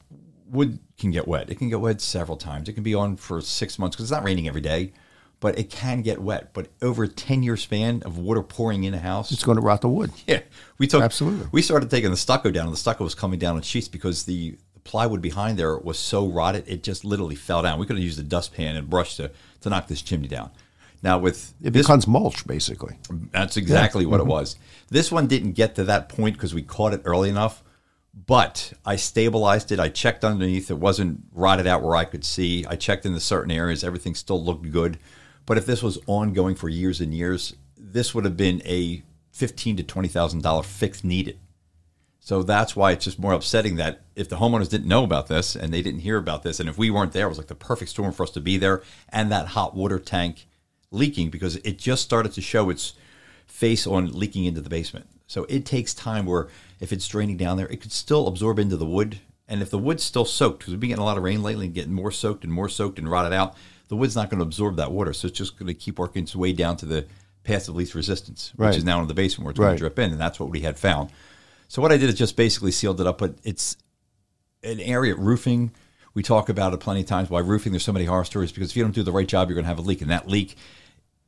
wood 0.51 0.79
can 0.99 1.11
get 1.11 1.29
wet. 1.29 1.51
It 1.51 1.57
can 1.57 1.69
get 1.69 1.81
wet 1.81 2.01
several 2.01 2.37
times. 2.37 2.69
It 2.69 2.73
can 2.73 2.83
be 2.83 2.95
on 2.95 3.17
for 3.17 3.41
6 3.41 3.79
months 3.79 3.97
cuz 3.97 4.05
it's 4.05 4.11
not 4.11 4.25
raining 4.25 4.49
every 4.49 4.61
day, 4.61 4.93
but 5.41 5.59
it 5.59 5.71
can 5.71 6.03
get 6.03 6.21
wet. 6.21 6.53
But 6.53 6.69
over 6.83 7.05
a 7.05 7.09
10 7.09 7.43
year 7.43 7.57
span 7.57 8.03
of 8.05 8.19
water 8.19 8.43
pouring 8.43 8.85
in 8.85 8.95
a 8.95 8.99
house, 8.99 9.31
It's 9.33 9.45
going 9.45 9.57
to 9.57 9.63
rot 9.63 9.81
the 9.81 9.89
wood. 9.89 10.11
Yeah, 10.27 10.41
we 10.79 10.87
took 10.87 11.03
Absolutely. 11.03 11.47
We 11.53 11.63
started 11.63 11.91
taking 11.91 12.11
the 12.11 12.17
stucco 12.17 12.51
down, 12.51 12.67
and 12.67 12.73
the 12.73 12.79
stucco 12.79 13.05
was 13.05 13.15
coming 13.15 13.39
down 13.39 13.57
in 13.57 13.63
sheets 13.63 13.89
because 13.89 14.25
the 14.25 14.57
plywood 14.85 15.21
behind 15.21 15.59
there 15.59 15.77
was 15.77 15.99
so 15.99 16.29
rotted 16.29 16.63
it 16.69 16.83
just 16.83 17.05
literally 17.05 17.35
fell 17.35 17.63
down. 17.63 17.79
We 17.79 17.87
could 17.87 17.97
have 17.97 18.05
used 18.05 18.21
a 18.21 18.23
dustpan 18.23 18.77
and 18.77 18.89
brush 18.89 19.17
to 19.17 19.31
to 19.63 19.71
knock 19.71 19.89
this 19.89 20.03
chimney 20.03 20.29
down. 20.29 20.51
Now 21.03 21.19
with 21.19 21.55
It 21.63 21.73
this, 21.73 21.87
becomes 21.87 22.07
mulch, 22.07 22.47
basically. 22.47 22.97
that's 23.31 23.57
exactly 23.57 24.07
what 24.07 24.21
it 24.21 24.23
mm-hmm. 24.23 24.31
was. 24.31 24.57
This 24.89 25.13
one 25.13 25.27
didn't 25.27 25.53
get 25.53 25.75
to 25.75 25.85
that 25.85 26.09
point 26.09 26.37
because 26.37 26.55
we 26.55 26.63
caught 26.63 26.95
it 26.95 27.03
early 27.05 27.29
enough. 27.29 27.63
But 28.27 28.73
I 28.87 28.97
stabilized 28.97 29.71
it. 29.73 29.79
I 29.79 29.91
checked 29.91 30.25
underneath. 30.25 30.71
It 30.71 30.79
wasn't 30.79 31.25
rotted 31.33 31.67
out 31.67 31.83
where 31.83 31.97
I 31.97 32.07
could 32.07 32.25
see. 32.25 32.65
I 32.67 32.75
checked 32.75 33.05
in 33.05 33.13
the 33.13 33.21
certain 33.21 33.51
areas. 33.51 33.85
Everything 33.85 34.15
still 34.15 34.43
looked 34.43 34.71
good. 34.71 34.99
But 35.47 35.59
if 35.59 35.67
this 35.67 35.83
was 35.83 35.99
ongoing 36.07 36.57
for 36.57 36.69
years 36.69 37.01
and 37.01 37.15
years, 37.15 37.55
this 37.79 38.15
would 38.15 38.25
have 38.25 38.37
been 38.37 38.61
a 38.65 39.03
fifteen 39.31 39.77
to 39.77 39.83
twenty 39.83 40.09
thousand 40.09 40.43
dollar 40.43 40.63
fix 40.63 41.05
needed. 41.05 41.39
So 42.21 42.43
that's 42.43 42.75
why 42.75 42.91
it's 42.91 43.05
just 43.05 43.21
more 43.21 43.33
upsetting 43.33 43.77
that 43.77 44.01
if 44.17 44.29
the 44.29 44.37
homeowners 44.37 44.69
didn't 44.69 44.89
know 44.89 45.05
about 45.05 45.29
this 45.29 45.55
and 45.55 45.73
they 45.73 45.81
didn't 45.81 46.01
hear 46.01 46.17
about 46.17 46.43
this, 46.43 46.59
and 46.59 46.69
if 46.69 46.77
we 46.77 46.91
weren't 46.91 47.13
there, 47.13 47.27
it 47.27 47.29
was 47.29 47.39
like 47.39 47.47
the 47.47 47.55
perfect 47.55 47.91
storm 47.91 48.13
for 48.13 48.25
us 48.25 48.31
to 48.31 48.41
be 48.41 48.57
there 48.57 48.83
and 49.11 49.31
that 49.31 49.49
hot 49.49 49.77
water 49.77 50.01
tank 50.01 50.49
leaking 50.91 51.31
because 51.31 51.57
it 51.57 51.79
just 51.79 52.03
started 52.03 52.33
to 52.33 52.41
show 52.41 52.69
its 52.69 52.95
face 53.47 53.87
on 53.87 54.13
leaking 54.13 54.45
into 54.45 54.61
the 54.61 54.69
basement. 54.69 55.07
So 55.29 55.45
it 55.45 55.65
takes 55.65 55.95
time 55.95 56.27
where 56.27 56.49
if 56.81 56.93
it's 56.93 57.07
draining 57.07 57.37
down 57.37 57.57
there, 57.57 57.69
it 57.69 57.81
could 57.81 57.93
still 57.93 58.27
absorb 58.27 58.59
into 58.59 58.77
the 58.77 58.87
wood. 58.87 59.21
And 59.47 59.63
if 59.63 59.71
the 59.71 59.79
wood's 59.79 60.03
still 60.03 60.25
soaked, 60.25 60.59
because 60.59 60.73
we've 60.73 60.81
been 60.81 60.89
getting 60.89 61.03
a 61.03 61.07
lot 61.07 61.19
of 61.19 61.23
rain 61.23 61.43
lately 61.43 61.67
and 61.67 61.75
getting 61.75 61.93
more 61.93 62.11
soaked 62.11 62.43
and 62.43 62.53
more 62.53 62.69
soaked 62.69 62.99
and 62.99 63.09
rotted 63.09 63.33
out, 63.33 63.57
the 63.89 63.97
wood's 63.97 64.17
not 64.17 64.31
going 64.31 64.39
to 64.39 64.45
absorb 64.45 64.77
that 64.77 64.93
water. 64.93 65.13
So 65.13 65.29
it's 65.29 65.39
just 65.39 65.59
going 65.59 65.69
to 65.69 65.75
keep 65.75 65.99
working 65.99 66.25
its 66.25 66.35
way 66.37 66.53
down 66.53 66.77
to 66.79 66.87
the 66.87 67.07
path 67.45 67.69
of 67.69 67.77
least 67.77 67.95
resistance, 67.95 68.53
which 68.57 68.67
Right. 68.67 68.77
is 68.77 68.85
now 68.85 69.01
in 69.01 69.09
the 69.09 69.15
basement 69.15 69.45
where 69.45 69.51
it's 69.53 69.59
going 69.61 69.75
to 69.75 69.79
drip 69.79 69.99
in. 69.99 70.11
And 70.11 70.21
that's 70.21 70.41
what 70.41 70.51
we 70.51 70.61
had 70.61 70.79
found. 70.79 71.11
So 71.69 71.81
what 71.83 71.93
I 71.93 71.97
did 71.97 72.09
is 72.09 72.15
just 72.17 72.37
basically 72.37 72.73
sealed 72.73 73.01
it 73.01 73.07
up, 73.07 73.19
but 73.19 73.37
it's 73.45 73.77
an 74.63 74.81
area 74.81 75.15
roofing. 75.15 75.73
We 76.15 76.23
talk 76.23 76.49
about 76.49 76.73
it 76.73 76.81
plenty 76.81 77.01
of 77.01 77.07
times. 77.07 77.29
Why 77.31 77.41
roofing? 77.41 77.73
There's 77.73 77.85
so 77.85 77.93
many 77.93 78.07
horror 78.07 78.25
stories 78.25 78.51
because 78.53 78.71
if 78.71 78.77
you 78.77 78.83
don't 78.83 78.95
do 78.95 79.03
the 79.03 79.13
right 79.13 79.29
job, 79.29 79.49
you're 79.49 79.55
going 79.55 79.65
to 79.65 79.69
have 79.69 79.79
a 79.79 79.83
leak, 79.83 80.01
and 80.01 80.11
that 80.11 80.29
leak 80.29 80.57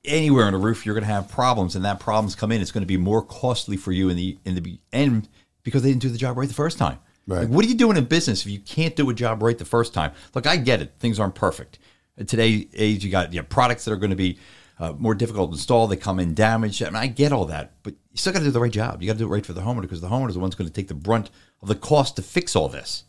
anywhere 0.05 0.47
on 0.47 0.55
a 0.55 0.59
roof, 0.59 0.87
you're 0.87 0.95
going 0.95 1.07
to 1.07 1.13
have 1.13 1.29
problems, 1.29 1.77
and 1.77 1.85
that 1.85 2.01
problems 2.01 2.35
come 2.35 2.51
in. 2.53 2.61
It's 2.61 2.71
going 2.73 2.83
to 2.83 2.87
be 2.87 2.97
more 2.97 3.23
costly 3.23 3.77
for 3.77 3.93
you 3.93 4.09
in 4.09 4.17
the 4.17 4.39
in 4.45 4.55
the 4.55 4.79
end 4.93 5.29
because 5.63 5.83
they 5.83 5.91
didn't 5.91 6.03
do 6.03 6.09
the 6.09 6.19
job 6.19 6.39
right 6.39 6.49
the 6.49 6.55
first 6.55 6.79
time. 6.79 6.99
Right. 7.27 7.41
Like, 7.41 7.49
what 7.49 7.65
are 7.65 7.69
you 7.69 7.75
doing 7.75 7.97
in 7.99 8.05
business 8.07 8.47
if 8.47 8.51
you 8.51 8.61
can't 8.61 8.97
do 8.97 9.11
a 9.11 9.15
job 9.15 9.43
right 9.43 9.59
the 9.59 9.65
first 9.67 9.93
time? 9.93 10.13
Look, 10.35 10.47
I 10.47 10.57
get 10.57 10.81
it; 10.81 10.95
things 10.99 11.21
aren't 11.21 11.35
perfect. 11.35 11.79
In 12.19 12.27
today's 12.27 12.67
age, 12.75 13.05
you 13.05 13.11
got 13.11 13.33
you 13.33 13.39
have 13.39 13.49
products 13.49 13.85
that 13.85 13.93
are 13.93 13.97
going 13.97 14.11
to 14.11 14.17
be 14.17 14.39
uh, 14.79 14.93
more 14.93 15.15
difficult 15.15 15.51
to 15.51 15.55
install. 15.55 15.87
They 15.87 15.97
come 15.97 16.19
in 16.19 16.35
damaged. 16.35 16.83
I 16.83 16.87
mean, 16.87 16.97
I 16.97 17.07
get 17.07 17.33
all 17.33 17.47
that, 17.47 17.73
but 17.83 17.95
you 18.13 18.17
still 18.17 18.33
got 18.33 18.41
to 18.41 18.45
do 18.45 18.51
the 18.51 18.61
right 18.61 18.73
job. 18.73 19.01
You 19.01 19.07
got 19.07 19.15
to 19.15 19.19
do 19.21 19.27
it 19.27 19.31
right 19.31 19.47
for 19.47 19.53
the 19.53 19.61
homeowner 19.61 19.83
because 19.83 20.01
the 20.01 20.09
homeowner 20.09 20.29
is 20.29 20.35
the 20.35 20.41
one's 20.41 20.55
going 20.55 20.69
to 20.69 20.75
take 20.75 20.89
the 20.89 20.95
brunt 20.95 21.31
of 21.63 21.69
the 21.69 21.75
cost 21.75 22.17
to 22.17 22.23
fix 22.23 22.55
all 22.55 22.69
this. 22.69 23.05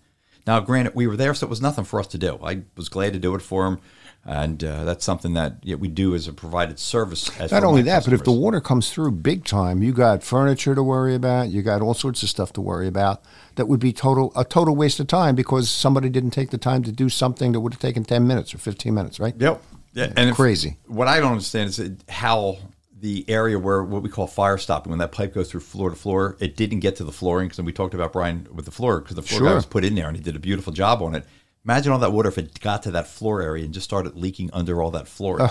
Now, 0.48 0.60
granted, 0.60 0.96
we 0.96 1.06
were 1.06 1.18
there, 1.18 1.34
so 1.34 1.46
it 1.46 1.50
was 1.50 1.62
nothing 1.62 1.86
for 1.86 2.00
us 2.00 2.08
to 2.08 2.18
do. 2.18 2.40
I 2.44 2.62
was 2.76 2.90
glad 2.90 3.14
to 3.14 3.20
do 3.20 3.36
it 3.36 3.42
for 3.42 3.68
him, 3.68 3.80
and 4.26 4.64
uh, 4.64 4.84
that's 4.84 5.06
something 5.06 5.34
that 5.34 5.58
yeah, 5.64 5.76
we 5.76 5.88
do 5.88 6.14
as 6.14 6.28
a 6.28 6.34
provided 6.34 6.78
service. 6.78 7.30
As 7.40 7.52
Not 7.52 7.64
only 7.64 7.82
my 7.82 7.86
that, 7.86 8.06
but 8.06 8.14
if 8.14 8.24
the 8.24 8.32
water 8.32 8.60
comes 8.62 8.92
through 8.92 9.12
big 9.12 9.46
time, 9.46 9.82
you 9.82 9.94
got 9.94 10.24
furniture 10.24 10.76
to 10.76 10.84
worry 10.84 11.16
about. 11.16 11.50
You 11.50 11.62
got 11.62 11.82
all 11.82 11.94
sorts 11.94 12.22
of 12.24 12.30
stuff 12.30 12.54
to 12.54 12.62
worry 12.62 12.88
about. 12.88 13.24
That 13.56 13.68
would 13.68 13.80
be 13.80 13.94
total 13.94 14.32
a 14.36 14.46
total 14.46 14.76
waste 14.76 15.00
of 15.00 15.08
time 15.08 15.36
because 15.36 15.70
somebody 15.70 16.10
didn't 16.10 16.32
take 16.32 16.50
the 16.50 16.58
time 16.58 16.84
to 16.84 16.92
do 16.92 17.10
something 17.10 17.54
that 17.54 17.60
would 17.60 17.74
have 17.74 17.82
taken 17.82 18.04
ten 18.04 18.28
minutes 18.28 18.54
or 18.54 18.58
fifteen 18.58 18.94
minutes, 18.94 19.20
right? 19.20 19.34
Yep. 19.38 19.62
Yeah, 19.94 20.14
and 20.16 20.30
if- 20.30 20.36
crazy. 20.36 20.78
what 20.88 21.08
I 21.08 21.20
don't 21.20 21.32
understand 21.32 21.70
is 21.70 21.92
how 22.08 22.58
the 23.02 23.26
area 23.28 23.58
where 23.58 23.84
what 23.84 24.04
we 24.04 24.10
call 24.10 24.28
fire 24.28 24.58
stopping, 24.58 24.90
when 24.90 25.00
that 25.00 25.12
pipe 25.12 25.34
goes 25.34 25.50
through 25.50 25.62
floor 25.62 25.90
to 25.90 25.96
floor, 25.96 26.38
it 26.40 26.56
didn't 26.56 26.80
get 26.80 26.98
to 26.98 27.04
the 27.04 27.12
flooring 27.12 27.48
because 27.48 27.62
we 27.62 27.72
talked 27.72 27.94
about 27.94 28.14
Brian 28.14 28.48
with 28.54 28.66
the 28.66 28.72
floor 28.72 29.00
because 29.00 29.16
the 29.16 29.22
floor 29.22 29.50
guy 29.50 29.56
was 29.56 29.66
put 29.66 29.86
in 29.86 29.96
there 29.96 30.08
and 30.08 30.18
he 30.18 30.22
did 30.22 30.36
a 30.36 30.40
beautiful 30.40 30.74
job 30.74 31.02
on 31.02 31.16
it. 31.16 31.26
Imagine 31.66 31.92
all 31.92 32.00
that 32.00 32.12
water 32.12 32.30
if 32.30 32.38
it 32.38 32.60
got 32.60 32.84
to 32.84 32.92
that 32.92 33.08
floor 33.08 33.42
area 33.42 33.66
and 33.66 33.74
just 33.74 33.84
started 33.84 34.16
leaking 34.16 34.50
under 34.54 34.82
all 34.82 34.92
that 34.92 35.08
flooring. 35.08 35.50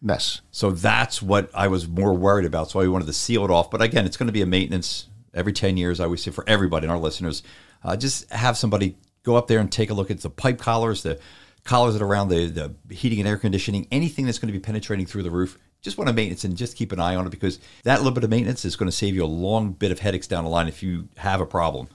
Mess. 0.00 0.40
So 0.50 0.72
that's 0.72 1.22
what 1.22 1.48
I 1.54 1.68
was 1.68 1.86
more 1.86 2.12
worried 2.12 2.44
about. 2.44 2.70
So 2.70 2.80
I 2.80 2.88
wanted 2.88 3.06
to 3.06 3.12
seal 3.12 3.44
it 3.44 3.50
off. 3.50 3.70
But 3.70 3.82
again, 3.82 4.04
it's 4.04 4.16
going 4.16 4.26
to 4.26 4.32
be 4.32 4.42
a 4.42 4.46
maintenance 4.46 5.08
every 5.32 5.52
10 5.52 5.76
years. 5.76 6.00
I 6.00 6.04
always 6.04 6.22
say 6.22 6.32
for 6.32 6.44
everybody 6.48 6.86
and 6.86 6.92
our 6.92 6.98
listeners, 6.98 7.42
uh, 7.84 7.96
just 7.96 8.28
have 8.32 8.56
somebody 8.56 8.96
go 9.22 9.36
up 9.36 9.46
there 9.46 9.60
and 9.60 9.70
take 9.70 9.90
a 9.90 9.94
look 9.94 10.10
at 10.10 10.20
the 10.20 10.30
pipe 10.30 10.58
collars, 10.58 11.04
the 11.04 11.20
collars 11.64 11.94
that 11.94 12.02
are 12.02 12.06
around 12.06 12.28
the, 12.28 12.46
the 12.46 12.94
heating 12.94 13.20
and 13.20 13.28
air 13.28 13.36
conditioning, 13.36 13.86
anything 13.92 14.26
that's 14.26 14.38
going 14.38 14.52
to 14.52 14.58
be 14.58 14.62
penetrating 14.62 15.06
through 15.06 15.22
the 15.22 15.30
roof. 15.30 15.58
Just 15.80 15.98
want 15.98 16.08
to 16.08 16.14
maintenance 16.14 16.44
and 16.44 16.56
just 16.56 16.76
keep 16.76 16.92
an 16.92 17.00
eye 17.00 17.14
on 17.14 17.26
it 17.26 17.30
because 17.30 17.58
that 17.84 17.98
little 17.98 18.12
bit 18.12 18.24
of 18.24 18.30
maintenance 18.30 18.64
is 18.64 18.76
going 18.76 18.88
to 18.88 18.96
save 18.96 19.14
you 19.14 19.24
a 19.24 19.26
long 19.26 19.72
bit 19.72 19.90
of 19.90 19.98
headaches 19.98 20.26
down 20.26 20.44
the 20.44 20.50
line 20.50 20.68
if 20.68 20.82
you 20.82 21.08
have 21.16 21.40
a 21.40 21.46
problem. 21.46 21.88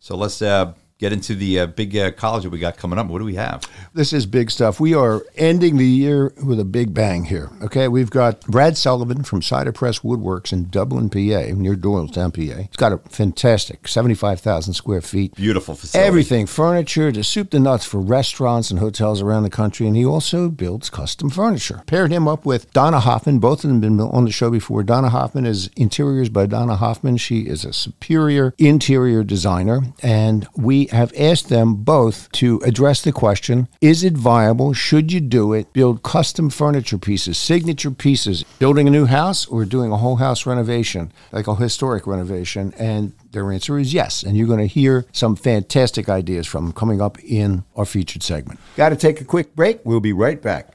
So 0.00 0.16
let's 0.16 0.40
uh, 0.40 0.72
get 0.98 1.12
into 1.12 1.34
the 1.34 1.60
uh, 1.60 1.66
big 1.66 1.96
uh, 1.96 2.10
college 2.12 2.44
that 2.44 2.50
we 2.50 2.58
got 2.58 2.76
coming 2.76 2.98
up. 2.98 3.08
What 3.08 3.18
do 3.18 3.24
we 3.24 3.34
have? 3.34 3.62
This 3.94 4.12
is 4.12 4.26
big 4.26 4.50
stuff. 4.50 4.78
We 4.78 4.94
are 4.94 5.22
ending 5.36 5.76
the 5.76 5.86
year 5.86 6.32
with 6.44 6.60
a 6.60 6.64
big 6.64 6.94
bang 6.94 7.24
here. 7.24 7.50
Okay, 7.62 7.88
we've 7.88 8.10
got 8.10 8.40
Brad 8.42 8.76
Sullivan 8.76 9.24
from 9.24 9.42
Cider 9.42 9.72
Press 9.72 10.00
Woodworks 10.00 10.52
in 10.52 10.68
Dublin, 10.70 11.10
PA, 11.10 11.52
near 11.54 11.74
Doylestown, 11.74 12.32
PA. 12.32 12.60
It's 12.60 12.76
got 12.76 12.92
a 12.92 12.98
fantastic 13.08 13.88
75,000 13.88 14.74
square 14.74 15.00
feet. 15.00 15.34
Beautiful 15.34 15.74
facility. 15.74 16.06
Everything, 16.06 16.46
furniture 16.46 17.10
to 17.12 17.24
soup 17.24 17.50
to 17.50 17.58
nuts 17.58 17.84
for 17.84 18.00
restaurants 18.00 18.70
and 18.70 18.78
hotels 18.78 19.20
around 19.20 19.42
the 19.42 19.50
country. 19.50 19.86
And 19.86 19.96
he 19.96 20.04
also 20.04 20.48
builds 20.48 20.90
custom 20.90 21.28
furniture. 21.28 21.82
Paired 21.86 22.12
him 22.12 22.28
up 22.28 22.46
with 22.46 22.72
Donna 22.72 23.00
Hoffman. 23.00 23.40
Both 23.40 23.64
of 23.64 23.68
them 23.68 23.82
have 23.82 23.96
been 23.96 24.00
on 24.00 24.24
the 24.24 24.32
show 24.32 24.50
before. 24.50 24.82
Donna 24.82 25.08
Hoffman 25.08 25.46
is 25.46 25.70
Interiors 25.76 26.28
by 26.28 26.46
Donna 26.46 26.76
Hoffman. 26.76 27.16
She 27.16 27.40
is 27.40 27.64
a 27.64 27.72
superior 27.72 28.54
interior 28.58 29.24
designer. 29.24 29.82
And 30.02 30.46
we 30.56 30.83
have 30.90 31.12
asked 31.18 31.48
them 31.48 31.76
both 31.76 32.30
to 32.32 32.60
address 32.64 33.02
the 33.02 33.12
question 33.12 33.68
Is 33.80 34.02
it 34.02 34.14
viable? 34.14 34.72
Should 34.72 35.12
you 35.12 35.20
do 35.20 35.52
it? 35.52 35.72
Build 35.72 36.02
custom 36.02 36.50
furniture 36.50 36.98
pieces, 36.98 37.38
signature 37.38 37.90
pieces, 37.90 38.44
building 38.58 38.88
a 38.88 38.90
new 38.90 39.06
house 39.06 39.46
or 39.46 39.64
doing 39.64 39.92
a 39.92 39.96
whole 39.96 40.16
house 40.16 40.46
renovation, 40.46 41.12
like 41.32 41.46
a 41.46 41.54
historic 41.54 42.06
renovation? 42.06 42.74
And 42.78 43.12
their 43.30 43.50
answer 43.52 43.78
is 43.78 43.94
yes. 43.94 44.22
And 44.22 44.36
you're 44.36 44.46
going 44.46 44.60
to 44.60 44.66
hear 44.66 45.06
some 45.12 45.36
fantastic 45.36 46.08
ideas 46.08 46.46
from 46.46 46.64
them 46.64 46.72
coming 46.72 47.00
up 47.00 47.22
in 47.22 47.64
our 47.76 47.84
featured 47.84 48.22
segment. 48.22 48.58
Got 48.76 48.90
to 48.90 48.96
take 48.96 49.20
a 49.20 49.24
quick 49.24 49.54
break. 49.54 49.80
We'll 49.84 50.00
be 50.00 50.12
right 50.12 50.40
back. 50.40 50.74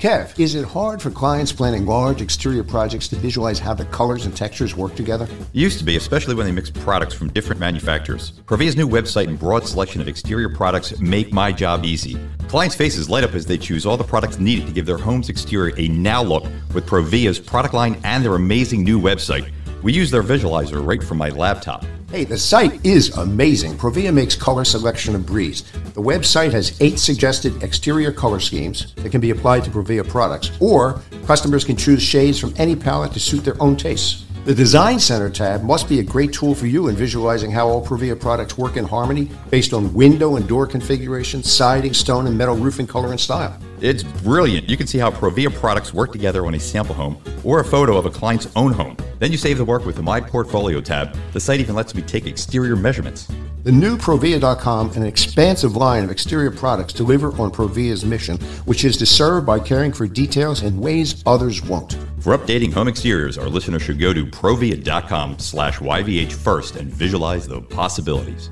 Kev, 0.00 0.40
is 0.40 0.54
it 0.54 0.64
hard 0.64 1.02
for 1.02 1.10
clients 1.10 1.52
planning 1.52 1.84
large 1.84 2.22
exterior 2.22 2.64
projects 2.64 3.06
to 3.08 3.16
visualize 3.16 3.58
how 3.58 3.74
the 3.74 3.84
colors 3.84 4.24
and 4.24 4.34
textures 4.34 4.74
work 4.74 4.94
together? 4.94 5.28
It 5.30 5.46
used 5.52 5.78
to 5.78 5.84
be, 5.84 5.96
especially 5.96 6.34
when 6.34 6.46
they 6.46 6.52
mix 6.52 6.70
products 6.70 7.12
from 7.12 7.28
different 7.28 7.60
manufacturers. 7.60 8.30
Provia's 8.46 8.78
new 8.78 8.88
website 8.88 9.28
and 9.28 9.38
broad 9.38 9.66
selection 9.66 10.00
of 10.00 10.08
exterior 10.08 10.48
products 10.48 10.98
make 11.00 11.34
my 11.34 11.52
job 11.52 11.84
easy. 11.84 12.18
Clients' 12.48 12.74
faces 12.74 13.10
light 13.10 13.24
up 13.24 13.34
as 13.34 13.44
they 13.44 13.58
choose 13.58 13.84
all 13.84 13.98
the 13.98 14.02
products 14.02 14.38
needed 14.38 14.66
to 14.68 14.72
give 14.72 14.86
their 14.86 14.96
home's 14.96 15.28
exterior 15.28 15.74
a 15.76 15.88
now 15.88 16.22
look 16.22 16.44
with 16.72 16.86
Provia's 16.86 17.38
product 17.38 17.74
line 17.74 18.00
and 18.02 18.24
their 18.24 18.36
amazing 18.36 18.82
new 18.82 18.98
website. 18.98 19.52
We 19.82 19.92
use 19.92 20.10
their 20.10 20.22
visualizer 20.22 20.82
right 20.82 21.04
from 21.04 21.18
my 21.18 21.28
laptop. 21.28 21.84
Hey, 22.10 22.24
the 22.24 22.36
site 22.36 22.84
is 22.84 23.16
amazing. 23.18 23.78
Provia 23.78 24.12
makes 24.12 24.34
color 24.34 24.64
selection 24.64 25.14
a 25.14 25.18
breeze. 25.20 25.62
The 25.94 26.02
website 26.02 26.50
has 26.50 26.76
eight 26.80 26.98
suggested 26.98 27.62
exterior 27.62 28.10
color 28.10 28.40
schemes 28.40 28.92
that 28.96 29.10
can 29.10 29.20
be 29.20 29.30
applied 29.30 29.62
to 29.62 29.70
Provia 29.70 30.04
products, 30.04 30.50
or 30.58 31.00
customers 31.24 31.64
can 31.64 31.76
choose 31.76 32.02
shades 32.02 32.36
from 32.36 32.52
any 32.56 32.74
palette 32.74 33.12
to 33.12 33.20
suit 33.20 33.44
their 33.44 33.62
own 33.62 33.76
tastes. 33.76 34.24
The 34.44 34.52
Design 34.52 34.98
Center 34.98 35.30
tab 35.30 35.62
must 35.62 35.88
be 35.88 36.00
a 36.00 36.02
great 36.02 36.32
tool 36.32 36.52
for 36.52 36.66
you 36.66 36.88
in 36.88 36.96
visualizing 36.96 37.52
how 37.52 37.68
all 37.68 37.86
Provia 37.86 38.18
products 38.18 38.58
work 38.58 38.76
in 38.76 38.84
harmony 38.84 39.30
based 39.48 39.72
on 39.72 39.94
window 39.94 40.34
and 40.34 40.48
door 40.48 40.66
configuration, 40.66 41.44
siding, 41.44 41.94
stone, 41.94 42.26
and 42.26 42.36
metal 42.36 42.56
roofing 42.56 42.88
color 42.88 43.12
and 43.12 43.20
style. 43.20 43.56
It's 43.82 44.02
brilliant. 44.02 44.68
You 44.68 44.76
can 44.76 44.86
see 44.86 44.98
how 44.98 45.10
Provia 45.10 45.52
products 45.54 45.94
work 45.94 46.12
together 46.12 46.44
on 46.44 46.54
a 46.54 46.60
sample 46.60 46.94
home 46.94 47.22
or 47.44 47.60
a 47.60 47.64
photo 47.64 47.96
of 47.96 48.04
a 48.04 48.10
client's 48.10 48.46
own 48.54 48.72
home. 48.72 48.96
Then 49.18 49.32
you 49.32 49.38
save 49.38 49.56
the 49.56 49.64
work 49.64 49.86
with 49.86 49.96
the 49.96 50.02
My 50.02 50.20
Portfolio 50.20 50.82
tab. 50.82 51.16
The 51.32 51.40
site 51.40 51.60
even 51.60 51.74
lets 51.74 51.94
me 51.94 52.02
take 52.02 52.26
exterior 52.26 52.76
measurements. 52.76 53.26
The 53.64 53.72
new 53.72 53.96
Provia.com, 53.96 54.88
and 54.88 54.98
an 54.98 55.06
expansive 55.06 55.76
line 55.76 56.04
of 56.04 56.10
exterior 56.10 56.50
products, 56.50 56.92
deliver 56.92 57.28
on 57.40 57.50
Provia's 57.50 58.04
mission, 58.04 58.38
which 58.64 58.84
is 58.84 58.96
to 58.98 59.06
serve 59.06 59.44
by 59.44 59.58
caring 59.58 59.92
for 59.92 60.06
details 60.06 60.62
in 60.62 60.78
ways 60.78 61.22
others 61.26 61.62
won't. 61.62 61.92
For 62.20 62.36
updating 62.36 62.72
home 62.72 62.88
exteriors, 62.88 63.38
our 63.38 63.48
listeners 63.48 63.82
should 63.82 63.98
go 63.98 64.12
to 64.12 64.26
provia.com 64.26 65.38
slash 65.38 65.78
YVH 65.78 66.32
first 66.32 66.76
and 66.76 66.90
visualize 66.90 67.46
the 67.46 67.60
possibilities. 67.60 68.50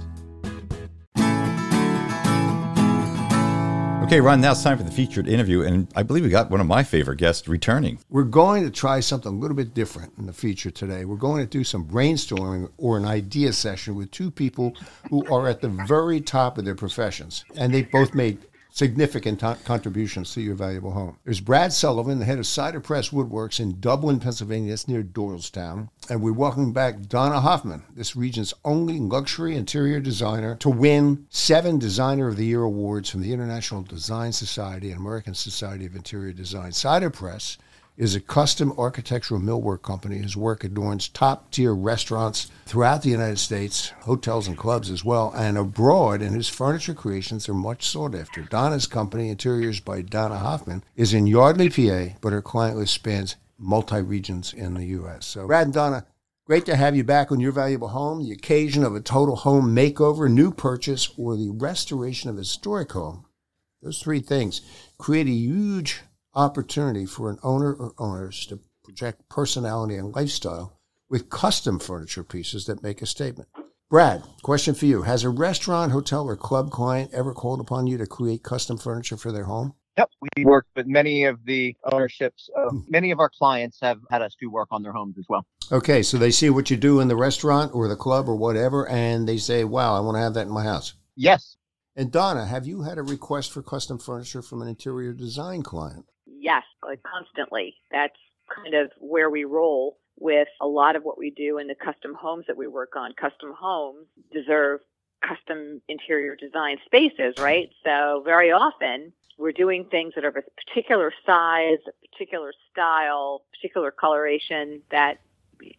Okay, 4.08 4.22
Ron, 4.22 4.40
now 4.40 4.52
it's 4.52 4.62
time 4.62 4.78
for 4.78 4.84
the 4.84 4.90
featured 4.90 5.28
interview, 5.28 5.60
and 5.60 5.86
I 5.94 6.02
believe 6.02 6.24
we 6.24 6.30
got 6.30 6.50
one 6.50 6.62
of 6.62 6.66
my 6.66 6.82
favorite 6.82 7.18
guests 7.18 7.46
returning. 7.46 7.98
We're 8.08 8.22
going 8.22 8.64
to 8.64 8.70
try 8.70 9.00
something 9.00 9.30
a 9.30 9.36
little 9.36 9.54
bit 9.54 9.74
different 9.74 10.14
in 10.16 10.24
the 10.24 10.32
feature 10.32 10.70
today. 10.70 11.04
We're 11.04 11.16
going 11.16 11.44
to 11.44 11.46
do 11.46 11.62
some 11.62 11.86
brainstorming 11.86 12.70
or 12.78 12.96
an 12.96 13.04
idea 13.04 13.52
session 13.52 13.96
with 13.96 14.10
two 14.10 14.30
people 14.30 14.72
who 15.10 15.26
are 15.26 15.46
at 15.46 15.60
the 15.60 15.68
very 15.68 16.22
top 16.22 16.56
of 16.56 16.64
their 16.64 16.74
professions, 16.74 17.44
and 17.54 17.74
they 17.74 17.82
both 17.82 18.14
made 18.14 18.38
significant 18.70 19.40
t- 19.40 19.54
contributions 19.64 20.32
to 20.34 20.40
your 20.40 20.54
valuable 20.54 20.92
home. 20.92 21.18
There's 21.24 21.40
Brad 21.40 21.72
Sullivan, 21.72 22.18
the 22.18 22.24
head 22.24 22.38
of 22.38 22.46
Cider 22.46 22.80
Press 22.80 23.10
Woodworks 23.10 23.60
in 23.60 23.80
Dublin, 23.80 24.20
Pennsylvania. 24.20 24.70
That's 24.70 24.88
near 24.88 25.02
Doylestown. 25.02 25.88
And 26.10 26.22
we're 26.22 26.32
welcoming 26.32 26.72
back 26.72 27.02
Donna 27.08 27.40
Hoffman, 27.40 27.82
this 27.94 28.16
region's 28.16 28.54
only 28.64 28.98
luxury 28.98 29.56
interior 29.56 30.00
designer 30.00 30.56
to 30.56 30.70
win 30.70 31.26
seven 31.30 31.78
Designer 31.78 32.28
of 32.28 32.36
the 32.36 32.46
Year 32.46 32.62
awards 32.62 33.10
from 33.10 33.22
the 33.22 33.32
International 33.32 33.82
Design 33.82 34.32
Society 34.32 34.90
and 34.90 35.00
American 35.00 35.34
Society 35.34 35.86
of 35.86 35.96
Interior 35.96 36.32
Design. 36.32 36.72
Cider 36.72 37.10
Press 37.10 37.58
is 37.98 38.14
a 38.14 38.20
custom 38.20 38.72
architectural 38.78 39.40
millwork 39.40 39.82
company 39.82 40.18
whose 40.18 40.36
work 40.36 40.62
adorns 40.62 41.08
top 41.08 41.50
tier 41.50 41.74
restaurants 41.74 42.48
throughout 42.64 43.02
the 43.02 43.10
United 43.10 43.38
States, 43.38 43.90
hotels 44.02 44.46
and 44.46 44.56
clubs 44.56 44.88
as 44.88 45.04
well, 45.04 45.32
and 45.36 45.58
abroad, 45.58 46.22
and 46.22 46.34
whose 46.34 46.48
furniture 46.48 46.94
creations 46.94 47.48
are 47.48 47.54
much 47.54 47.84
sought 47.84 48.14
after. 48.14 48.42
Donna's 48.42 48.86
company, 48.86 49.28
Interiors 49.28 49.80
by 49.80 50.00
Donna 50.00 50.38
Hoffman, 50.38 50.84
is 50.94 51.12
in 51.12 51.26
Yardley, 51.26 51.68
PA, 51.68 52.14
but 52.20 52.32
her 52.32 52.40
client 52.40 52.78
list 52.78 52.94
spans 52.94 53.34
multi 53.58 54.00
regions 54.00 54.54
in 54.54 54.74
the 54.74 54.86
U.S. 54.86 55.26
So, 55.26 55.48
Brad 55.48 55.66
and 55.66 55.74
Donna, 55.74 56.06
Great 56.48 56.64
to 56.64 56.76
have 56.76 56.96
you 56.96 57.04
back 57.04 57.30
on 57.30 57.40
your 57.40 57.52
valuable 57.52 57.88
home. 57.88 58.24
The 58.24 58.32
occasion 58.32 58.82
of 58.82 58.94
a 58.94 59.00
total 59.00 59.36
home 59.36 59.76
makeover, 59.76 60.30
new 60.30 60.50
purchase, 60.50 61.12
or 61.18 61.36
the 61.36 61.50
restoration 61.50 62.30
of 62.30 62.36
a 62.36 62.38
historic 62.38 62.92
home. 62.92 63.26
Those 63.82 64.00
three 64.00 64.20
things 64.20 64.62
create 64.96 65.26
a 65.26 65.30
huge 65.30 66.00
opportunity 66.38 67.04
for 67.04 67.28
an 67.30 67.38
owner 67.42 67.74
or 67.74 67.92
owners 67.98 68.46
to 68.46 68.60
project 68.84 69.28
personality 69.28 69.96
and 69.96 70.14
lifestyle 70.14 70.78
with 71.10 71.28
custom 71.28 71.80
furniture 71.80 72.22
pieces 72.22 72.64
that 72.66 72.82
make 72.82 73.02
a 73.02 73.06
statement. 73.06 73.48
Brad, 73.90 74.22
question 74.42 74.74
for 74.74 74.86
you. 74.86 75.02
Has 75.02 75.24
a 75.24 75.30
restaurant, 75.30 75.90
hotel, 75.90 76.26
or 76.26 76.36
club 76.36 76.70
client 76.70 77.10
ever 77.12 77.34
called 77.34 77.60
upon 77.60 77.88
you 77.88 77.98
to 77.98 78.06
create 78.06 78.42
custom 78.44 78.78
furniture 78.78 79.16
for 79.16 79.32
their 79.32 79.44
home? 79.44 79.74
Yep, 79.96 80.10
we 80.36 80.44
work 80.44 80.66
with 80.76 80.86
many 80.86 81.24
of 81.24 81.44
the 81.44 81.74
ownerships. 81.90 82.48
Uh, 82.56 82.70
many 82.86 83.10
of 83.10 83.18
our 83.18 83.30
clients 83.36 83.78
have 83.82 83.98
had 84.08 84.22
us 84.22 84.36
do 84.38 84.48
work 84.48 84.68
on 84.70 84.84
their 84.84 84.92
homes 84.92 85.16
as 85.18 85.24
well. 85.28 85.44
Okay, 85.72 86.04
so 86.04 86.18
they 86.18 86.30
see 86.30 86.50
what 86.50 86.70
you 86.70 86.76
do 86.76 87.00
in 87.00 87.08
the 87.08 87.16
restaurant 87.16 87.74
or 87.74 87.88
the 87.88 87.96
club 87.96 88.28
or 88.28 88.36
whatever, 88.36 88.88
and 88.88 89.28
they 89.28 89.38
say, 89.38 89.64
wow, 89.64 89.96
I 89.96 90.00
want 90.00 90.14
to 90.16 90.20
have 90.20 90.34
that 90.34 90.46
in 90.46 90.52
my 90.52 90.62
house. 90.62 90.94
Yes. 91.16 91.56
And 91.96 92.12
Donna, 92.12 92.46
have 92.46 92.64
you 92.64 92.82
had 92.82 92.96
a 92.96 93.02
request 93.02 93.50
for 93.50 93.60
custom 93.60 93.98
furniture 93.98 94.40
from 94.40 94.62
an 94.62 94.68
interior 94.68 95.12
design 95.12 95.62
client? 95.62 96.06
Yes, 96.38 96.62
like 96.82 97.02
constantly. 97.02 97.76
That's 97.90 98.16
kind 98.54 98.74
of 98.74 98.90
where 98.98 99.30
we 99.30 99.44
roll 99.44 99.98
with 100.18 100.48
a 100.60 100.66
lot 100.66 100.96
of 100.96 101.04
what 101.04 101.18
we 101.18 101.30
do 101.30 101.58
in 101.58 101.66
the 101.66 101.74
custom 101.74 102.14
homes 102.14 102.44
that 102.48 102.56
we 102.56 102.66
work 102.66 102.96
on. 102.96 103.12
Custom 103.12 103.52
homes 103.58 104.06
deserve 104.32 104.80
custom 105.26 105.80
interior 105.88 106.36
design 106.36 106.78
spaces, 106.84 107.34
right? 107.38 107.70
So 107.84 108.22
very 108.24 108.50
often 108.52 109.12
we're 109.36 109.52
doing 109.52 109.84
things 109.84 110.14
that 110.14 110.24
are 110.24 110.28
of 110.28 110.36
a 110.36 110.42
particular 110.66 111.12
size, 111.24 111.78
a 111.86 112.08
particular 112.08 112.52
style, 112.70 113.42
particular 113.52 113.90
coloration 113.90 114.82
that 114.90 115.18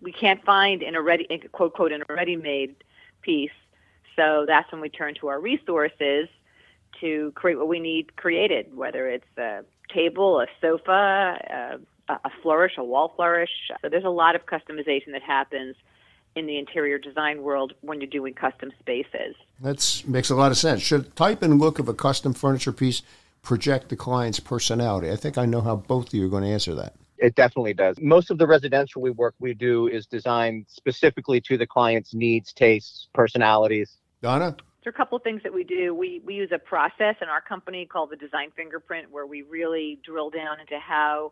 we 0.01 0.11
can't 0.11 0.43
find 0.45 0.81
in 0.83 0.95
a 0.95 1.01
ready, 1.01 1.27
quote, 1.51 1.73
quote, 1.73 1.91
in 1.91 2.01
a 2.01 2.13
ready-made 2.13 2.75
piece. 3.21 3.51
So 4.15 4.45
that's 4.47 4.71
when 4.71 4.81
we 4.81 4.89
turn 4.89 5.15
to 5.15 5.27
our 5.27 5.39
resources 5.39 6.27
to 6.99 7.31
create 7.35 7.57
what 7.57 7.67
we 7.67 7.79
need 7.79 8.15
created, 8.17 8.75
whether 8.75 9.07
it's 9.07 9.37
a 9.37 9.63
table, 9.93 10.39
a 10.39 10.47
sofa, 10.61 11.37
uh, 11.49 12.13
a, 12.13 12.27
a 12.27 12.31
flourish, 12.41 12.73
a 12.77 12.83
wall 12.83 13.13
flourish. 13.15 13.49
So 13.81 13.89
there's 13.89 14.03
a 14.03 14.09
lot 14.09 14.35
of 14.35 14.45
customization 14.45 15.11
that 15.11 15.21
happens 15.21 15.75
in 16.35 16.45
the 16.45 16.57
interior 16.57 16.97
design 16.97 17.41
world 17.41 17.73
when 17.81 17.99
you're 17.99 18.09
doing 18.09 18.33
custom 18.33 18.71
spaces. 18.79 19.35
That 19.61 20.03
makes 20.07 20.29
a 20.29 20.35
lot 20.35 20.51
of 20.51 20.57
sense. 20.57 20.81
Should 20.81 21.15
type 21.15 21.41
and 21.41 21.59
look 21.59 21.79
of 21.79 21.89
a 21.89 21.93
custom 21.93 22.33
furniture 22.33 22.71
piece 22.71 23.01
project 23.41 23.89
the 23.89 23.95
client's 23.95 24.39
personality? 24.39 25.11
I 25.11 25.15
think 25.15 25.37
I 25.37 25.45
know 25.45 25.61
how 25.61 25.75
both 25.75 26.07
of 26.07 26.13
you 26.13 26.25
are 26.25 26.29
going 26.29 26.43
to 26.43 26.49
answer 26.49 26.75
that. 26.75 26.93
It 27.17 27.35
definitely 27.35 27.73
does. 27.73 27.97
Most 27.99 28.31
of 28.31 28.37
the 28.37 28.47
residential 28.47 29.01
we 29.01 29.11
work 29.11 29.35
we 29.39 29.53
do 29.53 29.87
is 29.87 30.05
designed 30.05 30.65
specifically 30.69 31.41
to 31.41 31.57
the 31.57 31.67
client's 31.67 32.13
needs, 32.13 32.53
tastes, 32.53 33.09
personalities. 33.13 33.97
Donna? 34.21 34.55
There 34.89 34.93
are 34.95 35.03
a 35.03 35.05
couple 35.05 35.17
of 35.17 35.23
things 35.23 35.43
that 35.43 35.53
we 35.53 35.63
do. 35.63 35.93
We, 35.93 36.19
we 36.25 36.33
use 36.33 36.49
a 36.51 36.57
process 36.57 37.13
in 37.21 37.29
our 37.29 37.41
company 37.41 37.85
called 37.85 38.09
the 38.09 38.15
design 38.15 38.49
fingerprint 38.55 39.11
where 39.11 39.27
we 39.27 39.43
really 39.43 39.99
drill 40.03 40.31
down 40.31 40.59
into 40.59 40.79
how 40.79 41.31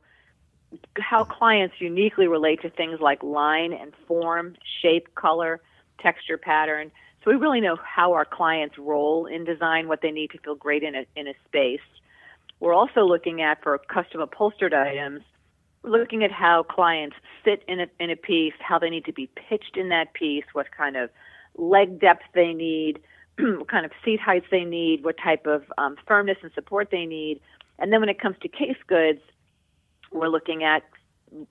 how 1.00 1.24
clients 1.24 1.74
uniquely 1.80 2.28
relate 2.28 2.62
to 2.62 2.70
things 2.70 3.00
like 3.00 3.24
line 3.24 3.74
and 3.74 3.94
form, 4.08 4.56
shape, 4.84 5.16
color, 5.16 5.60
texture 6.00 6.38
pattern. 6.38 6.92
So 7.24 7.32
we 7.32 7.38
really 7.38 7.60
know 7.60 7.78
how 7.84 8.14
our 8.14 8.26
clients 8.26 8.78
roll 8.78 9.26
in 9.26 9.44
design, 9.44 9.88
what 9.88 10.04
they 10.04 10.12
need 10.12 10.30
to 10.34 10.38
feel 10.38 10.54
great 10.54 10.84
in 10.84 10.94
a, 10.94 11.06
in 11.16 11.28
a 11.28 11.34
space. 11.48 11.80
We're 12.60 12.76
also 12.76 13.06
looking 13.06 13.42
at 13.42 13.64
for 13.64 13.76
custom 13.80 14.22
upholstered 14.22 14.76
items, 14.76 15.22
looking 15.82 16.24
at 16.24 16.32
how 16.32 16.62
clients 16.62 17.16
sit 17.44 17.64
in 17.68 17.80
a, 17.80 17.88
in 18.00 18.12
a 18.12 18.16
piece, 18.16 18.54
how 18.60 18.78
they 18.78 18.92
need 18.92 19.06
to 19.06 19.14
be 19.14 19.32
pitched 19.36 19.78
in 19.78 19.90
that 19.90 20.14
piece, 20.14 20.46
what 20.54 20.68
kind 20.78 20.96
of 20.96 21.10
leg 21.56 22.00
depth 22.00 22.26
they 22.36 22.54
need, 22.54 23.00
what 23.38 23.68
kind 23.68 23.86
of 23.86 23.92
seat 24.04 24.20
heights 24.20 24.48
they 24.52 24.64
need, 24.64 25.04
what 25.04 25.16
type 25.18 25.46
of 25.46 25.64
um, 25.78 25.96
firmness 26.08 26.38
and 26.42 26.52
support 26.54 26.90
they 26.92 27.06
need. 27.06 27.40
And 27.80 27.92
then 27.94 28.00
when 28.00 28.10
it 28.10 28.20
comes 28.20 28.36
to 28.42 28.48
case 28.48 28.78
goods, 28.88 29.22
we're 30.12 30.30
looking 30.30 30.64
at 30.64 30.84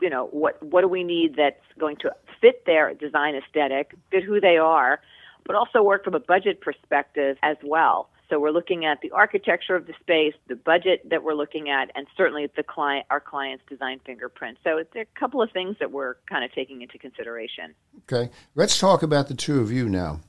you 0.00 0.08
know 0.08 0.26
what 0.28 0.62
what 0.62 0.80
do 0.80 0.88
we 0.88 1.04
need 1.04 1.36
that's 1.36 1.60
going 1.78 1.96
to 1.96 2.10
fit 2.40 2.64
their 2.66 2.94
design 2.94 3.34
aesthetic, 3.34 3.94
fit 4.10 4.24
who 4.24 4.40
they 4.40 4.56
are, 4.56 5.00
but 5.44 5.54
also 5.54 5.82
work 5.82 6.04
from 6.04 6.14
a 6.14 6.20
budget 6.20 6.60
perspective 6.60 7.36
as 7.42 7.56
well. 7.62 8.08
So 8.28 8.40
we're 8.40 8.50
looking 8.50 8.84
at 8.84 9.00
the 9.02 9.12
architecture 9.12 9.76
of 9.76 9.86
the 9.86 9.92
space, 10.00 10.34
the 10.48 10.56
budget 10.56 11.08
that 11.10 11.22
we're 11.22 11.34
looking 11.34 11.68
at, 11.70 11.92
and 11.94 12.08
certainly 12.16 12.48
the 12.56 12.64
client, 12.64 13.06
our 13.08 13.20
client's 13.20 13.62
design 13.68 14.00
fingerprint. 14.04 14.58
So 14.64 14.78
are 14.78 15.00
a 15.00 15.04
couple 15.18 15.40
of 15.40 15.52
things 15.52 15.76
that 15.78 15.92
we're 15.92 16.16
kind 16.28 16.44
of 16.44 16.52
taking 16.52 16.82
into 16.82 16.98
consideration. 16.98 17.74
Okay, 18.10 18.30
let's 18.56 18.80
talk 18.80 19.04
about 19.04 19.28
the 19.28 19.34
two 19.34 19.60
of 19.60 19.70
you 19.70 19.88
now. 19.88 20.20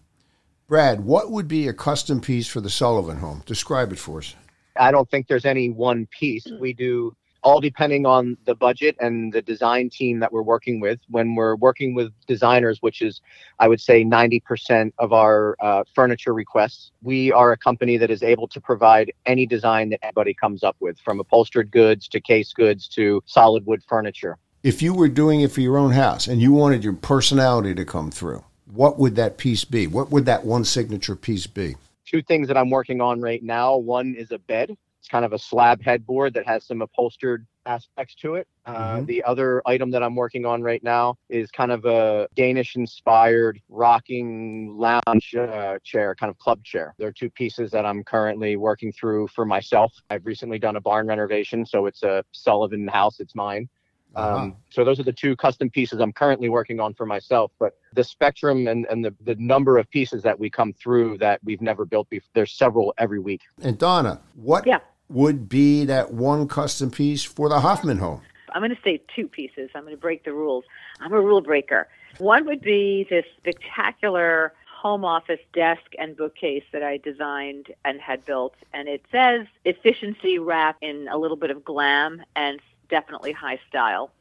Brad, 0.68 1.06
what 1.06 1.32
would 1.32 1.48
be 1.48 1.70
a 1.70 1.74
custom 1.74 2.20
piece 2.20 2.46
for 2.46 2.60
the 2.60 2.70
Sullivan 2.70 3.20
home? 3.20 3.42
Describe 3.46 3.94
it 3.94 4.00
for 4.00 4.18
us. 4.18 4.36
I 4.78 4.92
don't 4.92 5.10
think 5.10 5.28
there's 5.28 5.46
any 5.46 5.70
one 5.70 6.08
piece. 6.08 6.46
We 6.60 6.74
do 6.74 7.16
all 7.42 7.62
depending 7.62 8.06
on 8.06 8.36
the 8.44 8.54
budget 8.54 8.98
and 9.00 9.32
the 9.32 9.42
design 9.42 9.90
team 9.90 10.20
that 10.20 10.34
we're 10.34 10.42
working 10.42 10.82
with. 10.82 11.00
When 11.08 11.36
we're 11.36 11.56
working 11.56 11.94
with 11.96 12.12
designers, 12.28 12.82
which 12.82 13.02
is, 13.02 13.22
I 13.60 13.70
would 13.70 13.80
say, 13.80 14.04
90% 14.04 14.92
of 15.00 15.14
our 15.14 15.56
uh, 15.62 15.86
furniture 15.96 16.34
requests, 16.34 16.92
we 17.02 17.32
are 17.32 17.54
a 17.54 17.58
company 17.58 17.96
that 17.96 18.12
is 18.12 18.22
able 18.22 18.50
to 18.50 18.60
provide 18.60 19.14
any 19.26 19.46
design 19.46 19.88
that 19.92 20.00
anybody 20.04 20.34
comes 20.34 20.66
up 20.66 20.76
with, 20.82 21.00
from 21.00 21.22
upholstered 21.22 21.72
goods 21.72 22.10
to 22.10 22.20
case 22.20 22.52
goods 22.52 22.90
to 22.90 23.24
solid 23.26 23.66
wood 23.66 23.82
furniture. 23.88 24.38
If 24.64 24.82
you 24.82 24.94
were 24.94 25.08
doing 25.08 25.40
it 25.40 25.52
for 25.54 25.62
your 25.62 25.78
own 25.78 25.92
house 25.92 26.28
and 26.28 26.42
you 26.42 26.52
wanted 26.52 26.84
your 26.84 26.92
personality 26.92 27.74
to 27.74 27.86
come 27.86 28.12
through, 28.12 28.44
what 28.74 28.98
would 29.00 29.16
that 29.16 29.38
piece 29.38 29.66
be? 29.66 29.88
What 29.88 30.12
would 30.12 30.26
that 30.26 30.46
one 30.46 30.66
signature 30.66 31.16
piece 31.16 31.48
be? 31.48 31.76
Two 32.06 32.22
things 32.22 32.48
that 32.48 32.58
I'm 32.58 32.70
working 32.70 33.02
on 33.02 33.22
right 33.22 33.44
now. 33.44 33.78
One 33.78 34.16
is 34.16 34.32
a 34.32 34.40
bed 34.40 34.78
it's 35.08 35.12
kind 35.12 35.24
of 35.24 35.32
a 35.32 35.40
slab 35.40 35.82
headboard 35.82 36.34
that 36.34 36.46
has 36.46 36.66
some 36.66 36.82
upholstered 36.82 37.48
aspects 37.66 38.14
to 38.16 38.36
it. 38.36 38.46
Uh, 38.66 38.98
mm-hmm. 38.98 39.06
The 39.06 39.24
other 39.24 39.62
item 39.66 39.90
that 39.92 40.04
I'm 40.04 40.16
working 40.16 40.46
on 40.46 40.62
right 40.62 40.84
now 40.84 41.16
is 41.30 41.50
kind 41.50 41.72
of 41.72 41.86
a 41.86 42.28
Danish 42.36 42.76
inspired 42.76 43.62
rocking 43.70 44.76
lounge 44.78 45.34
uh, 45.34 45.78
chair, 45.82 46.14
kind 46.16 46.30
of 46.30 46.38
club 46.40 46.62
chair. 46.66 46.94
There 46.98 47.08
are 47.08 47.14
two 47.14 47.30
pieces 47.30 47.72
that 47.72 47.86
I'm 47.86 48.04
currently 48.04 48.58
working 48.58 48.92
through 48.92 49.30
for 49.30 49.46
myself. 49.46 49.94
I've 50.10 50.26
recently 50.26 50.60
done 50.60 50.76
a 50.76 50.82
barn 50.82 51.08
renovation, 51.08 51.66
so 51.66 51.86
it's 51.86 52.04
a 52.04 52.22
Sullivan 52.34 52.86
house, 52.86 53.22
it's 53.22 53.34
mine. 53.34 53.70
Uh-huh. 54.18 54.38
Um, 54.38 54.56
so 54.70 54.84
those 54.84 55.00
are 55.00 55.04
the 55.04 55.14
two 55.14 55.36
custom 55.36 55.70
pieces 55.70 56.00
I'm 56.00 56.12
currently 56.12 56.50
working 56.50 56.80
on 56.80 56.94
for 56.94 57.06
myself. 57.06 57.52
But 57.60 57.78
the 57.94 58.04
spectrum 58.04 58.68
and, 58.68 58.86
and 58.90 59.06
the, 59.06 59.14
the 59.24 59.36
number 59.36 59.78
of 59.78 59.90
pieces 59.90 60.24
that 60.24 60.38
we 60.40 60.50
come 60.50 60.74
through 60.74 61.20
that 61.20 61.40
we've 61.44 61.62
never 61.62 61.86
built 61.86 62.10
before, 62.10 62.30
there's 62.34 62.52
several 62.52 62.94
every 62.98 63.20
week. 63.20 63.42
And 63.62 63.78
Donna, 63.78 64.20
what 64.36 64.66
yeah 64.66 64.80
would 65.10 65.48
be 65.48 65.86
that 65.86 66.12
one 66.12 66.48
custom 66.48 66.92
piece 66.92 67.24
for 67.24 67.50
the 67.50 67.60
Hoffman 67.60 67.98
home? 67.98 68.22
I'm 68.54 68.62
going 68.62 68.76
to 68.76 68.82
say 68.84 69.02
two 69.16 69.28
pieces. 69.28 69.70
I'm 69.76 69.84
going 69.84 69.96
to 69.96 70.02
break 70.02 70.24
the 70.24 70.34
rules. 70.34 70.66
I'm 71.00 71.14
a 71.14 71.22
rule 71.22 71.42
breaker. 71.42 71.88
One 72.18 72.46
would 72.46 72.62
be 72.62 73.06
this 73.10 73.26
spectacular 73.38 74.54
home 74.66 75.04
office 75.04 75.40
desk 75.54 75.94
and 75.98 76.16
bookcase 76.16 76.64
that 76.72 76.84
I 76.84 76.98
designed 76.98 77.74
and 77.84 78.00
had 78.00 78.26
built. 78.26 78.56
And 78.74 78.88
it 78.88 79.04
says 79.12 79.48
efficiency 79.66 80.40
wrapped 80.40 80.84
in 80.84 81.08
a 81.12 81.18
little 81.18 81.38
bit 81.38 81.52
of 81.52 81.64
glam 81.64 82.24
and 82.36 82.60
definitely 82.90 83.32
high 83.32 83.60
style. 83.70 84.12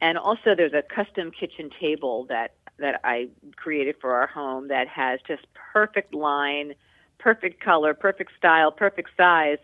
And 0.00 0.18
also, 0.18 0.54
there's 0.54 0.74
a 0.74 0.82
custom 0.82 1.30
kitchen 1.30 1.70
table 1.80 2.26
that, 2.28 2.54
that 2.78 3.00
I 3.04 3.28
created 3.56 3.96
for 4.00 4.14
our 4.14 4.26
home 4.26 4.68
that 4.68 4.88
has 4.88 5.20
just 5.26 5.46
perfect 5.72 6.12
line, 6.14 6.74
perfect 7.18 7.62
color, 7.62 7.94
perfect 7.94 8.32
style, 8.36 8.70
perfect 8.70 9.10
size 9.16 9.58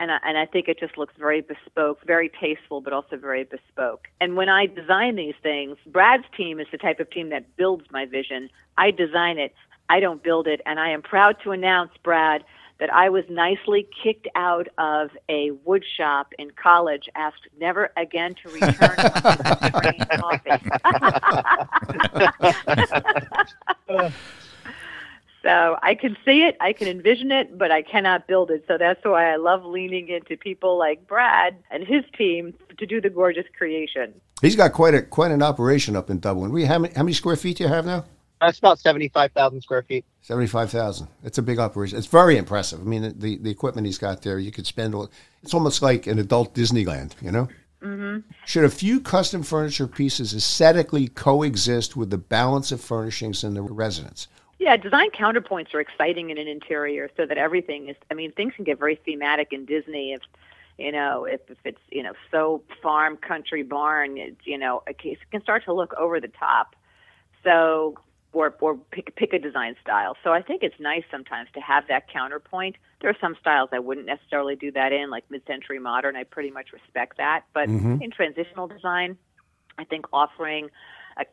and 0.00 0.12
I, 0.12 0.18
and 0.24 0.38
I 0.38 0.46
think 0.46 0.68
it 0.68 0.78
just 0.78 0.96
looks 0.96 1.14
very 1.18 1.40
bespoke, 1.40 2.04
very 2.06 2.30
tasteful, 2.40 2.80
but 2.80 2.92
also 2.92 3.16
very 3.16 3.44
bespoke. 3.44 4.08
And 4.20 4.36
when 4.36 4.48
I 4.48 4.66
design 4.66 5.16
these 5.16 5.34
things, 5.42 5.76
Brad's 5.86 6.24
team 6.36 6.60
is 6.60 6.66
the 6.70 6.78
type 6.78 7.00
of 7.00 7.10
team 7.10 7.30
that 7.30 7.56
builds 7.56 7.84
my 7.90 8.06
vision. 8.06 8.50
I 8.76 8.90
design 8.90 9.38
it, 9.38 9.54
I 9.88 10.00
don't 10.00 10.22
build 10.22 10.46
it, 10.46 10.60
and 10.66 10.78
I 10.78 10.90
am 10.90 11.02
proud 11.02 11.36
to 11.42 11.50
announce, 11.50 11.90
Brad, 12.02 12.44
that 12.78 12.92
I 12.92 13.08
was 13.08 13.24
nicely 13.28 13.88
kicked 14.02 14.28
out 14.34 14.68
of 14.78 15.10
a 15.28 15.50
wood 15.64 15.84
shop 15.96 16.32
in 16.38 16.50
college, 16.52 17.08
asked 17.14 17.48
never 17.58 17.90
again 17.96 18.34
to 18.42 18.50
return 18.50 18.96
to 18.96 19.12
the 19.88 20.06
coffee. 23.88 24.14
So 25.42 25.78
I 25.82 25.94
can 25.94 26.16
see 26.24 26.42
it, 26.42 26.56
I 26.60 26.72
can 26.72 26.88
envision 26.88 27.30
it, 27.30 27.56
but 27.56 27.70
I 27.70 27.82
cannot 27.82 28.26
build 28.26 28.50
it. 28.50 28.64
So 28.66 28.76
that's 28.76 29.02
why 29.04 29.32
I 29.32 29.36
love 29.36 29.64
leaning 29.64 30.08
into 30.08 30.36
people 30.36 30.76
like 30.76 31.06
Brad 31.06 31.56
and 31.70 31.86
his 31.86 32.04
team 32.16 32.54
to 32.76 32.86
do 32.86 33.00
the 33.00 33.08
gorgeous 33.08 33.46
creation. 33.56 34.20
He's 34.42 34.56
got 34.56 34.72
quite 34.72 34.94
a 34.94 35.02
quite 35.02 35.30
an 35.30 35.42
operation 35.42 35.96
up 35.96 36.10
in 36.10 36.18
Dublin. 36.18 36.52
We 36.52 36.64
how 36.64 36.80
many, 36.80 36.92
how 36.94 37.02
many 37.02 37.14
square 37.14 37.36
feet 37.36 37.58
do 37.58 37.64
you 37.64 37.68
have 37.68 37.86
now? 37.86 38.04
That's 38.40 38.58
about 38.58 38.78
seventy 38.78 39.08
five 39.08 39.32
thousand 39.32 39.62
square 39.62 39.82
feet. 39.82 40.04
Seventy 40.22 40.46
five 40.46 40.70
thousand. 40.70 41.08
It's 41.24 41.38
a 41.38 41.42
big 41.42 41.58
operation. 41.58 41.98
It's 41.98 42.06
very 42.06 42.36
impressive. 42.36 42.80
I 42.80 42.84
mean, 42.84 43.14
the 43.18 43.38
the 43.38 43.50
equipment 43.50 43.86
he's 43.86 43.98
got 43.98 44.22
there, 44.22 44.38
you 44.38 44.52
could 44.52 44.66
spend. 44.66 44.94
All, 44.94 45.10
it's 45.42 45.54
almost 45.54 45.82
like 45.82 46.06
an 46.06 46.18
adult 46.18 46.54
Disneyland. 46.54 47.12
You 47.20 47.32
know. 47.32 47.48
Mm-hmm. 47.82 48.28
Should 48.44 48.64
a 48.64 48.70
few 48.70 49.00
custom 49.00 49.44
furniture 49.44 49.86
pieces 49.86 50.34
aesthetically 50.34 51.08
coexist 51.08 51.96
with 51.96 52.10
the 52.10 52.18
balance 52.18 52.72
of 52.72 52.80
furnishings 52.80 53.44
in 53.44 53.54
the 53.54 53.62
residence? 53.62 54.26
Yeah, 54.58 54.76
design 54.76 55.10
counterpoints 55.10 55.72
are 55.74 55.80
exciting 55.80 56.30
in 56.30 56.38
an 56.38 56.48
interior 56.48 57.08
so 57.16 57.24
that 57.24 57.38
everything 57.38 57.88
is, 57.88 57.96
I 58.10 58.14
mean, 58.14 58.32
things 58.32 58.54
can 58.56 58.64
get 58.64 58.80
very 58.80 58.96
thematic 58.96 59.52
in 59.52 59.64
Disney 59.64 60.12
if, 60.12 60.22
you 60.76 60.90
know, 60.90 61.24
if, 61.24 61.40
if 61.48 61.58
it's, 61.64 61.78
you 61.92 62.02
know, 62.02 62.14
so 62.32 62.64
farm, 62.82 63.16
country, 63.16 63.62
barn, 63.62 64.18
it's, 64.18 64.44
you 64.44 64.58
know, 64.58 64.82
it 64.88 64.98
can 65.30 65.40
start 65.42 65.64
to 65.66 65.72
look 65.72 65.94
over 65.94 66.18
the 66.18 66.26
top. 66.26 66.74
So, 67.44 67.96
or, 68.38 68.54
or 68.60 68.76
pick, 68.92 69.14
pick 69.16 69.32
a 69.32 69.38
design 69.38 69.74
style. 69.82 70.16
So 70.22 70.32
I 70.32 70.42
think 70.42 70.62
it's 70.62 70.78
nice 70.78 71.02
sometimes 71.10 71.48
to 71.54 71.60
have 71.60 71.88
that 71.88 72.08
counterpoint. 72.08 72.76
There 73.00 73.10
are 73.10 73.16
some 73.20 73.36
styles 73.40 73.70
I 73.72 73.80
wouldn't 73.80 74.06
necessarily 74.06 74.54
do 74.54 74.70
that 74.72 74.92
in, 74.92 75.10
like 75.10 75.24
mid-century 75.28 75.80
modern. 75.80 76.14
I 76.14 76.22
pretty 76.22 76.50
much 76.50 76.72
respect 76.72 77.16
that. 77.18 77.44
But 77.52 77.68
mm-hmm. 77.68 78.00
in 78.00 78.10
transitional 78.12 78.68
design, 78.68 79.18
I 79.76 79.84
think 79.84 80.06
offering 80.12 80.68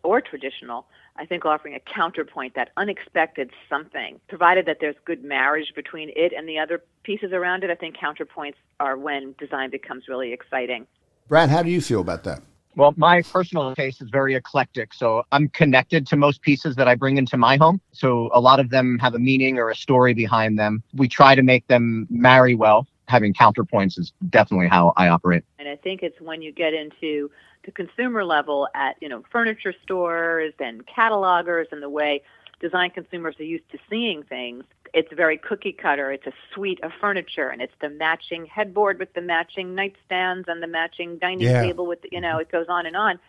or 0.01 0.19
traditional, 0.19 0.87
I 1.15 1.27
think 1.27 1.45
offering 1.45 1.75
a 1.75 1.79
counterpoint, 1.79 2.55
that 2.55 2.71
unexpected 2.75 3.51
something, 3.69 4.19
provided 4.27 4.65
that 4.65 4.77
there's 4.81 4.95
good 5.05 5.23
marriage 5.23 5.73
between 5.75 6.09
it 6.15 6.33
and 6.35 6.49
the 6.49 6.57
other 6.57 6.83
pieces 7.03 7.33
around 7.33 7.63
it, 7.63 7.69
I 7.69 7.75
think 7.75 7.95
counterpoints 7.95 8.55
are 8.79 8.97
when 8.97 9.35
design 9.37 9.69
becomes 9.69 10.05
really 10.09 10.33
exciting. 10.33 10.87
Brad, 11.27 11.49
how 11.49 11.61
do 11.61 11.69
you 11.69 11.81
feel 11.81 12.01
about 12.01 12.23
that? 12.23 12.41
Well, 12.75 12.93
my 12.97 13.21
personal 13.21 13.73
taste 13.73 14.01
is 14.01 14.09
very 14.09 14.35
eclectic. 14.35 14.93
So 14.93 15.23
I'm 15.31 15.47
connected 15.49 16.05
to 16.07 16.17
most 16.17 16.41
pieces 16.41 16.75
that 16.75 16.87
I 16.87 16.95
bring 16.95 17.17
into 17.17 17.37
my 17.37 17.57
home. 17.57 17.79
So 17.93 18.29
a 18.33 18.41
lot 18.41 18.59
of 18.59 18.69
them 18.69 18.99
have 18.99 19.15
a 19.15 19.19
meaning 19.19 19.57
or 19.57 19.69
a 19.69 19.75
story 19.75 20.13
behind 20.13 20.59
them. 20.59 20.83
We 20.93 21.07
try 21.07 21.35
to 21.35 21.41
make 21.41 21.67
them 21.67 22.05
marry 22.09 22.55
well. 22.55 22.85
Having 23.07 23.35
counterpoints 23.35 23.99
is 23.99 24.11
definitely 24.29 24.67
how 24.67 24.91
I 24.97 25.09
operate. 25.09 25.43
And 25.59 25.69
I 25.69 25.75
think 25.75 26.01
it's 26.01 26.19
when 26.19 26.41
you 26.41 26.51
get 26.51 26.73
into 26.73 27.29
the 27.63 27.71
consumer 27.71 28.25
level 28.25 28.67
at 28.75 28.95
you 28.99 29.09
know 29.09 29.23
furniture 29.31 29.73
stores 29.83 30.53
and 30.59 30.83
catalogers 30.87 31.65
and 31.71 31.81
the 31.81 31.89
way 31.89 32.21
design 32.59 32.89
consumers 32.89 33.35
are 33.39 33.43
used 33.43 33.69
to 33.71 33.77
seeing 33.89 34.23
things 34.23 34.63
it's 34.95 35.11
very 35.13 35.37
cookie 35.37 35.73
cutter 35.73 36.11
it's 36.11 36.25
a 36.25 36.33
suite 36.53 36.79
of 36.81 36.91
furniture 36.99 37.49
and 37.49 37.61
it's 37.61 37.73
the 37.81 37.89
matching 37.89 38.45
headboard 38.45 38.97
with 38.97 39.13
the 39.13 39.21
matching 39.21 39.75
nightstands 39.75 40.47
and 40.47 40.63
the 40.63 40.67
matching 40.67 41.17
dining 41.19 41.41
yeah. 41.41 41.61
table 41.61 41.85
with 41.85 42.01
the, 42.01 42.09
you 42.11 42.21
know 42.21 42.33
mm-hmm. 42.33 42.41
it 42.41 42.51
goes 42.51 42.65
on 42.69 42.85
and 42.85 42.95
on 42.95 43.19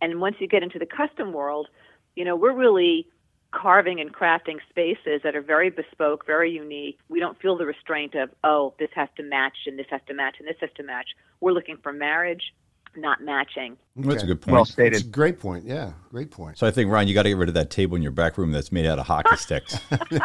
and 0.00 0.20
once 0.20 0.36
you 0.38 0.46
get 0.46 0.62
into 0.62 0.78
the 0.78 0.86
custom 0.86 1.32
world 1.32 1.66
you 2.14 2.24
know 2.24 2.36
we're 2.36 2.54
really 2.54 3.08
carving 3.54 4.00
and 4.00 4.12
crafting 4.12 4.58
spaces 4.68 5.20
that 5.22 5.36
are 5.36 5.40
very 5.40 5.70
bespoke, 5.70 6.26
very 6.26 6.50
unique. 6.50 6.98
We 7.08 7.20
don't 7.20 7.40
feel 7.40 7.56
the 7.56 7.64
restraint 7.64 8.14
of, 8.14 8.30
oh, 8.42 8.74
this 8.78 8.90
has 8.94 9.08
to 9.16 9.22
match 9.22 9.56
and 9.66 9.78
this 9.78 9.86
has 9.90 10.00
to 10.08 10.14
match 10.14 10.36
and 10.40 10.48
this 10.48 10.56
has 10.60 10.70
to 10.76 10.82
match. 10.82 11.06
We're 11.40 11.52
looking 11.52 11.78
for 11.82 11.92
marriage 11.92 12.52
not 12.96 13.22
matching. 13.22 13.76
Okay. 13.98 14.08
That's 14.08 14.22
a 14.22 14.26
good 14.26 14.40
point. 14.40 14.54
Well 14.54 14.64
stated. 14.64 14.94
That's 14.94 15.04
a 15.04 15.08
great 15.08 15.38
point. 15.38 15.64
Yeah, 15.64 15.92
great 16.10 16.30
point. 16.30 16.58
So 16.58 16.66
I 16.66 16.70
think 16.70 16.90
Ron, 16.90 17.06
you 17.06 17.14
got 17.14 17.22
to 17.22 17.28
get 17.28 17.38
rid 17.38 17.48
of 17.48 17.54
that 17.54 17.70
table 17.70 17.96
in 17.96 18.02
your 18.02 18.12
back 18.12 18.36
room 18.38 18.50
that's 18.50 18.72
made 18.72 18.86
out 18.86 18.98
of 18.98 19.06
hockey 19.06 19.36
sticks. 19.36 19.78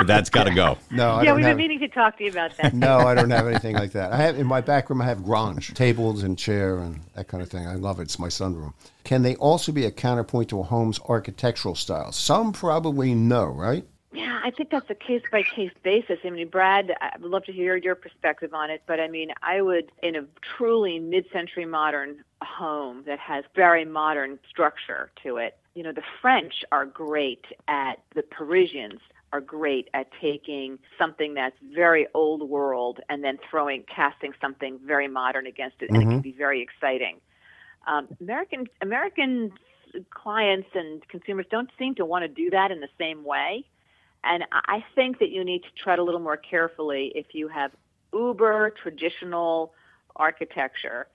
that's 0.05 0.29
got 0.29 0.45
to 0.45 0.53
go. 0.53 0.77
No, 0.91 1.11
I 1.11 1.23
yeah, 1.23 1.33
we've 1.33 1.45
have, 1.45 1.57
been 1.57 1.69
meaning 1.69 1.79
to 1.79 1.87
talk 1.87 2.17
to 2.17 2.23
you 2.23 2.31
about 2.31 2.55
that. 2.57 2.73
no, 2.73 2.99
I 2.99 3.13
don't 3.13 3.29
have 3.29 3.47
anything 3.47 3.75
like 3.75 3.91
that. 3.91 4.11
I 4.11 4.17
have 4.17 4.37
in 4.39 4.47
my 4.47 4.61
back 4.61 4.89
room. 4.89 5.01
I 5.01 5.05
have 5.05 5.23
grange 5.23 5.73
tables 5.73 6.23
and 6.23 6.37
chair 6.37 6.79
and 6.79 6.99
that 7.15 7.27
kind 7.27 7.43
of 7.43 7.49
thing. 7.49 7.67
I 7.67 7.75
love 7.75 7.99
it. 7.99 8.03
It's 8.03 8.19
my 8.19 8.27
sunroom. 8.27 8.73
Can 9.03 9.23
they 9.23 9.35
also 9.35 9.71
be 9.71 9.85
a 9.85 9.91
counterpoint 9.91 10.49
to 10.49 10.59
a 10.59 10.63
home's 10.63 10.99
architectural 11.07 11.75
style? 11.75 12.11
Some 12.11 12.53
probably 12.53 13.13
no, 13.15 13.45
right? 13.45 13.85
Yeah, 14.11 14.41
I 14.43 14.49
think 14.49 14.71
that's 14.71 14.89
a 14.89 14.95
case 14.95 15.21
by 15.31 15.43
case 15.43 15.71
basis. 15.83 16.17
I 16.23 16.31
mean, 16.31 16.47
Brad, 16.47 16.91
I 16.99 17.11
would 17.21 17.29
love 17.29 17.43
to 17.45 17.53
hear 17.53 17.75
your 17.77 17.93
perspective 17.93 18.53
on 18.55 18.71
it, 18.71 18.81
but 18.87 18.99
I 18.99 19.07
mean, 19.07 19.29
I 19.43 19.61
would, 19.61 19.91
in 20.01 20.15
a 20.15 20.25
truly 20.57 20.97
mid 20.97 21.25
century 21.31 21.65
modern 21.65 22.23
home 22.41 23.03
that 23.05 23.19
has 23.19 23.43
very 23.55 23.85
modern 23.85 24.39
structure 24.49 25.11
to 25.23 25.37
it, 25.37 25.57
you 25.75 25.83
know, 25.83 25.91
the 25.91 26.03
French 26.21 26.65
are 26.71 26.85
great 26.85 27.45
at 27.67 28.01
the 28.15 28.23
Parisians 28.23 28.99
are 29.31 29.41
great 29.41 29.89
at 29.93 30.07
taking 30.19 30.79
something 30.97 31.35
that's 31.35 31.55
very 31.75 32.07
old 32.15 32.49
world 32.49 32.99
and 33.09 33.23
then 33.23 33.37
throwing, 33.49 33.83
casting 33.83 34.33
something 34.41 34.79
very 34.83 35.07
modern 35.07 35.45
against 35.45 35.81
it, 35.81 35.89
and 35.89 35.99
mm-hmm. 35.99 36.09
it 36.09 36.13
can 36.13 36.21
be 36.21 36.31
very 36.31 36.61
exciting. 36.61 37.17
Um, 37.85 38.07
American 38.19 38.65
American 38.81 39.51
clients 40.09 40.69
and 40.73 41.07
consumers 41.07 41.45
don't 41.49 41.69
seem 41.77 41.95
to 41.95 42.05
want 42.05 42.23
to 42.23 42.27
do 42.27 42.49
that 42.49 42.71
in 42.71 42.79
the 42.79 42.89
same 42.97 43.23
way, 43.23 43.65
and 44.23 44.45
I 44.51 44.83
think 44.95 45.19
that 45.19 45.29
you 45.29 45.43
need 45.43 45.63
to 45.63 45.69
tread 45.81 45.99
a 45.99 46.03
little 46.03 46.19
more 46.19 46.37
carefully 46.37 47.11
if 47.15 47.33
you 47.33 47.47
have 47.47 47.71
uber 48.13 48.73
traditional 48.81 49.73
architecture. 50.15 51.07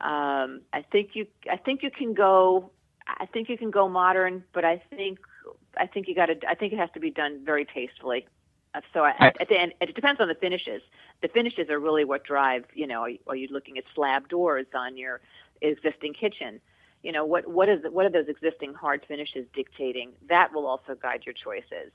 Um, 0.00 0.62
I 0.72 0.84
think 0.90 1.10
you 1.14 1.26
I 1.50 1.56
think 1.56 1.82
you 1.82 1.90
can 1.90 2.14
go 2.14 2.70
I 3.06 3.26
think 3.26 3.48
you 3.48 3.58
can 3.58 3.70
go 3.70 3.88
modern, 3.88 4.44
but 4.52 4.64
I 4.64 4.82
think 4.90 5.18
I 5.76 5.86
think 5.86 6.08
you 6.08 6.14
got 6.14 6.26
to. 6.26 6.36
I 6.48 6.54
think 6.54 6.72
it 6.72 6.78
has 6.78 6.90
to 6.94 7.00
be 7.00 7.10
done 7.10 7.40
very 7.44 7.64
tastefully. 7.64 8.26
Uh, 8.74 8.80
so 8.92 9.04
I, 9.04 9.32
at 9.40 9.48
the 9.48 9.58
end, 9.58 9.72
it 9.80 9.94
depends 9.94 10.20
on 10.20 10.28
the 10.28 10.34
finishes. 10.34 10.80
The 11.22 11.28
finishes 11.28 11.70
are 11.70 11.78
really 11.80 12.04
what 12.04 12.24
drive. 12.24 12.64
You 12.74 12.86
know, 12.86 13.00
are 13.02 13.10
you, 13.10 13.18
are 13.26 13.36
you 13.36 13.48
looking 13.50 13.78
at 13.78 13.84
slab 13.94 14.28
doors 14.28 14.66
on 14.74 14.96
your 14.96 15.20
existing 15.60 16.14
kitchen? 16.14 16.60
You 17.02 17.12
know, 17.12 17.24
what 17.24 17.48
what 17.48 17.68
is 17.68 17.80
what 17.90 18.06
are 18.06 18.10
those 18.10 18.28
existing 18.28 18.74
hard 18.74 19.04
finishes 19.08 19.46
dictating? 19.54 20.12
That 20.28 20.52
will 20.52 20.66
also 20.66 20.94
guide 20.94 21.22
your 21.24 21.34
choices. 21.34 21.92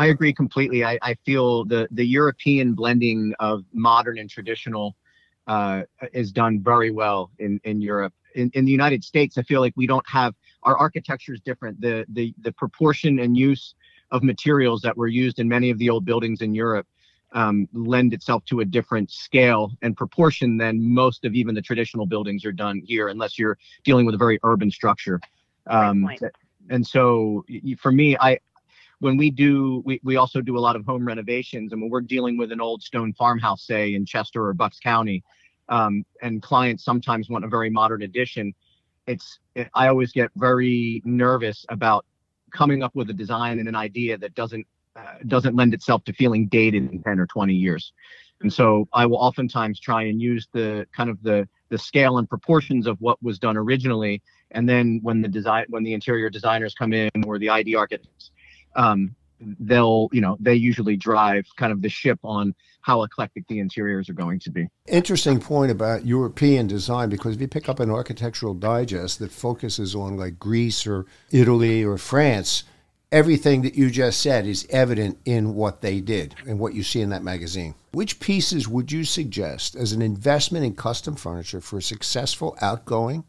I 0.00 0.06
agree 0.06 0.32
completely. 0.32 0.82
I, 0.82 0.98
I 1.02 1.14
feel 1.26 1.66
the 1.66 1.86
the 1.90 2.06
European 2.06 2.72
blending 2.72 3.34
of 3.38 3.64
modern 3.74 4.16
and 4.16 4.30
traditional 4.30 4.96
uh, 5.46 5.82
is 6.14 6.32
done 6.32 6.62
very 6.62 6.90
well 6.90 7.30
in 7.38 7.60
in 7.64 7.82
Europe. 7.82 8.14
In 8.34 8.50
in 8.54 8.64
the 8.64 8.72
United 8.72 9.04
States, 9.04 9.36
I 9.36 9.42
feel 9.42 9.60
like 9.60 9.74
we 9.76 9.86
don't 9.86 10.08
have 10.08 10.34
our 10.62 10.74
architecture 10.74 11.34
is 11.34 11.40
different. 11.42 11.78
The 11.82 12.06
the 12.08 12.34
the 12.40 12.52
proportion 12.52 13.18
and 13.18 13.36
use 13.36 13.74
of 14.10 14.22
materials 14.22 14.80
that 14.80 14.96
were 14.96 15.06
used 15.06 15.38
in 15.38 15.46
many 15.46 15.68
of 15.68 15.76
the 15.76 15.90
old 15.90 16.06
buildings 16.06 16.40
in 16.40 16.54
Europe 16.54 16.86
um, 17.32 17.68
lend 17.74 18.14
itself 18.14 18.42
to 18.46 18.60
a 18.60 18.64
different 18.64 19.10
scale 19.10 19.70
and 19.82 19.94
proportion 19.98 20.56
than 20.56 20.74
most 20.94 21.26
of 21.26 21.34
even 21.34 21.54
the 21.54 21.62
traditional 21.62 22.06
buildings 22.06 22.46
are 22.46 22.52
done 22.52 22.80
here, 22.86 23.08
unless 23.08 23.38
you're 23.38 23.58
dealing 23.84 24.06
with 24.06 24.14
a 24.14 24.18
very 24.26 24.38
urban 24.44 24.70
structure. 24.70 25.20
Um, 25.66 26.08
and 26.70 26.86
so, 26.86 27.44
for 27.78 27.92
me, 27.92 28.16
I 28.18 28.38
when 29.00 29.16
we 29.16 29.30
do, 29.30 29.82
we, 29.84 30.00
we 30.02 30.16
also 30.16 30.40
do 30.40 30.56
a 30.56 30.60
lot 30.60 30.76
of 30.76 30.86
home 30.86 31.04
renovations, 31.04 31.72
and 31.72 31.82
when 31.82 31.90
we're 31.90 32.00
dealing 32.00 32.38
with 32.38 32.52
an 32.52 32.60
old 32.60 32.82
stone 32.82 33.12
farmhouse, 33.14 33.66
say 33.66 33.94
in 33.94 34.06
Chester 34.06 34.46
or 34.46 34.54
Bucks 34.54 34.78
County, 34.78 35.22
um, 35.68 36.04
and 36.22 36.42
clients 36.42 36.84
sometimes 36.84 37.28
want 37.28 37.44
a 37.44 37.48
very 37.48 37.70
modern 37.70 38.02
addition 38.02 38.54
it's 39.10 39.38
it, 39.54 39.68
I 39.74 39.88
always 39.88 40.12
get 40.12 40.30
very 40.36 41.02
nervous 41.04 41.66
about 41.68 42.06
coming 42.52 42.82
up 42.82 42.94
with 42.94 43.10
a 43.10 43.12
design 43.12 43.58
and 43.58 43.68
an 43.68 43.74
idea 43.74 44.16
that 44.18 44.34
doesn't 44.34 44.66
uh, 44.96 45.14
doesn't 45.26 45.56
lend 45.56 45.74
itself 45.74 46.04
to 46.04 46.12
feeling 46.12 46.46
dated 46.46 46.90
in 46.90 47.02
10 47.02 47.20
or 47.20 47.26
20 47.26 47.54
years. 47.54 47.92
And 48.40 48.52
so 48.52 48.88
I 48.92 49.06
will 49.06 49.18
oftentimes 49.18 49.78
try 49.78 50.04
and 50.04 50.20
use 50.20 50.48
the 50.52 50.86
kind 50.96 51.10
of 51.10 51.22
the 51.22 51.48
the 51.68 51.78
scale 51.78 52.18
and 52.18 52.28
proportions 52.28 52.86
of 52.86 53.00
what 53.00 53.22
was 53.22 53.38
done 53.38 53.56
originally, 53.56 54.22
and 54.52 54.68
then 54.68 55.00
when 55.02 55.22
the 55.22 55.28
design 55.28 55.66
when 55.68 55.82
the 55.82 55.92
interior 55.92 56.30
designers 56.30 56.74
come 56.74 56.92
in 56.92 57.10
or 57.26 57.38
the 57.38 57.50
ID 57.50 57.74
architects, 57.74 58.30
um, 58.76 59.14
they'll 59.58 60.08
you 60.12 60.20
know 60.20 60.36
they 60.40 60.54
usually 60.54 60.96
drive 60.96 61.46
kind 61.56 61.72
of 61.72 61.82
the 61.82 61.88
ship 61.88 62.18
on 62.22 62.54
how 62.82 63.02
eclectic 63.02 63.46
the 63.48 63.58
interiors 63.58 64.08
are 64.08 64.14
going 64.14 64.38
to 64.38 64.50
be. 64.50 64.66
Interesting 64.86 65.40
point 65.40 65.70
about 65.70 66.06
european 66.06 66.66
design 66.66 67.08
because 67.08 67.36
if 67.36 67.40
you 67.40 67.48
pick 67.48 67.68
up 67.68 67.80
an 67.80 67.90
architectural 67.90 68.54
digest 68.54 69.18
that 69.18 69.30
focuses 69.30 69.94
on 69.94 70.16
like 70.16 70.38
greece 70.38 70.86
or 70.86 71.06
italy 71.30 71.84
or 71.84 71.96
france 71.96 72.64
everything 73.12 73.62
that 73.62 73.74
you 73.74 73.90
just 73.90 74.20
said 74.20 74.46
is 74.46 74.66
evident 74.70 75.18
in 75.24 75.54
what 75.54 75.80
they 75.80 76.00
did 76.00 76.34
and 76.46 76.58
what 76.58 76.74
you 76.74 76.82
see 76.82 77.00
in 77.00 77.10
that 77.10 77.24
magazine. 77.24 77.74
Which 77.92 78.20
pieces 78.20 78.68
would 78.68 78.92
you 78.92 79.04
suggest 79.04 79.74
as 79.74 79.92
an 79.92 80.02
investment 80.02 80.64
in 80.64 80.74
custom 80.74 81.16
furniture 81.16 81.60
for 81.60 81.78
a 81.78 81.82
successful 81.82 82.56
outgoing 82.60 83.24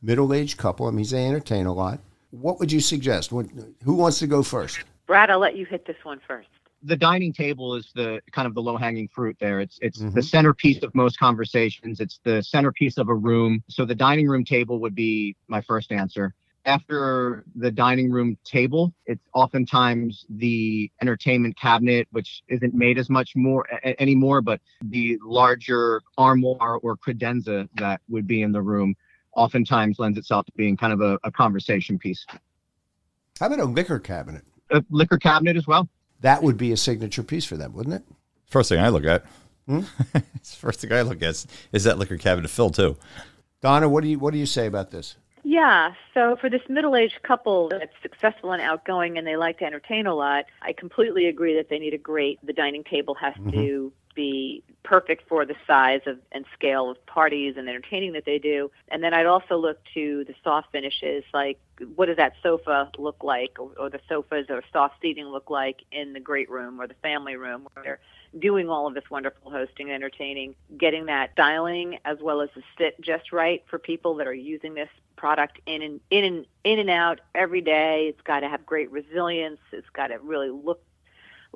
middle-aged 0.00 0.56
couple? 0.56 0.88
It 0.88 0.92
means 0.92 1.10
they 1.10 1.26
entertain 1.26 1.66
a 1.66 1.74
lot 1.74 2.00
what 2.40 2.58
would 2.58 2.70
you 2.70 2.80
suggest 2.80 3.30
who 3.30 3.94
wants 3.94 4.18
to 4.18 4.26
go 4.26 4.42
first 4.42 4.78
Brad, 5.06 5.30
I'll 5.30 5.38
let 5.38 5.56
you 5.56 5.64
hit 5.64 5.86
this 5.86 5.96
one 6.02 6.20
first. 6.26 6.48
The 6.82 6.96
dining 6.96 7.32
table 7.32 7.74
is 7.74 7.90
the 7.94 8.20
kind 8.32 8.46
of 8.46 8.54
the 8.54 8.62
low 8.62 8.76
hanging 8.76 9.08
fruit 9.08 9.36
there. 9.40 9.60
It's 9.60 9.78
it's 9.80 10.00
mm-hmm. 10.00 10.14
the 10.14 10.22
centerpiece 10.22 10.82
of 10.82 10.94
most 10.94 11.18
conversations. 11.18 12.00
It's 12.00 12.20
the 12.24 12.42
centerpiece 12.42 12.98
of 12.98 13.08
a 13.08 13.14
room. 13.14 13.62
So 13.68 13.84
the 13.84 13.94
dining 13.94 14.28
room 14.28 14.44
table 14.44 14.78
would 14.80 14.94
be 14.94 15.36
my 15.48 15.62
first 15.62 15.90
answer. 15.90 16.34
After 16.64 17.44
the 17.54 17.70
dining 17.70 18.10
room 18.10 18.36
table, 18.44 18.92
it's 19.06 19.22
oftentimes 19.32 20.26
the 20.28 20.90
entertainment 21.00 21.56
cabinet, 21.56 22.08
which 22.10 22.42
isn't 22.48 22.74
made 22.74 22.98
as 22.98 23.08
much 23.08 23.30
more 23.36 23.64
a- 23.84 24.00
anymore, 24.02 24.40
but 24.40 24.60
the 24.82 25.16
larger 25.24 26.02
armoire 26.18 26.78
or 26.82 26.96
credenza 26.96 27.68
that 27.76 28.00
would 28.08 28.26
be 28.26 28.42
in 28.42 28.50
the 28.50 28.62
room 28.62 28.96
oftentimes 29.36 29.98
lends 29.98 30.18
itself 30.18 30.46
to 30.46 30.52
being 30.56 30.76
kind 30.76 30.92
of 30.92 31.00
a, 31.00 31.18
a 31.22 31.30
conversation 31.30 31.98
piece. 31.98 32.26
How 33.38 33.46
about 33.46 33.60
a 33.60 33.64
liquor 33.64 33.98
cabinet? 33.98 34.42
a 34.70 34.84
liquor 34.90 35.18
cabinet 35.18 35.56
as 35.56 35.66
well. 35.66 35.88
That 36.20 36.42
would 36.42 36.56
be 36.56 36.72
a 36.72 36.76
signature 36.76 37.22
piece 37.22 37.44
for 37.44 37.56
them, 37.56 37.72
wouldn't 37.72 37.94
it? 37.94 38.02
First 38.48 38.68
thing 38.68 38.80
I 38.80 38.88
look 38.88 39.04
at. 39.04 39.24
Hmm? 39.66 39.80
first 40.42 40.80
thing 40.80 40.92
I 40.92 41.02
look 41.02 41.18
at 41.18 41.30
is, 41.30 41.46
is 41.72 41.84
that 41.84 41.98
liquor 41.98 42.16
cabinet 42.16 42.48
filled 42.48 42.74
too. 42.74 42.96
Donna, 43.60 43.88
what 43.88 44.02
do 44.02 44.08
you 44.08 44.18
what 44.18 44.32
do 44.32 44.38
you 44.38 44.46
say 44.46 44.66
about 44.66 44.90
this? 44.90 45.16
Yeah, 45.42 45.92
so 46.12 46.36
for 46.40 46.50
this 46.50 46.62
middle-aged 46.68 47.22
couple 47.22 47.68
that's 47.68 47.92
successful 48.02 48.50
and 48.50 48.60
outgoing 48.60 49.16
and 49.16 49.24
they 49.24 49.36
like 49.36 49.60
to 49.60 49.64
entertain 49.64 50.06
a 50.06 50.14
lot, 50.14 50.46
I 50.60 50.72
completely 50.72 51.26
agree 51.26 51.54
that 51.54 51.68
they 51.68 51.78
need 51.78 51.94
a 51.94 51.98
great 51.98 52.44
the 52.44 52.52
dining 52.52 52.82
table 52.84 53.14
has 53.14 53.34
mm-hmm. 53.34 53.50
to 53.50 53.92
be 54.16 54.64
perfect 54.82 55.28
for 55.28 55.44
the 55.44 55.54
size 55.66 56.00
of 56.06 56.18
and 56.32 56.44
scale 56.54 56.90
of 56.90 57.06
parties 57.06 57.54
and 57.56 57.68
entertaining 57.68 58.12
that 58.14 58.24
they 58.24 58.38
do. 58.38 58.70
And 58.88 59.02
then 59.02 59.14
I'd 59.14 59.26
also 59.26 59.56
look 59.56 59.78
to 59.94 60.24
the 60.24 60.34
soft 60.42 60.72
finishes, 60.72 61.22
like 61.32 61.60
what 61.94 62.06
does 62.06 62.16
that 62.16 62.32
sofa 62.42 62.90
look 62.98 63.22
like, 63.22 63.58
or, 63.60 63.70
or 63.78 63.90
the 63.90 64.00
sofas 64.08 64.46
or 64.48 64.62
soft 64.72 64.96
seating 65.00 65.26
look 65.26 65.50
like 65.50 65.82
in 65.92 66.12
the 66.12 66.20
great 66.20 66.50
room 66.50 66.80
or 66.80 66.88
the 66.88 66.94
family 66.94 67.36
room, 67.36 67.68
where 67.74 67.84
they're 67.84 68.00
doing 68.40 68.68
all 68.68 68.86
of 68.86 68.94
this 68.94 69.08
wonderful 69.10 69.50
hosting 69.50 69.86
and 69.86 69.94
entertaining, 69.94 70.54
getting 70.76 71.06
that 71.06 71.30
styling 71.32 71.98
as 72.04 72.18
well 72.20 72.40
as 72.40 72.48
the 72.56 72.62
sit 72.78 73.00
just 73.00 73.32
right 73.32 73.64
for 73.68 73.78
people 73.78 74.16
that 74.16 74.26
are 74.26 74.34
using 74.34 74.74
this 74.74 74.88
product 75.16 75.60
in 75.66 75.82
and 75.82 76.00
in 76.10 76.24
and 76.24 76.46
in 76.64 76.78
and 76.78 76.90
out 76.90 77.20
every 77.34 77.60
day. 77.60 78.06
It's 78.08 78.20
got 78.22 78.40
to 78.40 78.48
have 78.48 78.64
great 78.66 78.90
resilience. 78.90 79.60
It's 79.72 79.88
got 79.90 80.08
to 80.08 80.18
really 80.18 80.50
look 80.50 80.82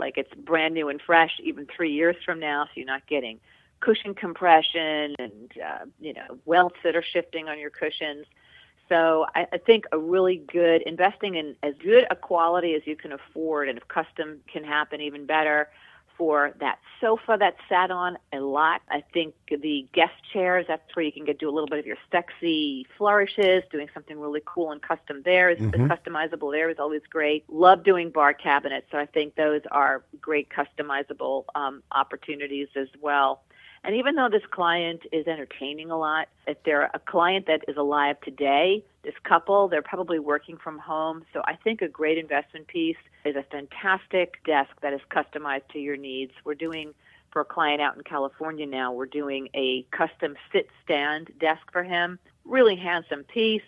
like 0.00 0.18
it's 0.18 0.34
brand 0.34 0.74
new 0.74 0.88
and 0.88 1.00
fresh 1.00 1.38
even 1.42 1.66
three 1.74 1.92
years 1.92 2.16
from 2.24 2.40
now. 2.40 2.64
So 2.64 2.70
you're 2.76 2.86
not 2.86 3.06
getting 3.06 3.38
cushion 3.78 4.14
compression 4.14 5.14
and 5.18 5.52
uh, 5.64 5.84
you 6.00 6.12
know 6.12 6.38
welts 6.44 6.76
that 6.82 6.96
are 6.96 7.04
shifting 7.04 7.48
on 7.48 7.58
your 7.58 7.70
cushions. 7.70 8.26
So 8.88 9.26
I, 9.36 9.46
I 9.52 9.58
think 9.58 9.84
a 9.92 9.98
really 9.98 10.42
good 10.52 10.82
investing 10.82 11.36
in 11.36 11.54
as 11.62 11.74
good 11.80 12.06
a 12.10 12.16
quality 12.16 12.74
as 12.74 12.82
you 12.86 12.96
can 12.96 13.12
afford, 13.12 13.68
and 13.68 13.78
if 13.78 13.86
custom 13.86 14.40
can 14.52 14.64
happen, 14.64 15.00
even 15.00 15.26
better 15.26 15.68
for 16.20 16.52
that 16.60 16.78
sofa 17.00 17.38
that 17.40 17.56
sat 17.66 17.90
on 17.90 18.18
a 18.30 18.40
lot. 18.40 18.82
I 18.90 19.02
think 19.14 19.32
the 19.48 19.88
guest 19.94 20.12
chairs, 20.34 20.66
that's 20.68 20.82
where 20.94 21.02
you 21.02 21.10
can 21.10 21.24
get 21.24 21.38
do 21.38 21.48
a 21.48 21.50
little 21.50 21.66
bit 21.66 21.78
of 21.78 21.86
your 21.86 21.96
sexy 22.12 22.86
flourishes, 22.98 23.62
doing 23.72 23.88
something 23.94 24.20
really 24.20 24.42
cool 24.44 24.70
and 24.70 24.82
custom 24.82 25.22
there 25.24 25.48
is, 25.48 25.58
mm-hmm. 25.58 25.86
customizable 25.86 26.52
there 26.52 26.68
is 26.68 26.76
always 26.78 27.00
great. 27.08 27.44
Love 27.48 27.84
doing 27.84 28.10
bar 28.10 28.34
cabinets, 28.34 28.86
so 28.92 28.98
I 28.98 29.06
think 29.06 29.34
those 29.34 29.62
are 29.70 30.04
great 30.20 30.48
customizable 30.50 31.46
um, 31.54 31.82
opportunities 31.90 32.68
as 32.76 32.88
well. 33.00 33.40
And 33.82 33.96
even 33.96 34.14
though 34.14 34.28
this 34.30 34.42
client 34.50 35.02
is 35.10 35.26
entertaining 35.26 35.90
a 35.90 35.98
lot, 35.98 36.28
if 36.46 36.62
they're 36.64 36.90
a 36.92 36.98
client 36.98 37.46
that 37.46 37.64
is 37.66 37.76
alive 37.76 38.20
today, 38.20 38.84
this 39.02 39.14
couple, 39.24 39.68
they're 39.68 39.80
probably 39.80 40.18
working 40.18 40.58
from 40.58 40.78
home. 40.78 41.24
So 41.32 41.42
I 41.46 41.56
think 41.56 41.80
a 41.80 41.88
great 41.88 42.18
investment 42.18 42.66
piece 42.66 42.98
is 43.24 43.36
a 43.36 43.42
fantastic 43.44 44.44
desk 44.44 44.70
that 44.82 44.92
is 44.92 45.00
customized 45.10 45.68
to 45.72 45.78
your 45.78 45.96
needs. 45.96 46.32
We're 46.44 46.54
doing 46.54 46.94
for 47.32 47.42
a 47.42 47.44
client 47.44 47.80
out 47.80 47.96
in 47.96 48.02
California 48.02 48.66
now, 48.66 48.92
we're 48.92 49.06
doing 49.06 49.48
a 49.54 49.86
custom 49.92 50.36
sit 50.52 50.68
stand 50.84 51.30
desk 51.38 51.62
for 51.72 51.84
him. 51.84 52.18
Really 52.44 52.76
handsome 52.76 53.22
piece 53.24 53.62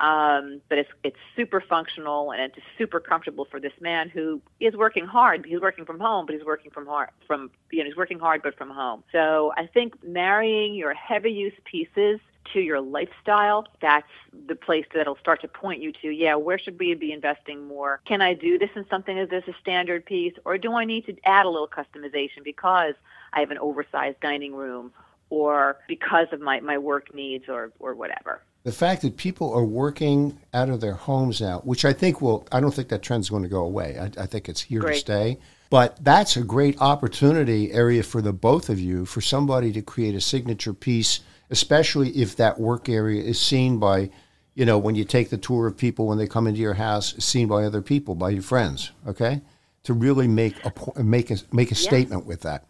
um, 0.00 0.60
but 0.68 0.78
it's 0.78 0.90
it's 1.02 1.16
super 1.36 1.60
functional 1.60 2.32
and 2.32 2.40
it's 2.40 2.58
super 2.78 3.00
comfortable 3.00 3.46
for 3.50 3.60
this 3.60 3.72
man 3.80 4.08
who 4.08 4.40
is 4.60 4.74
working 4.74 5.06
hard. 5.06 5.46
He's 5.46 5.60
working 5.60 5.84
from 5.84 6.00
home, 6.00 6.26
but 6.26 6.34
he's 6.34 6.44
working 6.44 6.70
from 6.70 6.86
hard 6.86 7.10
from 7.26 7.50
you 7.70 7.80
know 7.80 7.86
he's 7.86 7.96
working 7.96 8.18
hard 8.18 8.42
but 8.42 8.56
from 8.56 8.70
home. 8.70 9.04
So 9.12 9.52
I 9.56 9.66
think 9.66 10.02
marrying 10.04 10.74
your 10.74 10.94
heavy 10.94 11.30
use 11.30 11.54
pieces 11.64 12.20
to 12.52 12.60
your 12.60 12.80
lifestyle, 12.80 13.66
that's 13.80 14.08
the 14.46 14.54
place 14.54 14.84
that'll 14.94 15.16
start 15.16 15.40
to 15.42 15.48
point 15.48 15.80
you 15.80 15.92
to, 16.02 16.10
yeah, 16.10 16.34
where 16.34 16.58
should 16.58 16.78
we 16.78 16.94
be 16.94 17.12
investing 17.12 17.66
more? 17.66 18.00
Can 18.04 18.20
I 18.20 18.34
do 18.34 18.58
this 18.58 18.70
in 18.76 18.86
something 18.88 19.18
as 19.18 19.30
a 19.30 19.42
standard 19.60 20.04
piece, 20.04 20.34
or 20.44 20.58
do 20.58 20.72
I 20.74 20.84
need 20.84 21.06
to 21.06 21.16
add 21.24 21.46
a 21.46 21.48
little 21.48 21.68
customization 21.68 22.44
because 22.44 22.94
I 23.32 23.40
have 23.40 23.50
an 23.50 23.58
oversized 23.58 24.20
dining 24.20 24.54
room, 24.54 24.92
or 25.30 25.78
because 25.88 26.26
of 26.32 26.40
my, 26.40 26.60
my 26.60 26.78
work 26.78 27.14
needs, 27.14 27.48
or, 27.48 27.72
or 27.78 27.94
whatever? 27.94 28.42
The 28.64 28.72
fact 28.72 29.02
that 29.02 29.16
people 29.18 29.52
are 29.52 29.64
working 29.64 30.38
out 30.54 30.70
of 30.70 30.80
their 30.80 30.94
homes 30.94 31.40
now, 31.40 31.60
which 31.60 31.84
I 31.84 31.92
think 31.92 32.20
will, 32.20 32.48
I 32.50 32.60
don't 32.60 32.74
think 32.74 32.88
that 32.88 33.02
trend's 33.02 33.28
going 33.28 33.42
to 33.42 33.48
go 33.48 33.64
away. 33.64 33.98
I, 33.98 34.22
I 34.22 34.26
think 34.26 34.48
it's 34.48 34.62
here 34.62 34.80
Great. 34.80 34.94
to 34.94 35.00
stay. 35.00 35.38
But 35.68 36.02
that's 36.02 36.36
a 36.36 36.42
great 36.42 36.80
opportunity 36.80 37.72
area 37.72 38.02
for 38.02 38.22
the 38.22 38.32
both 38.32 38.70
of 38.70 38.80
you 38.80 39.04
for 39.04 39.20
somebody 39.20 39.70
to 39.72 39.82
create 39.82 40.14
a 40.14 40.20
signature 40.20 40.72
piece, 40.72 41.20
especially 41.50 42.10
if 42.10 42.36
that 42.36 42.58
work 42.58 42.88
area 42.88 43.22
is 43.22 43.38
seen 43.38 43.78
by, 43.78 44.10
you 44.54 44.64
know, 44.64 44.78
when 44.78 44.94
you 44.94 45.04
take 45.04 45.28
the 45.30 45.36
tour 45.36 45.66
of 45.66 45.76
people 45.76 46.06
when 46.06 46.16
they 46.16 46.26
come 46.26 46.46
into 46.46 46.60
your 46.60 46.74
house, 46.74 47.14
seen 47.18 47.48
by 47.48 47.64
other 47.64 47.82
people, 47.82 48.14
by 48.14 48.30
your 48.30 48.42
friends. 48.42 48.92
Okay, 49.06 49.42
to 49.82 49.92
really 49.92 50.28
make 50.28 50.54
a 50.64 51.02
make 51.02 51.30
a 51.30 51.36
make 51.52 51.70
a 51.70 51.74
statement 51.74 52.24
with 52.24 52.42
that. 52.42 52.64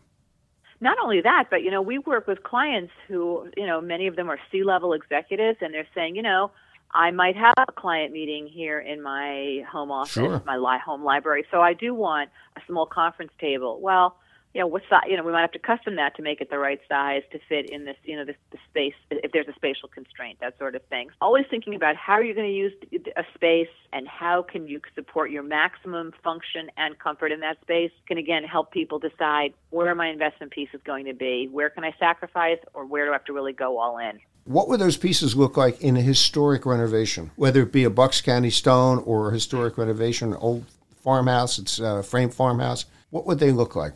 Not 0.81 0.99
only 1.03 1.21
that, 1.23 1.45
but 1.51 1.63
you 1.63 1.71
know, 1.71 1.83
we 1.83 1.99
work 1.99 2.27
with 2.27 2.43
clients 2.43 2.93
who, 3.09 3.49
you 3.57 3.67
know, 3.67 3.81
many 3.81 4.07
of 4.07 4.17
them 4.17 4.31
are 4.31 4.39
C-level 4.51 4.93
executives, 4.93 5.59
and 5.61 5.73
they're 5.73 5.87
saying, 5.95 6.17
you 6.17 6.23
know, 6.23 6.51
I 6.93 7.11
might 7.11 7.37
have 7.37 7.55
a 7.59 7.73
client 7.73 8.13
meeting 8.13 8.47
here 8.47 8.79
in 8.79 9.03
my 9.03 9.65
home 9.71 9.91
office, 9.91 10.13
Sure. 10.13 10.43
my 10.47 10.57
li- 10.57 10.79
home 10.85 11.03
library, 11.03 11.45
so 11.51 11.61
I 11.61 11.73
do 11.75 11.95
want 11.95 12.31
a 12.57 12.61
small 12.67 12.87
conference 12.87 13.33
table. 13.41 13.81
Well, 13.81 14.17
you 14.55 14.61
know, 14.61 14.69
what's 14.69 14.87
that? 14.91 15.11
You 15.11 15.17
know, 15.17 15.25
we 15.25 15.33
might 15.33 15.41
have 15.41 15.53
to 15.53 15.59
custom 15.59 15.97
that 15.97 16.15
to 16.17 16.23
make 16.23 16.41
it 16.41 16.49
the 16.49 16.59
right 16.59 16.81
size 16.89 17.23
to 17.33 17.41
fit 17.49 17.69
in 17.69 17.85
this, 17.85 17.97
you 18.05 18.17
know, 18.17 18.25
this 18.25 18.37
the 18.53 18.59
space 18.71 18.95
if 19.11 19.33
there's 19.33 19.49
a 19.49 19.55
spatial 19.55 19.89
constraint, 19.89 20.39
that 20.41 20.57
sort 20.59 20.77
of 20.77 20.83
thing. 20.85 21.11
Always 21.21 21.45
thinking 21.51 21.75
about 21.75 21.97
how 21.97 22.15
are 22.15 22.23
you're 22.23 22.37
going 22.37 22.47
to 22.47 22.55
use 22.55 22.73
a 23.17 23.25
space 23.35 23.69
and 23.93 24.07
how 24.07 24.43
can 24.43 24.69
you 24.69 24.81
support 24.95 25.33
your 25.33 25.43
maximum 25.43 26.13
function 26.23 26.71
and 26.77 26.97
comfort 27.01 27.33
in 27.33 27.41
that 27.41 27.61
space 27.63 27.91
can 28.07 28.17
again 28.17 28.45
help 28.45 28.71
people 28.71 29.01
decide 29.01 29.55
where 29.71 29.93
my 29.97 30.09
investment 30.09 30.53
piece 30.53 30.69
is 30.73 30.81
going 30.85 31.07
to 31.07 31.15
be, 31.15 31.49
where 31.51 31.69
can 31.69 31.83
I 31.83 31.93
sacrifice, 31.99 32.59
or 32.75 32.87
where 32.87 33.07
do 33.07 33.11
I 33.11 33.15
have 33.15 33.25
to 33.25 33.33
really 33.33 33.53
go 33.53 33.79
all 33.79 33.99
in. 33.99 34.21
What 34.45 34.69
would 34.69 34.79
those 34.79 34.97
pieces 34.97 35.35
look 35.35 35.57
like 35.57 35.81
in 35.81 35.97
a 35.97 36.03
historic 36.03 36.65
renovation, 36.65 37.33
whether 37.35 37.63
it 37.63 37.73
be 37.73 37.83
a 37.83 37.91
Bucks 37.91 38.21
County 38.21 38.51
stone 38.51 38.99
or 38.99 39.31
a 39.31 39.33
historic 39.33 39.77
renovation, 39.79 40.35
old 40.35 40.65
farmhouse, 41.03 41.59
it's 41.59 41.81
a 41.81 42.05
frame 42.05 42.31
farmhouse? 42.31 42.85
What 43.11 43.27
would 43.27 43.39
they 43.39 43.51
look 43.51 43.75
like? 43.75 43.95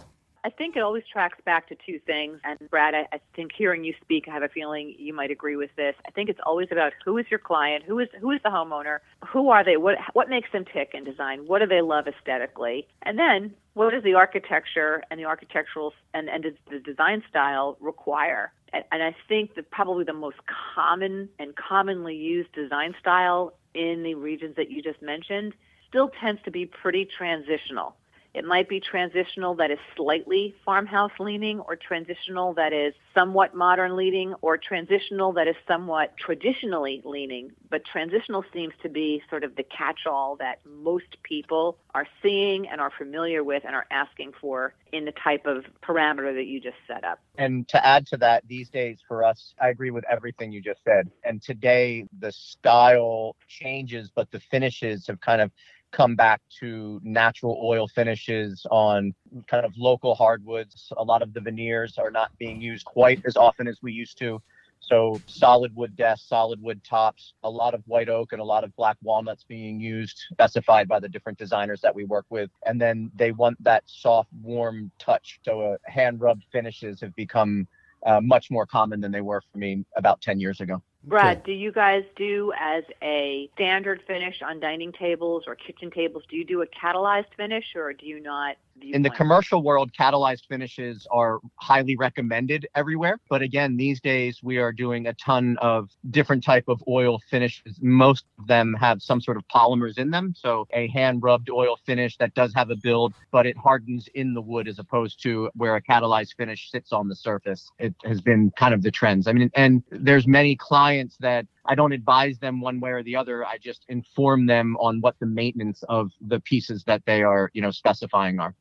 I 0.49 0.51
think 0.51 0.77
it 0.77 0.81
always 0.81 1.03
tracks 1.13 1.37
back 1.45 1.69
to 1.69 1.77
two 1.85 1.99
things. 2.07 2.41
And 2.43 2.59
Brad, 2.71 2.95
I, 2.95 3.07
I 3.13 3.21
think 3.37 3.53
hearing 3.55 3.85
you 3.85 3.93
speak, 4.01 4.29
I 4.29 4.33
have 4.33 4.43
a 4.43 4.49
feeling 4.49 4.95
you 4.99 5.13
might 5.13 5.31
agree 5.31 5.57
with 5.57 5.69
this. 5.77 5.95
I 6.07 6.11
think 6.11 6.31
it's 6.31 6.41
always 6.47 6.69
about 6.73 6.95
who 7.05 7.19
is 7.19 7.27
your 7.29 7.39
client, 7.39 7.85
who 7.85 7.99
is 7.99 8.09
who 8.19 8.31
is 8.31 8.41
the 8.43 8.49
homeowner, 8.49 9.01
who 9.27 9.51
are 9.51 9.63
they, 9.63 9.77
what 9.77 9.99
what 10.15 10.31
makes 10.31 10.51
them 10.51 10.65
tick 10.65 10.93
in 10.95 11.05
design, 11.05 11.47
what 11.47 11.59
do 11.59 11.67
they 11.67 11.83
love 11.83 12.09
aesthetically, 12.09 12.89
and 13.03 13.19
then 13.19 13.53
what 13.75 13.91
does 13.91 14.03
the 14.03 14.15
architecture 14.15 15.03
and 15.11 15.21
the 15.21 15.27
architectural 15.27 15.93
and, 16.15 16.31
and 16.31 16.47
the 16.71 16.79
design 16.79 17.23
style 17.29 17.77
require. 17.79 18.51
And, 18.73 18.85
and 18.91 19.03
I 19.03 19.15
think 19.29 19.55
that 19.57 19.71
probably 19.71 20.05
the 20.05 20.15
most 20.15 20.39
common 20.75 21.29
and 21.39 21.55
commonly 21.57 22.17
used 22.17 22.53
design 22.53 22.95
style 22.99 23.53
in 23.75 24.03
the 24.03 24.15
regions 24.15 24.57
that 24.57 24.71
you 24.71 24.81
just 24.81 25.03
mentioned 25.03 25.53
still 25.91 26.11
tends 26.21 26.43
to 26.45 26.51
be 26.51 26.65
pretty 26.65 27.05
transitional. 27.05 27.97
It 28.39 28.45
might 28.45 28.69
be 28.69 28.79
transitional 28.79 29.57
that 29.57 29.73
is 29.73 29.81
slightly 29.97 30.55
farmhouse 30.65 31.11
leaning, 31.19 31.59
or 31.59 31.75
transitional 31.75 32.55
that 32.55 32.73
is 32.73 32.95
somewhat 33.13 33.53
modern 33.53 33.97
leaning, 33.97 34.33
or 34.43 34.57
transitional 34.57 35.33
that 35.33 35.49
is 35.49 35.57
somewhat 35.67 36.17
traditionally 36.17 37.03
leaning. 37.05 37.51
But 37.69 37.85
transitional 37.85 38.45
seems 38.53 38.75
to 38.85 38.89
be 38.89 39.21
sort 39.29 39.43
of 39.43 39.57
the 39.57 39.65
catch 39.65 40.07
all 40.07 40.37
that 40.37 40.61
most 40.65 41.21
people 41.25 41.79
are 41.97 42.07
seeing 42.23 42.69
and 42.69 42.81
are 42.81 42.93
familiar 42.97 43.43
with 43.43 43.65
and 43.67 43.75
are 43.75 43.87
asking 43.91 44.35
for 44.41 44.73
in 44.93 45.05
the 45.05 45.13
type 45.13 45.45
of 45.45 45.65
parameter 45.83 46.33
that 46.33 46.47
you 46.47 46.61
just 46.61 46.77
set 46.87 47.03
up. 47.03 47.19
And 47.39 47.67
to 47.69 47.85
add 47.85 48.07
to 48.07 48.17
that, 48.19 48.47
these 48.47 48.71
days 48.71 49.01
for 49.09 49.25
us, 49.25 49.53
I 49.61 49.69
agree 49.71 49.91
with 49.91 50.05
everything 50.09 50.53
you 50.53 50.63
just 50.63 50.85
said. 50.85 51.11
And 51.25 51.43
today, 51.43 52.07
the 52.21 52.31
style 52.31 53.35
changes, 53.49 54.13
but 54.15 54.31
the 54.31 54.39
finishes 54.39 55.09
have 55.09 55.21
kind 55.21 55.41
of 55.41 55.51
come 55.93 56.15
back 56.15 56.41
to 56.61 57.01
natural 57.03 57.61
oil 57.63 57.89
finishes 57.89 58.67
on 58.71 59.15
kind 59.47 59.65
of 59.65 59.73
local 59.77 60.15
hardwoods. 60.15 60.93
A 60.97 61.03
lot 61.03 61.23
of 61.23 61.33
the 61.33 61.41
veneers 61.41 61.99
are 61.99 62.11
not 62.11 62.31
being 62.39 62.61
used 62.61 62.85
quite 62.85 63.21
as 63.27 63.37
often 63.37 63.67
as 63.67 63.79
we 63.83 63.93
used 63.93 64.19
to. 64.19 64.41
So 64.81 65.21
solid 65.27 65.75
wood 65.75 65.97
desks, 65.97 66.29
solid 66.29 66.63
wood 66.63 66.83
tops, 66.85 67.35
a 67.43 67.51
lot 67.51 67.75
of 67.75 67.83
white 67.87 68.09
oak 68.09 68.33
and 68.33 68.41
a 68.41 68.45
lot 68.45 68.65
of 68.65 68.75
black 68.77 68.97
walnuts 69.03 69.45
being 69.45 69.81
used, 69.81 70.19
specified 70.33 70.89
by 70.89 71.01
the 71.01 71.09
different 71.09 71.39
designers 71.39 71.81
that 71.81 71.95
we 71.95 72.05
work 72.05 72.27
with. 72.31 72.51
And 72.65 72.81
then 72.81 73.11
they 73.15 73.33
want 73.33 73.63
that 73.65 73.83
soft, 73.87 74.31
warm 74.41 74.91
touch. 74.99 75.41
So 75.45 75.61
uh, 75.61 75.77
hand 75.85 76.21
rubbed 76.21 76.45
finishes 76.53 77.01
have 77.01 77.15
become 77.17 77.67
uh, 78.07 78.21
much 78.21 78.51
more 78.51 78.67
common 78.67 79.01
than 79.01 79.13
they 79.13 79.21
were 79.21 79.43
for 79.53 79.59
me 79.59 79.85
about 79.97 80.21
10 80.21 80.41
years 80.41 80.61
ago. 80.61 80.83
Brad, 81.05 81.43
do 81.45 81.53
you 81.53 81.73
guys 81.73 82.05
do 82.17 82.53
as 82.59 82.85
a 83.03 83.49
standard 83.55 84.03
finish 84.07 84.43
on 84.43 84.61
dining 84.61 84.93
tables 84.93 85.45
or 85.47 85.55
kitchen 85.55 85.91
tables? 85.91 86.25
Do 86.29 86.37
you 86.37 86.45
do 86.45 86.63
a 86.63 86.67
catalyzed 86.67 87.33
finish 87.37 87.65
or 87.77 87.93
do 87.93 88.05
you 88.05 88.21
not? 88.21 88.57
In 88.83 89.03
the 89.03 89.11
commercial 89.11 89.63
world, 89.63 89.93
catalyzed 89.93 90.47
finishes 90.49 91.07
are 91.11 91.41
highly 91.57 91.97
recommended 91.97 92.67
everywhere. 92.75 93.19
But 93.29 93.43
again, 93.43 93.77
these 93.77 94.01
days 94.01 94.41
we 94.43 94.59
are 94.59 94.73
doing 94.73 95.07
a 95.07 95.15
ton 95.15 95.57
of 95.61 95.91
different 96.11 96.43
type 96.43 96.65
of 96.69 96.83
oil 96.89 97.21
finishes. 97.31 97.79
Most 97.81 98.25
of 98.39 98.47
them 98.47 98.75
have 98.81 99.03
some 99.03 99.21
sort 99.21 99.37
of 99.37 99.47
polymers 99.49 99.99
in 99.99 100.11
them. 100.11 100.35
So 100.37 100.67
a 100.73 100.89
hand 100.89 101.23
rubbed 101.23 101.51
oil 101.51 101.79
finish 101.85 102.17
that 102.19 102.35
does 102.35 102.55
have 102.55 102.71
a 102.71 102.77
build, 102.77 103.15
but 103.31 103.47
it 103.47 103.57
hardens 103.57 104.09
in 104.15 104.35
the 104.35 104.41
wood 104.41 104.69
as 104.69 104.79
opposed 104.79 105.23
to 105.23 105.51
where 105.55 105.77
a 105.77 105.83
catalyzed 105.83 106.37
finish 106.37 106.71
sits 106.71 106.93
on 106.93 107.09
the 107.09 107.17
surface. 107.17 107.71
It 107.79 107.95
has 108.05 108.21
been 108.21 108.51
kind 108.57 108.75
of 108.75 108.83
the 108.83 108.91
trends. 108.91 109.27
I 109.27 109.33
mean, 109.33 109.51
and 109.55 109.83
there's 109.91 110.27
many 110.27 110.57
clients 110.57 111.17
that 111.21 111.47
I 111.67 111.75
don't 111.75 111.93
advise 111.93 112.39
them 112.39 112.61
one 112.61 112.81
way 112.81 112.91
or 112.91 113.03
the 113.03 113.17
other. 113.17 113.45
I 113.45 113.59
just 113.59 113.85
inform 113.89 114.47
them 114.47 114.77
on 114.81 115.01
what 115.01 115.17
the 115.21 115.27
maintenance 115.27 115.83
of 115.89 116.11
the 116.21 116.41
pieces 116.41 116.85
that 116.85 117.03
they 117.05 117.23
are, 117.23 117.51
you 117.53 117.61
know, 117.61 117.71
specifying 117.71 118.41
are. 118.41 118.55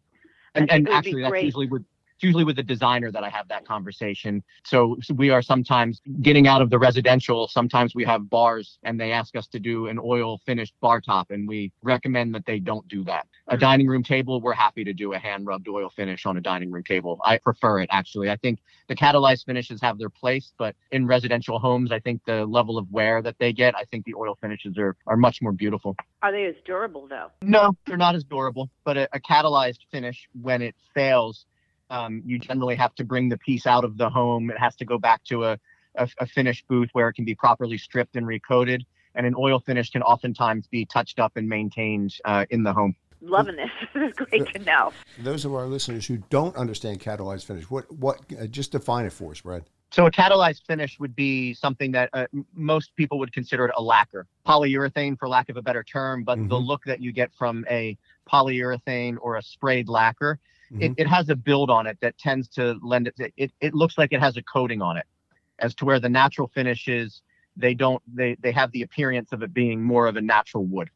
And, 0.55 0.71
and 0.71 0.87
think 0.87 0.87
it 0.87 0.93
would 0.93 1.03
be 1.03 1.11
actually, 1.13 1.21
that's 1.23 1.43
usually 1.43 1.67
with 1.67 1.85
it's 2.17 2.23
usually 2.23 2.43
with 2.43 2.55
the 2.55 2.63
designer 2.63 3.11
that 3.11 3.23
I 3.23 3.29
have 3.29 3.47
that 3.49 3.67
conversation. 3.67 4.43
So, 4.65 4.97
we 5.13 5.29
are 5.29 5.43
sometimes 5.43 6.01
getting 6.23 6.47
out 6.47 6.63
of 6.63 6.71
the 6.71 6.79
residential. 6.79 7.47
Sometimes 7.47 7.93
we 7.93 8.03
have 8.05 8.27
bars 8.27 8.79
and 8.83 8.99
they 8.99 9.11
ask 9.11 9.35
us 9.35 9.45
to 9.49 9.59
do 9.59 9.85
an 9.85 9.99
oil 10.03 10.39
finished 10.43 10.73
bar 10.81 10.99
top, 10.99 11.29
and 11.29 11.47
we 11.47 11.71
recommend 11.83 12.33
that 12.33 12.47
they 12.47 12.57
don't 12.57 12.87
do 12.87 13.03
that. 13.03 13.27
A 13.49 13.55
hmm. 13.55 13.59
dining 13.59 13.87
room 13.87 14.01
table, 14.01 14.41
we're 14.41 14.53
happy 14.53 14.83
to 14.83 14.93
do 14.93 15.13
a 15.13 15.19
hand 15.19 15.45
rubbed 15.45 15.67
oil 15.67 15.91
finish 15.95 16.25
on 16.25 16.37
a 16.37 16.41
dining 16.41 16.71
room 16.71 16.83
table. 16.83 17.19
I 17.23 17.37
prefer 17.37 17.81
it 17.81 17.89
actually. 17.91 18.31
I 18.31 18.35
think 18.37 18.59
the 18.87 18.95
catalyzed 18.95 19.45
finishes 19.45 19.79
have 19.81 19.99
their 19.99 20.09
place, 20.09 20.53
but 20.57 20.75
in 20.91 21.05
residential 21.05 21.59
homes, 21.59 21.91
I 21.91 21.99
think 21.99 22.21
the 22.25 22.45
level 22.45 22.79
of 22.79 22.89
wear 22.91 23.21
that 23.21 23.35
they 23.39 23.53
get, 23.53 23.75
I 23.75 23.83
think 23.83 24.05
the 24.05 24.15
oil 24.15 24.35
finishes 24.41 24.75
are, 24.79 24.95
are 25.05 25.17
much 25.17 25.39
more 25.41 25.51
beautiful. 25.51 25.95
Are 26.23 26.31
they 26.31 26.45
as 26.45 26.55
durable 26.65 27.07
though? 27.07 27.29
No, 27.43 27.73
they're 27.85 27.97
not 27.97 28.15
as 28.15 28.23
durable, 28.23 28.71
but 28.83 28.97
a, 28.97 29.07
a 29.13 29.19
catalyzed 29.19 29.79
finish, 29.91 30.27
when 30.41 30.63
it 30.63 30.73
fails, 30.95 31.45
um, 31.89 32.21
you 32.25 32.39
generally 32.39 32.75
have 32.75 32.93
to 32.95 33.03
bring 33.03 33.29
the 33.29 33.37
piece 33.37 33.65
out 33.65 33.83
of 33.83 33.97
the 33.97 34.09
home. 34.09 34.49
It 34.49 34.57
has 34.59 34.75
to 34.77 34.85
go 34.85 34.97
back 34.97 35.23
to 35.25 35.45
a, 35.45 35.59
a, 35.95 36.07
a 36.19 36.27
finish 36.27 36.63
booth 36.67 36.89
where 36.93 37.09
it 37.09 37.13
can 37.13 37.25
be 37.25 37.35
properly 37.35 37.77
stripped 37.77 38.15
and 38.15 38.27
recoated. 38.27 38.85
And 39.15 39.25
an 39.25 39.35
oil 39.37 39.59
finish 39.59 39.89
can 39.89 40.03
oftentimes 40.03 40.67
be 40.67 40.85
touched 40.85 41.19
up 41.19 41.33
and 41.37 41.47
maintained 41.49 42.13
uh, 42.25 42.45
in 42.49 42.63
the 42.63 42.73
home. 42.73 42.95
Loving 43.21 43.55
this. 43.55 43.69
This 43.95 44.09
is 44.09 44.27
great 44.29 44.53
to 44.53 44.59
know. 44.59 44.91
Those 45.17 45.43
of 45.43 45.53
our 45.53 45.65
listeners 45.65 46.05
who 46.05 46.17
don't 46.29 46.55
understand 46.55 46.99
catalyzed 46.99 47.45
finish, 47.45 47.69
what 47.69 47.91
what 47.91 48.19
uh, 48.39 48.45
just 48.45 48.71
define 48.73 49.05
it 49.05 49.13
for 49.13 49.31
us, 49.31 49.41
Brad? 49.41 49.63
So 49.91 50.05
a 50.05 50.11
catalyzed 50.11 50.65
finish 50.67 50.99
would 50.99 51.15
be 51.15 51.53
something 51.53 51.93
that 51.93 52.09
uh, 52.13 52.27
most 52.53 52.95
people 52.95 53.17
would 53.19 53.33
consider 53.33 53.65
it 53.65 53.71
a 53.75 53.81
lacquer, 53.81 54.27
polyurethane 54.45 55.17
for 55.17 55.27
lack 55.27 55.49
of 55.49 55.57
a 55.57 55.61
better 55.61 55.83
term. 55.83 56.23
But 56.23 56.35
the 56.49 56.55
Mhm. 56.55 56.67
look 56.67 56.83
that 56.85 57.01
you 57.01 57.11
get 57.11 57.33
from 57.33 57.65
a 57.69 57.97
polyurethane 58.29 59.17
or 59.21 59.37
a 59.37 59.41
sprayed 59.41 59.87
lacquer, 59.89 60.39
it, 60.79 60.91
Mhm. 60.91 60.95
it 60.97 61.07
has 61.07 61.29
a 61.29 61.35
build 61.35 61.69
on 61.69 61.87
it 61.87 61.97
that 62.01 62.17
tends 62.17 62.47
to 62.49 62.77
lend 62.81 63.07
it, 63.07 63.33
it. 63.37 63.51
It 63.61 63.73
looks 63.73 63.97
like 63.97 64.13
it 64.13 64.19
has 64.19 64.37
a 64.37 64.43
coating 64.43 64.81
on 64.81 64.97
it, 64.97 65.05
as 65.59 65.73
to 65.75 65.85
where 65.85 65.99
the 65.99 66.09
natural 66.09 66.47
finishes 66.53 67.21
they 67.55 67.73
don't. 67.73 68.01
They 68.13 68.35
they 68.41 68.51
have 68.51 68.71
the 68.71 68.83
appearance 68.83 69.31
of 69.31 69.41
it 69.43 69.53
being 69.53 69.83
more 69.83 70.07
of 70.07 70.15
a 70.15 70.21
natural 70.21 70.65
wood. 70.65 70.89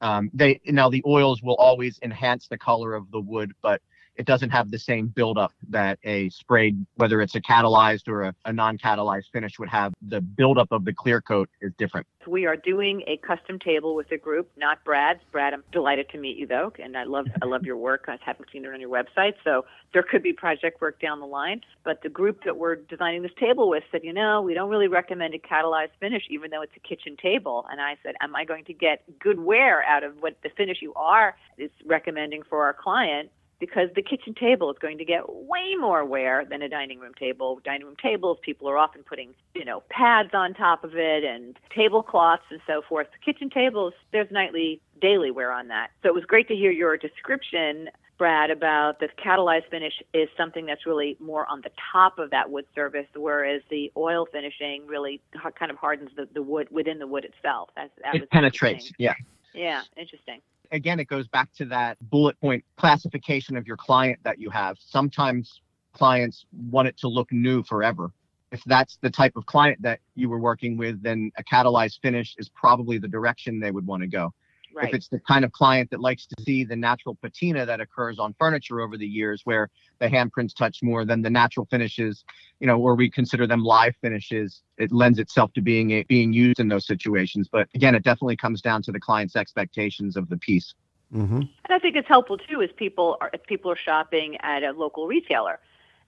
Um, 0.00 0.30
they 0.34 0.60
now 0.66 0.88
the 0.90 1.02
oils 1.06 1.42
will 1.42 1.56
always 1.56 1.98
enhance 2.02 2.48
the 2.48 2.58
color 2.58 2.94
of 2.94 3.10
the 3.10 3.20
wood, 3.20 3.52
but 3.62 3.80
it 4.16 4.26
doesn't 4.26 4.50
have 4.50 4.70
the 4.70 4.78
same 4.78 5.08
buildup 5.08 5.52
that 5.68 5.98
a 6.04 6.28
sprayed, 6.30 6.84
whether 6.96 7.20
it's 7.20 7.34
a 7.34 7.40
catalyzed 7.40 8.08
or 8.08 8.22
a, 8.22 8.34
a 8.44 8.52
non-catalyzed 8.52 9.30
finish 9.32 9.58
would 9.58 9.68
have. 9.68 9.92
The 10.08 10.20
buildup 10.20 10.68
of 10.70 10.84
the 10.84 10.92
clear 10.92 11.20
coat 11.20 11.48
is 11.60 11.72
different. 11.78 12.06
We 12.26 12.44
are 12.46 12.56
doing 12.56 13.02
a 13.06 13.18
custom 13.18 13.58
table 13.58 13.94
with 13.94 14.10
a 14.10 14.16
group, 14.16 14.50
not 14.56 14.82
Brad's. 14.84 15.20
Brad, 15.30 15.54
I'm 15.54 15.62
delighted 15.70 16.08
to 16.10 16.18
meet 16.18 16.36
you 16.36 16.46
though, 16.46 16.72
and 16.82 16.96
I 16.96 17.04
love 17.04 17.26
I 17.40 17.46
love 17.46 17.62
your 17.62 17.76
work. 17.76 18.06
I 18.08 18.18
haven't 18.20 18.48
seen 18.52 18.64
it 18.64 18.72
on 18.72 18.80
your 18.80 18.90
website, 18.90 19.34
so 19.44 19.64
there 19.92 20.02
could 20.02 20.22
be 20.22 20.32
project 20.32 20.80
work 20.80 21.00
down 21.00 21.20
the 21.20 21.26
line. 21.26 21.60
But 21.84 22.02
the 22.02 22.08
group 22.08 22.42
that 22.44 22.56
we're 22.56 22.76
designing 22.76 23.22
this 23.22 23.30
table 23.38 23.68
with 23.68 23.84
said, 23.92 24.00
you 24.02 24.12
know, 24.12 24.42
we 24.42 24.54
don't 24.54 24.68
really 24.68 24.88
recommend 24.88 25.34
a 25.34 25.38
catalyzed 25.38 25.90
finish, 26.00 26.24
even 26.28 26.50
though 26.50 26.62
it's 26.62 26.72
a 26.76 26.80
kitchen 26.80 27.16
table. 27.16 27.64
And 27.70 27.80
I 27.80 27.96
said, 28.02 28.16
am 28.20 28.34
I 28.34 28.44
going 28.44 28.64
to 28.64 28.72
get 28.72 29.04
good 29.20 29.38
wear 29.38 29.84
out 29.84 30.02
of 30.02 30.20
what 30.20 30.36
the 30.42 30.50
finish 30.56 30.78
you 30.82 30.94
are 30.94 31.36
is 31.58 31.70
recommending 31.84 32.42
for 32.42 32.64
our 32.64 32.74
client? 32.74 33.30
Because 33.58 33.88
the 33.94 34.02
kitchen 34.02 34.34
table 34.34 34.70
is 34.70 34.76
going 34.78 34.98
to 34.98 35.04
get 35.04 35.22
way 35.28 35.74
more 35.78 36.04
wear 36.04 36.44
than 36.44 36.62
a 36.62 36.68
dining 36.68 36.98
room 36.98 37.14
table. 37.14 37.60
Dining 37.64 37.86
room 37.86 37.96
tables, 38.02 38.38
people 38.42 38.68
are 38.68 38.78
often 38.78 39.02
putting, 39.02 39.34
you 39.54 39.64
know, 39.64 39.82
pads 39.88 40.30
on 40.34 40.54
top 40.54 40.84
of 40.84 40.96
it 40.96 41.24
and 41.24 41.58
tablecloths 41.74 42.44
and 42.50 42.60
so 42.66 42.82
forth. 42.88 43.06
The 43.12 43.32
kitchen 43.32 43.50
tables, 43.50 43.94
there's 44.12 44.30
nightly, 44.30 44.80
daily 45.00 45.30
wear 45.30 45.52
on 45.52 45.68
that. 45.68 45.90
So 46.02 46.08
it 46.08 46.14
was 46.14 46.24
great 46.24 46.48
to 46.48 46.54
hear 46.54 46.70
your 46.70 46.96
description 46.96 47.88
Brad, 48.18 48.50
about 48.50 48.98
the 48.98 49.08
catalyzed 49.22 49.68
finish 49.70 49.92
is 50.14 50.30
something 50.38 50.64
that's 50.64 50.86
really 50.86 51.18
more 51.20 51.46
on 51.50 51.60
the 51.60 51.70
top 51.92 52.18
of 52.18 52.30
that 52.30 52.50
wood 52.50 52.64
surface, 52.74 53.06
whereas 53.14 53.60
the 53.68 53.92
oil 53.94 54.26
finishing 54.32 54.86
really 54.86 55.20
kind 55.58 55.70
of 55.70 55.76
hardens 55.76 56.08
the, 56.16 56.26
the 56.32 56.42
wood 56.42 56.66
within 56.70 56.98
the 56.98 57.06
wood 57.06 57.26
itself. 57.26 57.68
That's, 57.76 57.90
that 58.02 58.14
it 58.14 58.30
penetrates, 58.30 58.90
yeah. 58.98 59.12
Yeah, 59.52 59.82
interesting 59.98 60.40
again, 60.72 61.00
it 61.00 61.08
goes 61.08 61.26
back 61.28 61.52
to 61.54 61.64
that 61.66 61.98
bullet 62.10 62.40
point 62.40 62.64
classification 62.76 63.56
of 63.56 63.66
your 63.66 63.76
client 63.76 64.18
that 64.24 64.38
you 64.38 64.50
have. 64.50 64.76
Sometimes 64.80 65.60
clients 65.92 66.46
want 66.70 66.88
it 66.88 66.96
to 66.98 67.08
look 67.08 67.30
new 67.32 67.62
forever. 67.62 68.10
If 68.52 68.62
that's 68.64 68.98
the 69.00 69.10
type 69.10 69.32
of 69.36 69.46
client 69.46 69.82
that 69.82 70.00
you 70.14 70.28
were 70.28 70.38
working 70.38 70.76
with, 70.76 71.02
then 71.02 71.32
a 71.36 71.44
catalyzed 71.44 72.00
finish 72.00 72.34
is 72.38 72.48
probably 72.48 72.98
the 72.98 73.08
direction 73.08 73.58
they 73.58 73.70
would 73.70 73.86
want 73.86 74.02
to 74.02 74.06
go. 74.06 74.32
Right. 74.76 74.90
If 74.90 74.94
it's 74.94 75.08
the 75.08 75.20
kind 75.20 75.42
of 75.42 75.52
client 75.52 75.90
that 75.90 76.00
likes 76.00 76.26
to 76.26 76.42
see 76.42 76.62
the 76.62 76.76
natural 76.76 77.14
patina 77.14 77.64
that 77.64 77.80
occurs 77.80 78.18
on 78.18 78.34
furniture 78.38 78.82
over 78.82 78.98
the 78.98 79.06
years, 79.06 79.40
where 79.44 79.70
the 80.00 80.06
handprints 80.06 80.54
touch 80.54 80.80
more 80.82 81.06
than 81.06 81.22
the 81.22 81.30
natural 81.30 81.66
finishes, 81.70 82.24
you 82.60 82.66
know, 82.66 82.78
or 82.78 82.94
we 82.94 83.10
consider 83.10 83.46
them 83.46 83.64
live 83.64 83.94
finishes, 84.02 84.60
it 84.76 84.92
lends 84.92 85.18
itself 85.18 85.50
to 85.54 85.62
being 85.62 86.04
being 86.08 86.34
used 86.34 86.60
in 86.60 86.68
those 86.68 86.86
situations. 86.86 87.48
But 87.50 87.68
again, 87.74 87.94
it 87.94 88.04
definitely 88.04 88.36
comes 88.36 88.60
down 88.60 88.82
to 88.82 88.92
the 88.92 89.00
client's 89.00 89.34
expectations 89.34 90.14
of 90.14 90.28
the 90.28 90.36
piece. 90.36 90.74
Mm-hmm. 91.10 91.36
And 91.36 91.70
I 91.70 91.78
think 91.78 91.96
it's 91.96 92.08
helpful 92.08 92.36
too, 92.36 92.60
as 92.60 92.68
people 92.76 93.16
are 93.22 93.30
if 93.32 93.42
people 93.44 93.70
are 93.70 93.78
shopping 93.82 94.36
at 94.40 94.62
a 94.62 94.72
local 94.72 95.06
retailer 95.06 95.58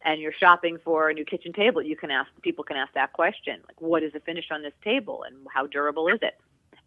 and 0.04 0.20
you're 0.20 0.32
shopping 0.38 0.76
for 0.84 1.08
a 1.08 1.14
new 1.14 1.24
kitchen 1.24 1.54
table, 1.54 1.80
you 1.80 1.96
can 1.96 2.10
ask 2.10 2.28
people 2.42 2.64
can 2.64 2.76
ask 2.76 2.92
that 2.92 3.14
question, 3.14 3.62
like 3.66 3.80
what 3.80 4.02
is 4.02 4.12
the 4.12 4.20
finish 4.20 4.50
on 4.50 4.60
this 4.60 4.74
table 4.84 5.24
and 5.26 5.46
how 5.54 5.66
durable 5.66 6.06
is 6.08 6.18
it? 6.20 6.34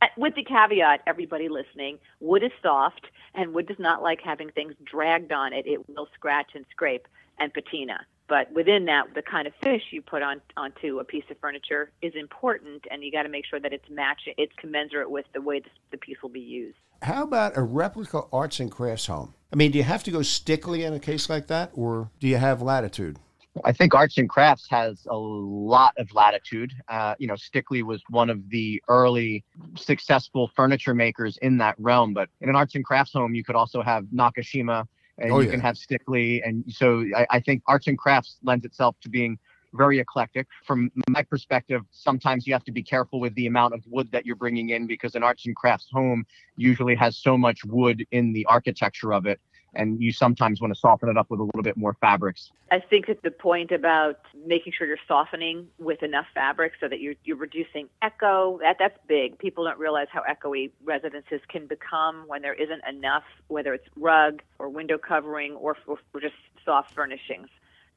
Uh, 0.02 0.08
with 0.18 0.34
the 0.36 0.44
caveat, 0.44 1.02
everybody 1.06 1.48
listening, 1.48 2.00
wood 2.20 2.44
is 2.44 2.52
soft 2.64 3.06
and 3.36 3.54
wood 3.54 3.68
does 3.68 3.80
not 3.80 4.02
like 4.02 4.20
having 4.22 4.50
things 4.50 4.74
dragged 4.84 5.32
on 5.32 5.54
it. 5.54 5.68
It 5.68 5.88
will 5.90 6.08
scratch 6.16 6.52
and 6.56 6.66
scrape 6.72 7.08
and 7.40 7.54
patina. 7.54 8.00
But 8.28 8.52
within 8.54 8.86
that, 8.86 9.14
the 9.14 9.22
kind 9.22 9.46
of 9.46 9.54
fish 9.62 9.84
you 9.92 10.02
put 10.02 10.24
on 10.24 10.42
onto 10.58 11.00
a 11.00 11.04
piece 11.04 11.26
of 11.30 11.38
furniture 11.40 11.92
is 12.02 12.14
important, 12.16 12.86
and 12.90 13.04
you 13.04 13.12
got 13.12 13.24
to 13.24 13.30
make 13.30 13.46
sure 13.46 13.60
that 13.60 13.74
it's 13.74 13.90
matching, 13.90 14.34
it's 14.38 14.54
commensurate 14.58 15.12
with 15.12 15.26
the 15.34 15.42
way 15.42 15.60
the, 15.60 15.70
the 15.92 15.98
piece 15.98 16.18
will 16.22 16.30
be 16.30 16.40
used. 16.40 16.78
How 17.02 17.24
about 17.24 17.58
a 17.58 17.62
replica 17.62 18.22
arts 18.32 18.60
and 18.60 18.72
crafts 18.72 19.08
home? 19.08 19.34
I 19.52 19.58
mean, 19.58 19.72
do 19.72 19.78
you 19.78 19.84
have 19.84 20.04
to 20.04 20.12
go 20.12 20.20
Stickley 20.20 20.86
in 20.86 20.94
a 20.94 21.00
case 21.00 21.30
like 21.30 21.48
that, 21.48 21.72
or 21.74 22.10
do 22.20 22.28
you 22.28 22.38
have 22.38 22.62
latitude? 22.62 23.20
I 23.66 23.74
think 23.74 23.94
arts 23.94 24.18
and 24.18 24.30
crafts 24.30 24.68
has 24.70 25.06
a 25.10 25.16
lot 25.16 25.94
of 25.98 26.14
latitude. 26.14 26.74
Uh, 26.88 27.16
you 27.20 27.28
know, 27.28 27.34
Stickley 27.36 27.84
was 27.84 28.02
one 28.10 28.30
of 28.30 28.50
the 28.50 28.82
early 28.88 29.44
successful 29.76 30.50
furniture 30.56 30.94
makers 30.94 31.38
in 31.42 31.58
that 31.58 31.76
realm. 31.78 32.14
But 32.14 32.30
in 32.40 32.50
an 32.50 32.56
arts 32.56 32.76
and 32.76 32.86
crafts 32.86 33.14
home, 33.14 33.36
you 33.36 33.44
could 33.44 33.56
also 33.56 33.82
have 33.82 34.06
Nakashima, 34.06 34.86
and 35.18 35.32
oh, 35.32 35.40
you 35.40 35.46
yeah. 35.46 35.52
can 35.52 35.60
have 35.60 35.76
Stickley, 35.76 36.42
and 36.48 36.64
so 36.70 37.06
I, 37.16 37.28
I 37.30 37.40
think 37.40 37.62
arts 37.68 37.88
and 37.88 37.98
crafts 37.98 38.38
lends 38.44 38.66
itself 38.66 38.96
to 39.02 39.10
being 39.10 39.38
very 39.74 40.00
eclectic. 40.00 40.48
From 40.66 40.92
my 41.10 41.24
perspective, 41.24 41.82
sometimes 41.92 42.48
you 42.48 42.54
have 42.54 42.64
to 42.66 42.72
be 42.72 42.84
careful 42.84 43.20
with 43.20 43.34
the 43.36 43.48
amount 43.48 43.74
of 43.74 43.82
wood 43.88 44.10
that 44.12 44.26
you're 44.26 44.36
bringing 44.36 44.70
in 44.70 44.88
because 44.88 45.16
an 45.16 45.24
arts 45.24 45.46
and 45.46 45.56
crafts 45.56 45.88
home 45.92 46.26
usually 46.56 46.96
has 46.96 47.18
so 47.18 47.38
much 47.38 47.64
wood 47.66 48.06
in 48.12 48.34
the 48.34 48.46
architecture 48.48 49.14
of 49.14 49.26
it 49.26 49.40
and 49.74 50.02
you 50.02 50.12
sometimes 50.12 50.60
want 50.60 50.74
to 50.74 50.80
soften 50.80 51.10
it 51.10 51.18
up 51.18 51.30
with 51.30 51.40
a 51.40 51.44
little 51.44 51.64
bit 51.64 51.78
more 51.78 51.94
fabrics. 52.02 52.52
I 52.72 52.80
think 52.80 53.08
that 53.08 53.22
the 53.24 53.32
point 53.32 53.72
about 53.72 54.20
making 54.46 54.74
sure 54.78 54.88
you're 54.88 54.98
softening 55.08 55.68
with 55.78 56.04
enough 56.04 56.26
fabric 56.34 56.74
so 56.80 56.88
that 56.88 57.00
you're, 57.00 57.16
you're 57.24 57.38
reducing 57.38 57.88
echo, 58.02 58.60
that, 58.62 58.78
that's 58.80 58.98
big. 59.08 59.38
People 59.38 59.64
don't 59.66 59.80
realize 59.80 60.08
how 60.12 60.24
echoey 60.30 60.72
residences 60.84 61.42
can 61.48 61.68
become 61.68 62.26
when 62.28 62.42
there 62.42 62.54
isn't 62.54 62.82
enough, 62.90 63.24
whether 63.48 63.74
it's 63.74 63.88
rug 63.96 64.42
or 64.60 64.70
window 64.70 64.98
covering 64.98 65.54
or, 65.54 65.78
or, 65.88 65.98
just 66.22 66.36
soft 66.66 66.94
furnishings 66.94 67.48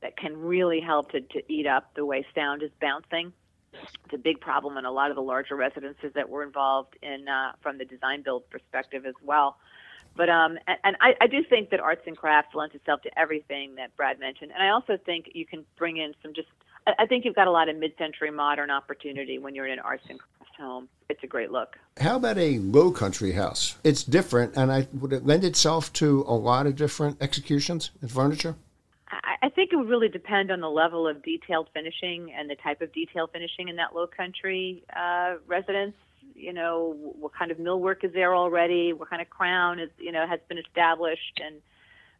that 0.00 0.16
can 0.16 0.36
really 0.36 0.80
help 0.80 1.10
to, 1.10 1.20
to 1.20 1.42
eat 1.52 1.66
up 1.66 1.92
the 1.94 2.04
way 2.04 2.24
sound 2.34 2.62
is 2.62 2.70
bouncing. 2.80 3.32
It's 4.04 4.14
a 4.14 4.18
big 4.18 4.40
problem 4.40 4.76
in 4.78 4.84
a 4.84 4.92
lot 4.92 5.10
of 5.10 5.16
the 5.16 5.22
larger 5.22 5.56
residences 5.56 6.12
that 6.14 6.28
we're 6.28 6.44
involved 6.44 6.96
in 7.02 7.26
uh, 7.28 7.52
from 7.60 7.78
the 7.78 7.84
design 7.84 8.22
build 8.22 8.48
perspective 8.48 9.04
as 9.04 9.14
well. 9.22 9.56
But 10.16 10.28
um, 10.28 10.58
and, 10.66 10.78
and 10.84 10.96
I, 11.00 11.14
I 11.20 11.26
do 11.26 11.42
think 11.48 11.70
that 11.70 11.80
arts 11.80 12.02
and 12.06 12.16
crafts 12.16 12.54
lends 12.54 12.74
itself 12.74 13.02
to 13.02 13.18
everything 13.18 13.74
that 13.76 13.96
Brad 13.96 14.20
mentioned, 14.20 14.52
and 14.52 14.62
I 14.62 14.70
also 14.70 14.96
think 14.96 15.30
you 15.34 15.46
can 15.46 15.64
bring 15.76 15.96
in 15.96 16.14
some 16.22 16.34
just. 16.34 16.48
I, 16.86 17.06
think 17.06 17.24
you've 17.24 17.34
got 17.34 17.46
a 17.46 17.50
lot 17.50 17.70
of 17.70 17.78
mid-century 17.78 18.30
modern 18.30 18.70
opportunity 18.70 19.38
when 19.38 19.54
you're 19.54 19.66
in 19.66 19.72
an 19.72 19.78
arts 19.78 20.04
and 20.10 20.18
crafts 20.18 20.54
home. 20.58 20.86
It's 21.08 21.22
a 21.24 21.26
great 21.26 21.50
look. 21.50 21.78
How 21.98 22.16
about 22.16 22.36
a 22.36 22.58
low 22.58 22.90
country 22.90 23.32
house? 23.32 23.76
It's 23.82 24.04
different, 24.04 24.54
and 24.54 24.70
I 24.70 24.86
would 24.92 25.14
it 25.14 25.24
lend 25.24 25.44
itself 25.44 25.90
to 25.94 26.24
a 26.28 26.34
lot 26.34 26.66
of 26.66 26.76
different 26.76 27.22
executions 27.22 27.90
in 28.02 28.08
furniture. 28.08 28.56
I, 29.08 29.46
I 29.46 29.48
think 29.48 29.72
it 29.72 29.76
would 29.76 29.88
really 29.88 30.08
depend 30.08 30.50
on 30.50 30.60
the 30.60 30.68
level 30.68 31.08
of 31.08 31.22
detailed 31.22 31.68
finishing 31.72 32.32
and 32.32 32.50
the 32.50 32.56
type 32.56 32.82
of 32.82 32.92
detail 32.92 33.28
finishing 33.32 33.68
in 33.68 33.76
that 33.76 33.94
low 33.94 34.06
country 34.06 34.82
uh, 34.94 35.36
residence 35.46 35.94
you 36.34 36.52
know 36.52 36.96
what 36.98 37.32
kind 37.34 37.50
of 37.50 37.58
millwork 37.58 38.04
is 38.04 38.12
there 38.12 38.34
already? 38.34 38.92
What 38.92 39.10
kind 39.10 39.22
of 39.22 39.30
crown 39.30 39.78
is 39.78 39.90
you 39.98 40.12
know 40.12 40.26
has 40.26 40.40
been 40.48 40.58
established? 40.58 41.40
And 41.44 41.56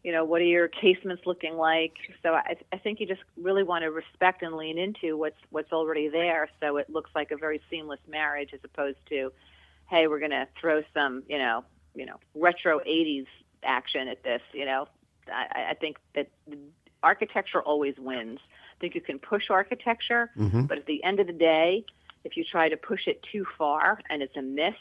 you 0.02 0.12
know 0.12 0.24
what 0.24 0.40
are 0.40 0.44
your 0.44 0.68
casements 0.68 1.22
looking 1.26 1.56
like? 1.56 1.94
So 2.22 2.34
i, 2.34 2.56
I 2.72 2.78
think 2.78 3.00
you 3.00 3.06
just 3.06 3.22
really 3.36 3.62
want 3.62 3.82
to 3.82 3.90
respect 3.90 4.42
and 4.42 4.54
lean 4.56 4.78
into 4.78 5.16
what's 5.16 5.38
what's 5.50 5.72
already 5.72 6.08
there. 6.08 6.48
So 6.60 6.76
it 6.76 6.90
looks 6.90 7.10
like 7.14 7.30
a 7.30 7.36
very 7.36 7.60
seamless 7.70 8.00
marriage 8.08 8.50
as 8.52 8.60
opposed 8.62 8.98
to 9.08 9.32
hey 9.88 10.06
we're 10.06 10.20
going 10.20 10.30
to 10.30 10.46
throw 10.60 10.82
some 10.92 11.22
you 11.28 11.38
know 11.38 11.64
you 11.94 12.06
know 12.06 12.16
retro 12.34 12.80
80s 12.80 13.26
action 13.62 14.08
at 14.08 14.22
this 14.22 14.42
you 14.52 14.66
know? 14.66 14.86
I, 15.26 15.70
I 15.70 15.74
think 15.74 15.96
that 16.14 16.28
architecture 17.02 17.62
always 17.62 17.94
wins. 17.98 18.40
I 18.76 18.80
think 18.80 18.94
you 18.94 19.00
can 19.00 19.18
push 19.18 19.50
architecture 19.50 20.30
mm-hmm. 20.36 20.62
but 20.62 20.78
at 20.78 20.86
the 20.86 21.02
end 21.02 21.18
of 21.18 21.26
the 21.26 21.32
day 21.32 21.84
if 22.24 22.36
you 22.36 22.44
try 22.44 22.68
to 22.68 22.76
push 22.76 23.06
it 23.06 23.22
too 23.30 23.44
far 23.56 24.00
and 24.10 24.22
it's 24.22 24.36
a 24.36 24.42
miss, 24.42 24.74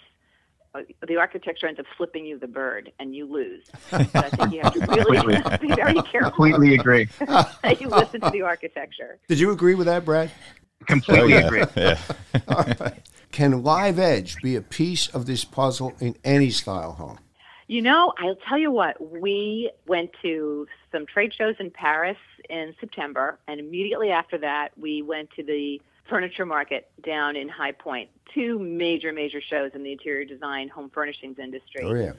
uh, 0.76 0.82
the 1.08 1.18
architecture 1.18 1.68
ends 1.68 1.80
up 1.80 1.86
flipping 1.98 2.26
you 2.26 2.40
the 2.40 2.48
bird 2.48 2.92
and 3.00 3.16
you 3.16 3.26
lose. 3.26 3.66
So 3.90 3.98
I 4.16 4.30
think 4.30 4.54
you 4.54 4.62
have 4.62 4.74
to 4.74 4.80
really 5.12 5.58
be 5.62 5.74
very 5.76 6.02
careful. 6.04 6.32
Completely 6.32 6.76
agree. 6.76 7.08
that 7.20 7.78
you 7.80 7.90
listen 7.90 8.22
to 8.22 8.30
the 8.32 8.42
architecture. 8.42 9.20
Did 9.28 9.40
you 9.40 9.52
agree 9.52 9.76
with 9.76 9.86
that, 9.88 10.04
Brad? 10.06 10.32
Completely 10.88 11.34
Oh, 11.34 11.38
yeah. 11.38 11.46
agree. 11.46 11.64
Yeah. 11.76 12.00
All 12.48 12.64
right. 12.64 13.02
Can 13.32 13.64
Live 13.64 14.00
Edge 14.00 14.36
be 14.42 14.56
a 14.56 14.62
piece 14.62 15.08
of 15.08 15.26
this 15.26 15.44
puzzle 15.46 15.94
in 16.00 16.16
any 16.24 16.50
style 16.50 16.94
home? 16.94 17.20
You 17.68 17.82
know, 17.82 18.14
I'll 18.20 18.36
tell 18.48 18.58
you 18.58 18.70
what, 18.72 18.98
we 19.12 19.72
went 19.88 20.12
to 20.22 20.68
some 20.92 21.06
trade 21.06 21.34
shows 21.34 21.56
in 21.60 21.72
Paris 21.72 22.18
in 22.50 22.76
September, 22.80 23.40
and 23.48 23.60
immediately 23.60 24.12
after 24.12 24.38
that, 24.40 24.78
we 24.78 25.02
went 25.02 25.30
to 25.38 25.44
the 25.44 25.82
furniture 26.10 26.46
market 26.46 26.90
down 27.04 27.36
in 27.36 27.50
High 27.50 27.72
Point. 27.72 28.10
Two 28.34 28.60
major, 28.60 29.14
major 29.14 29.42
shows 29.42 29.72
in 29.74 29.84
the 29.84 29.92
interior 29.92 30.26
design 30.26 30.70
home 30.70 30.90
furnishings 30.94 31.40
industry. 31.40 31.84
Oh, 31.84 31.94
yeah. 31.94 32.14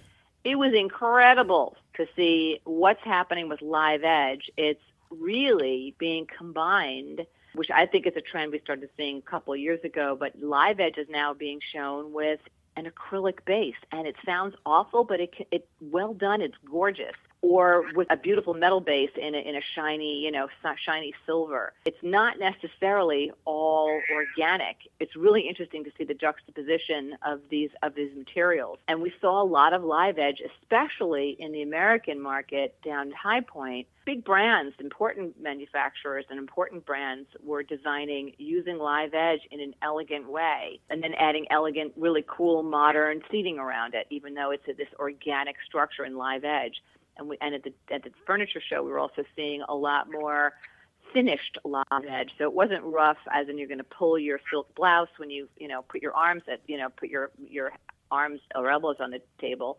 It 0.44 0.56
was 0.56 0.74
incredible 0.74 1.76
to 1.96 2.06
see 2.14 2.60
what's 2.64 3.02
happening 3.02 3.48
with 3.48 3.62
Live 3.62 4.04
Edge. 4.04 4.50
It's 4.56 4.82
really 5.10 5.94
being 5.98 6.26
combined, 6.26 7.26
which 7.54 7.70
I 7.70 7.86
think 7.86 8.06
is 8.06 8.14
a 8.16 8.20
trend 8.20 8.52
we 8.52 8.60
started 8.60 8.88
seeing 8.96 9.18
a 9.18 9.22
couple 9.22 9.54
of 9.54 9.60
years 9.60 9.80
ago, 9.84 10.16
but 10.18 10.32
Live 10.40 10.80
Edge 10.80 10.98
is 10.98 11.08
now 11.08 11.32
being 11.32 11.60
shown 11.72 12.12
with 12.12 12.40
an 12.76 12.90
acrylic 12.90 13.44
base 13.44 13.76
and 13.92 14.06
it 14.06 14.16
sounds 14.24 14.54
awful 14.66 15.04
but 15.04 15.20
it 15.20 15.32
it 15.50 15.68
well 15.80 16.12
done 16.12 16.40
it's 16.40 16.56
gorgeous 16.68 17.14
or 17.44 17.84
with 17.94 18.10
a 18.10 18.16
beautiful 18.16 18.54
metal 18.54 18.80
base 18.80 19.10
in 19.16 19.34
a, 19.34 19.38
in 19.38 19.54
a 19.54 19.60
shiny, 19.74 20.20
you 20.20 20.30
know, 20.30 20.48
shiny 20.82 21.12
silver. 21.26 21.74
It's 21.84 22.02
not 22.02 22.38
necessarily 22.38 23.32
all 23.44 24.00
organic. 24.14 24.76
It's 24.98 25.14
really 25.14 25.42
interesting 25.42 25.84
to 25.84 25.90
see 25.98 26.04
the 26.04 26.14
juxtaposition 26.14 27.18
of 27.24 27.40
these 27.50 27.68
of 27.82 27.94
these 27.94 28.16
materials. 28.16 28.78
And 28.88 29.02
we 29.02 29.12
saw 29.20 29.42
a 29.42 29.44
lot 29.44 29.74
of 29.74 29.84
live 29.84 30.18
edge, 30.18 30.40
especially 30.62 31.36
in 31.38 31.52
the 31.52 31.60
American 31.60 32.18
market 32.18 32.76
down 32.82 33.08
at 33.08 33.14
High 33.14 33.42
Point. 33.42 33.88
Big 34.06 34.24
brands, 34.24 34.74
important 34.80 35.40
manufacturers 35.40 36.26
and 36.28 36.38
important 36.38 36.84
brands 36.84 37.26
were 37.42 37.62
designing 37.62 38.32
using 38.36 38.76
live 38.76 39.14
edge 39.14 39.40
in 39.50 39.60
an 39.60 39.74
elegant 39.82 40.30
way 40.30 40.78
and 40.90 41.02
then 41.02 41.14
adding 41.14 41.46
elegant, 41.50 41.92
really 41.96 42.22
cool 42.26 42.62
modern 42.62 43.22
seating 43.30 43.58
around 43.58 43.94
it, 43.94 44.06
even 44.10 44.34
though 44.34 44.50
it's 44.50 44.66
a, 44.68 44.74
this 44.74 44.88
organic 44.98 45.56
structure 45.66 46.04
in 46.04 46.18
live 46.18 46.44
edge 46.44 46.82
and 47.16 47.28
we 47.28 47.36
and 47.40 47.54
at 47.54 47.62
the 47.62 47.72
at 47.92 48.02
the 48.02 48.10
furniture 48.26 48.60
show 48.68 48.82
we 48.82 48.90
were 48.90 48.98
also 48.98 49.24
seeing 49.36 49.62
a 49.68 49.74
lot 49.74 50.10
more 50.10 50.52
finished 51.12 51.58
live 51.64 51.84
edge. 52.08 52.30
So 52.38 52.44
it 52.44 52.52
wasn't 52.52 52.82
rough 52.82 53.18
as 53.32 53.48
in 53.48 53.58
you're 53.58 53.68
going 53.68 53.78
to 53.78 53.84
pull 53.84 54.18
your 54.18 54.40
silk 54.50 54.74
blouse 54.74 55.08
when 55.18 55.30
you 55.30 55.48
you 55.56 55.68
know 55.68 55.82
put 55.82 56.02
your 56.02 56.14
arms 56.14 56.42
at 56.50 56.60
you 56.66 56.76
know 56.78 56.88
put 56.88 57.08
your 57.08 57.30
your 57.48 57.72
arms 58.10 58.40
or 58.54 58.70
elbows 58.70 58.96
on 59.00 59.10
the 59.10 59.20
table. 59.40 59.78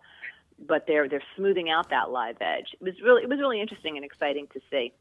but 0.67 0.85
they're 0.87 1.09
they're 1.09 1.23
smoothing 1.35 1.69
out 1.69 1.89
that 1.89 2.09
live 2.11 2.37
edge. 2.41 2.67
It 2.73 2.81
was 2.81 2.93
really 3.01 3.23
it 3.23 3.29
was 3.29 3.39
really 3.39 3.61
interesting 3.61 3.97
and 3.97 4.05
exciting 4.05 4.47
to 4.53 4.61
see. 4.71 4.93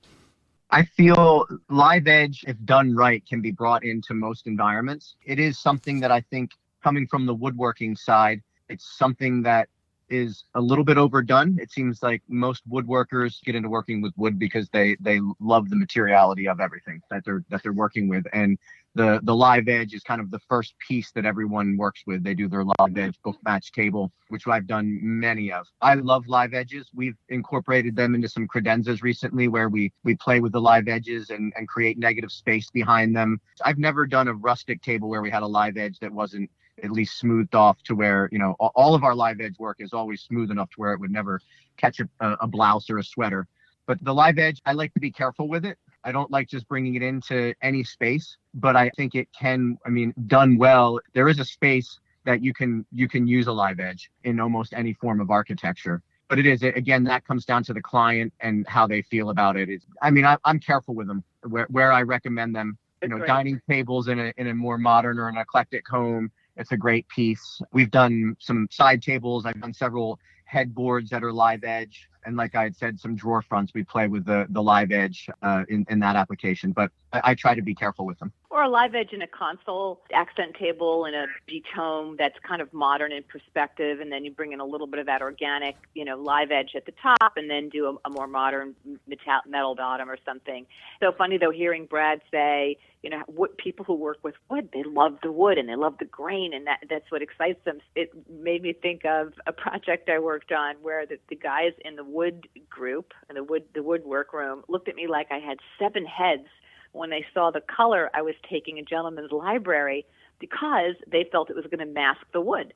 I 0.70 0.84
feel 0.84 1.46
live 1.68 2.06
edge, 2.08 2.44
if 2.48 2.56
done 2.64 2.94
right, 2.94 3.24
can 3.26 3.40
be 3.40 3.52
brought 3.52 3.84
into 3.84 4.14
most 4.14 4.46
environments. 4.46 5.14
It 5.24 5.38
is 5.38 5.58
something 5.58 6.00
that 6.00 6.10
I 6.10 6.20
think 6.22 6.52
coming 6.82 7.06
from 7.06 7.26
the 7.26 7.34
woodworking 7.34 7.94
side, 7.94 8.42
it's 8.68 8.96
something 8.98 9.42
that 9.42 9.68
is 10.08 10.44
a 10.54 10.60
little 10.60 10.84
bit 10.84 10.98
overdone. 10.98 11.58
It 11.60 11.70
seems 11.70 12.02
like 12.02 12.22
most 12.28 12.68
woodworkers 12.68 13.42
get 13.42 13.54
into 13.54 13.68
working 13.68 14.02
with 14.02 14.12
wood 14.16 14.38
because 14.38 14.68
they 14.70 14.96
they 15.00 15.20
love 15.40 15.70
the 15.70 15.76
materiality 15.76 16.48
of 16.48 16.60
everything 16.60 17.00
that 17.10 17.24
they're 17.24 17.44
that 17.50 17.62
they're 17.62 17.72
working 17.72 18.08
with. 18.08 18.24
And 18.32 18.58
the 18.94 19.20
the 19.24 19.34
live 19.34 19.68
edge 19.68 19.92
is 19.92 20.02
kind 20.02 20.20
of 20.20 20.30
the 20.30 20.38
first 20.48 20.74
piece 20.86 21.10
that 21.12 21.26
everyone 21.26 21.76
works 21.76 22.02
with. 22.06 22.22
They 22.22 22.34
do 22.34 22.48
their 22.48 22.64
live 22.64 22.96
edge 22.96 23.18
book 23.24 23.36
match 23.44 23.72
table, 23.72 24.12
which 24.28 24.46
I've 24.46 24.66
done 24.66 24.98
many 25.02 25.50
of. 25.50 25.66
I 25.80 25.94
love 25.94 26.26
live 26.28 26.54
edges. 26.54 26.90
We've 26.94 27.16
incorporated 27.28 27.96
them 27.96 28.14
into 28.14 28.28
some 28.28 28.46
credenzas 28.46 29.02
recently 29.02 29.48
where 29.48 29.68
we 29.68 29.92
we 30.04 30.14
play 30.16 30.40
with 30.40 30.52
the 30.52 30.60
live 30.60 30.88
edges 30.88 31.30
and, 31.30 31.52
and 31.56 31.66
create 31.66 31.98
negative 31.98 32.30
space 32.30 32.70
behind 32.70 33.16
them. 33.16 33.40
I've 33.64 33.78
never 33.78 34.06
done 34.06 34.28
a 34.28 34.34
rustic 34.34 34.82
table 34.82 35.08
where 35.08 35.22
we 35.22 35.30
had 35.30 35.42
a 35.42 35.46
live 35.46 35.76
edge 35.76 35.98
that 36.00 36.12
wasn't 36.12 36.50
at 36.82 36.90
least 36.90 37.18
smoothed 37.18 37.54
off 37.54 37.82
to 37.84 37.94
where 37.94 38.28
you 38.32 38.38
know 38.38 38.52
all 38.52 38.94
of 38.94 39.04
our 39.04 39.14
live 39.14 39.40
edge 39.40 39.58
work 39.58 39.76
is 39.80 39.92
always 39.92 40.22
smooth 40.22 40.50
enough 40.50 40.70
to 40.70 40.76
where 40.76 40.92
it 40.92 41.00
would 41.00 41.10
never 41.10 41.40
catch 41.76 42.00
a, 42.00 42.08
a 42.20 42.46
blouse 42.46 42.90
or 42.90 42.98
a 42.98 43.04
sweater. 43.04 43.46
But 43.86 44.02
the 44.02 44.14
live 44.14 44.38
edge 44.38 44.60
i 44.66 44.72
like 44.72 44.92
to 44.94 45.00
be 45.00 45.10
careful 45.10 45.48
with 45.48 45.64
it. 45.64 45.78
I 46.02 46.12
don't 46.12 46.30
like 46.30 46.48
just 46.48 46.68
bringing 46.68 46.94
it 46.96 47.02
into 47.02 47.54
any 47.62 47.84
space 47.84 48.36
but 48.54 48.76
i 48.76 48.90
think 48.90 49.14
it 49.14 49.28
can 49.38 49.78
i 49.86 49.88
mean 49.88 50.14
done 50.26 50.56
well. 50.56 51.00
There 51.12 51.28
is 51.28 51.38
a 51.38 51.44
space 51.44 51.98
that 52.24 52.42
you 52.42 52.54
can 52.54 52.86
you 52.92 53.08
can 53.08 53.26
use 53.26 53.46
a 53.46 53.52
live 53.52 53.80
edge 53.80 54.10
in 54.24 54.40
almost 54.40 54.72
any 54.72 54.94
form 54.94 55.20
of 55.20 55.30
architecture. 55.30 56.02
But 56.28 56.38
it 56.38 56.46
is 56.46 56.62
again 56.62 57.04
that 57.04 57.26
comes 57.26 57.44
down 57.44 57.62
to 57.64 57.74
the 57.74 57.82
client 57.82 58.32
and 58.40 58.66
how 58.66 58.86
they 58.86 59.02
feel 59.02 59.30
about 59.30 59.56
it. 59.56 59.68
It's, 59.68 59.86
i 60.02 60.10
mean 60.10 60.24
I, 60.24 60.36
i'm 60.44 60.58
careful 60.58 60.94
with 60.94 61.06
them. 61.06 61.22
Where, 61.48 61.66
where 61.70 61.92
i 61.92 62.02
recommend 62.02 62.54
them 62.54 62.78
you 63.02 63.08
know 63.08 63.24
dining 63.24 63.60
tables 63.68 64.08
in 64.08 64.18
a 64.18 64.32
in 64.38 64.48
a 64.48 64.54
more 64.54 64.78
modern 64.78 65.18
or 65.18 65.28
an 65.28 65.36
eclectic 65.36 65.86
home 65.86 66.30
it's 66.56 66.72
a 66.72 66.76
great 66.76 67.08
piece. 67.08 67.60
We've 67.72 67.90
done 67.90 68.36
some 68.38 68.68
side 68.70 69.02
tables. 69.02 69.46
I've 69.46 69.60
done 69.60 69.74
several 69.74 70.18
headboards 70.44 71.10
that 71.10 71.24
are 71.24 71.32
live 71.32 71.64
edge 71.64 72.08
and 72.24 72.36
like 72.36 72.54
I 72.54 72.64
had 72.64 72.76
said, 72.76 72.98
some 72.98 73.14
drawer 73.14 73.42
fronts 73.42 73.72
we 73.74 73.84
play 73.84 74.08
with 74.08 74.24
the 74.24 74.46
the 74.50 74.62
live 74.62 74.92
edge 74.92 75.28
uh, 75.42 75.64
in 75.68 75.86
in 75.88 76.00
that 76.00 76.16
application. 76.16 76.72
But 76.72 76.90
I, 77.12 77.20
I, 77.24 77.34
try 77.34 77.54
to 77.54 77.62
be 77.62 77.74
careful 77.74 78.06
with 78.06 78.18
them. 78.18 78.32
Or 78.50 78.62
a 78.62 78.68
live 78.68 78.94
edge 78.94 79.12
in 79.12 79.22
a 79.22 79.26
console 79.26 80.00
accent 80.12 80.56
table 80.58 81.06
in 81.06 81.14
a 81.14 81.26
beach 81.46 81.66
home 81.74 82.16
that's 82.18 82.36
kind 82.46 82.60
of 82.62 82.72
modern 82.72 83.12
in 83.12 83.22
perspective, 83.24 84.00
and 84.00 84.10
then 84.10 84.24
you 84.24 84.30
bring 84.30 84.52
in 84.52 84.60
a 84.60 84.64
little 84.64 84.86
bit 84.86 85.00
of 85.00 85.06
that 85.06 85.22
organic, 85.22 85.76
you 85.94 86.04
know, 86.04 86.16
live 86.16 86.50
edge 86.50 86.72
at 86.74 86.86
the 86.86 86.92
top, 87.02 87.36
and 87.36 87.50
then 87.50 87.68
do 87.68 87.86
a, 87.86 88.08
a 88.08 88.10
more 88.10 88.26
modern 88.26 88.74
metal, 89.06 89.40
metal 89.46 89.74
bottom 89.74 90.10
or 90.10 90.18
something. 90.24 90.66
So 91.00 91.12
funny 91.12 91.38
though, 91.38 91.50
hearing 91.50 91.86
Brad 91.86 92.20
say, 92.30 92.78
you 93.04 93.10
know, 93.10 93.22
what 93.26 93.58
people 93.58 93.84
who 93.84 93.94
work 93.94 94.18
with 94.22 94.34
wood, 94.48 94.70
they 94.72 94.82
love 94.82 95.18
the 95.22 95.30
wood 95.30 95.58
and 95.58 95.68
they 95.68 95.76
love 95.76 95.98
the 95.98 96.06
grain, 96.06 96.54
and 96.54 96.66
that 96.66 96.78
that's 96.88 97.10
what 97.10 97.20
excites 97.20 97.62
them. 97.66 97.80
It 97.94 98.10
made 98.30 98.62
me 98.62 98.72
think 98.72 99.04
of 99.04 99.34
a 99.46 99.52
project 99.64 100.08
I 100.08 100.18
worked 100.20 100.52
on 100.52 100.76
where 100.80 101.04
the, 101.04 101.18
the 101.28 101.36
guys 101.36 101.72
in 101.84 101.96
the 101.96 102.04
wood 102.14 102.48
group 102.70 103.12
and 103.28 103.36
the 103.36 103.44
wood 103.44 103.64
the 103.74 103.82
woodwork 103.82 104.32
room 104.32 104.62
looked 104.68 104.88
at 104.88 104.94
me 104.94 105.06
like 105.06 105.28
I 105.30 105.38
had 105.38 105.58
seven 105.78 106.06
heads 106.06 106.46
when 106.92 107.10
they 107.10 107.26
saw 107.34 107.50
the 107.50 107.60
color 107.60 108.10
I 108.14 108.22
was 108.22 108.34
taking 108.48 108.78
a 108.78 108.82
gentleman's 108.82 109.32
library 109.32 110.06
because 110.38 110.94
they 111.06 111.28
felt 111.30 111.50
it 111.50 111.56
was 111.56 111.64
going 111.66 111.86
to 111.86 111.92
mask 111.92 112.20
the 112.32 112.40
wood. 112.40 112.72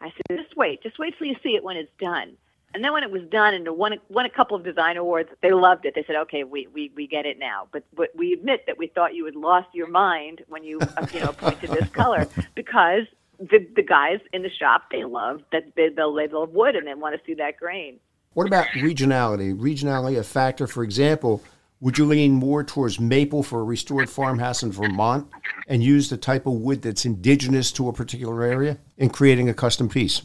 I 0.00 0.06
said, 0.06 0.42
just 0.42 0.56
wait, 0.56 0.82
just 0.82 0.98
wait 0.98 1.14
till 1.16 1.28
you 1.28 1.36
see 1.42 1.50
it 1.50 1.62
when 1.62 1.76
it's 1.76 1.92
done. 2.00 2.36
And 2.74 2.82
then 2.82 2.92
when 2.92 3.02
it 3.02 3.10
was 3.10 3.22
done 3.30 3.54
and 3.54 3.68
won, 3.76 3.98
won 4.08 4.24
a 4.24 4.30
couple 4.30 4.56
of 4.56 4.64
design 4.64 4.96
awards, 4.96 5.28
they 5.42 5.52
loved 5.52 5.84
it. 5.84 5.94
They 5.94 6.04
said, 6.06 6.16
okay, 6.16 6.42
we, 6.42 6.66
we, 6.68 6.90
we 6.96 7.06
get 7.06 7.26
it 7.26 7.38
now. 7.38 7.68
But, 7.70 7.84
but 7.94 8.08
we 8.16 8.32
admit 8.32 8.64
that 8.66 8.78
we 8.78 8.86
thought 8.86 9.14
you 9.14 9.26
had 9.26 9.36
lost 9.36 9.68
your 9.74 9.88
mind 9.88 10.42
when 10.48 10.64
you, 10.64 10.80
you 11.12 11.20
know, 11.20 11.30
appointed 11.30 11.70
this 11.70 11.88
color 11.90 12.26
because 12.54 13.02
the, 13.38 13.66
the 13.76 13.82
guys 13.82 14.20
in 14.32 14.42
the 14.42 14.50
shop, 14.50 14.84
they 14.90 15.04
love 15.04 15.42
that 15.52 15.64
they, 15.76 15.90
they 15.90 16.02
love 16.02 16.50
wood 16.50 16.74
and 16.74 16.86
they 16.86 16.94
want 16.94 17.14
to 17.14 17.20
see 17.26 17.34
that 17.34 17.58
grain. 17.58 18.00
What 18.34 18.46
about 18.46 18.66
regionality? 18.68 19.54
Regionality 19.54 20.18
a 20.18 20.24
factor? 20.24 20.66
For 20.66 20.82
example, 20.82 21.42
would 21.80 21.98
you 21.98 22.06
lean 22.06 22.32
more 22.32 22.64
towards 22.64 22.98
maple 22.98 23.42
for 23.42 23.60
a 23.60 23.64
restored 23.64 24.08
farmhouse 24.08 24.62
in 24.62 24.72
Vermont 24.72 25.28
and 25.68 25.82
use 25.82 26.08
the 26.08 26.16
type 26.16 26.46
of 26.46 26.54
wood 26.54 26.80
that's 26.80 27.04
indigenous 27.04 27.70
to 27.72 27.88
a 27.88 27.92
particular 27.92 28.42
area 28.42 28.78
in 28.96 29.10
creating 29.10 29.50
a 29.50 29.54
custom 29.54 29.88
piece? 29.88 30.22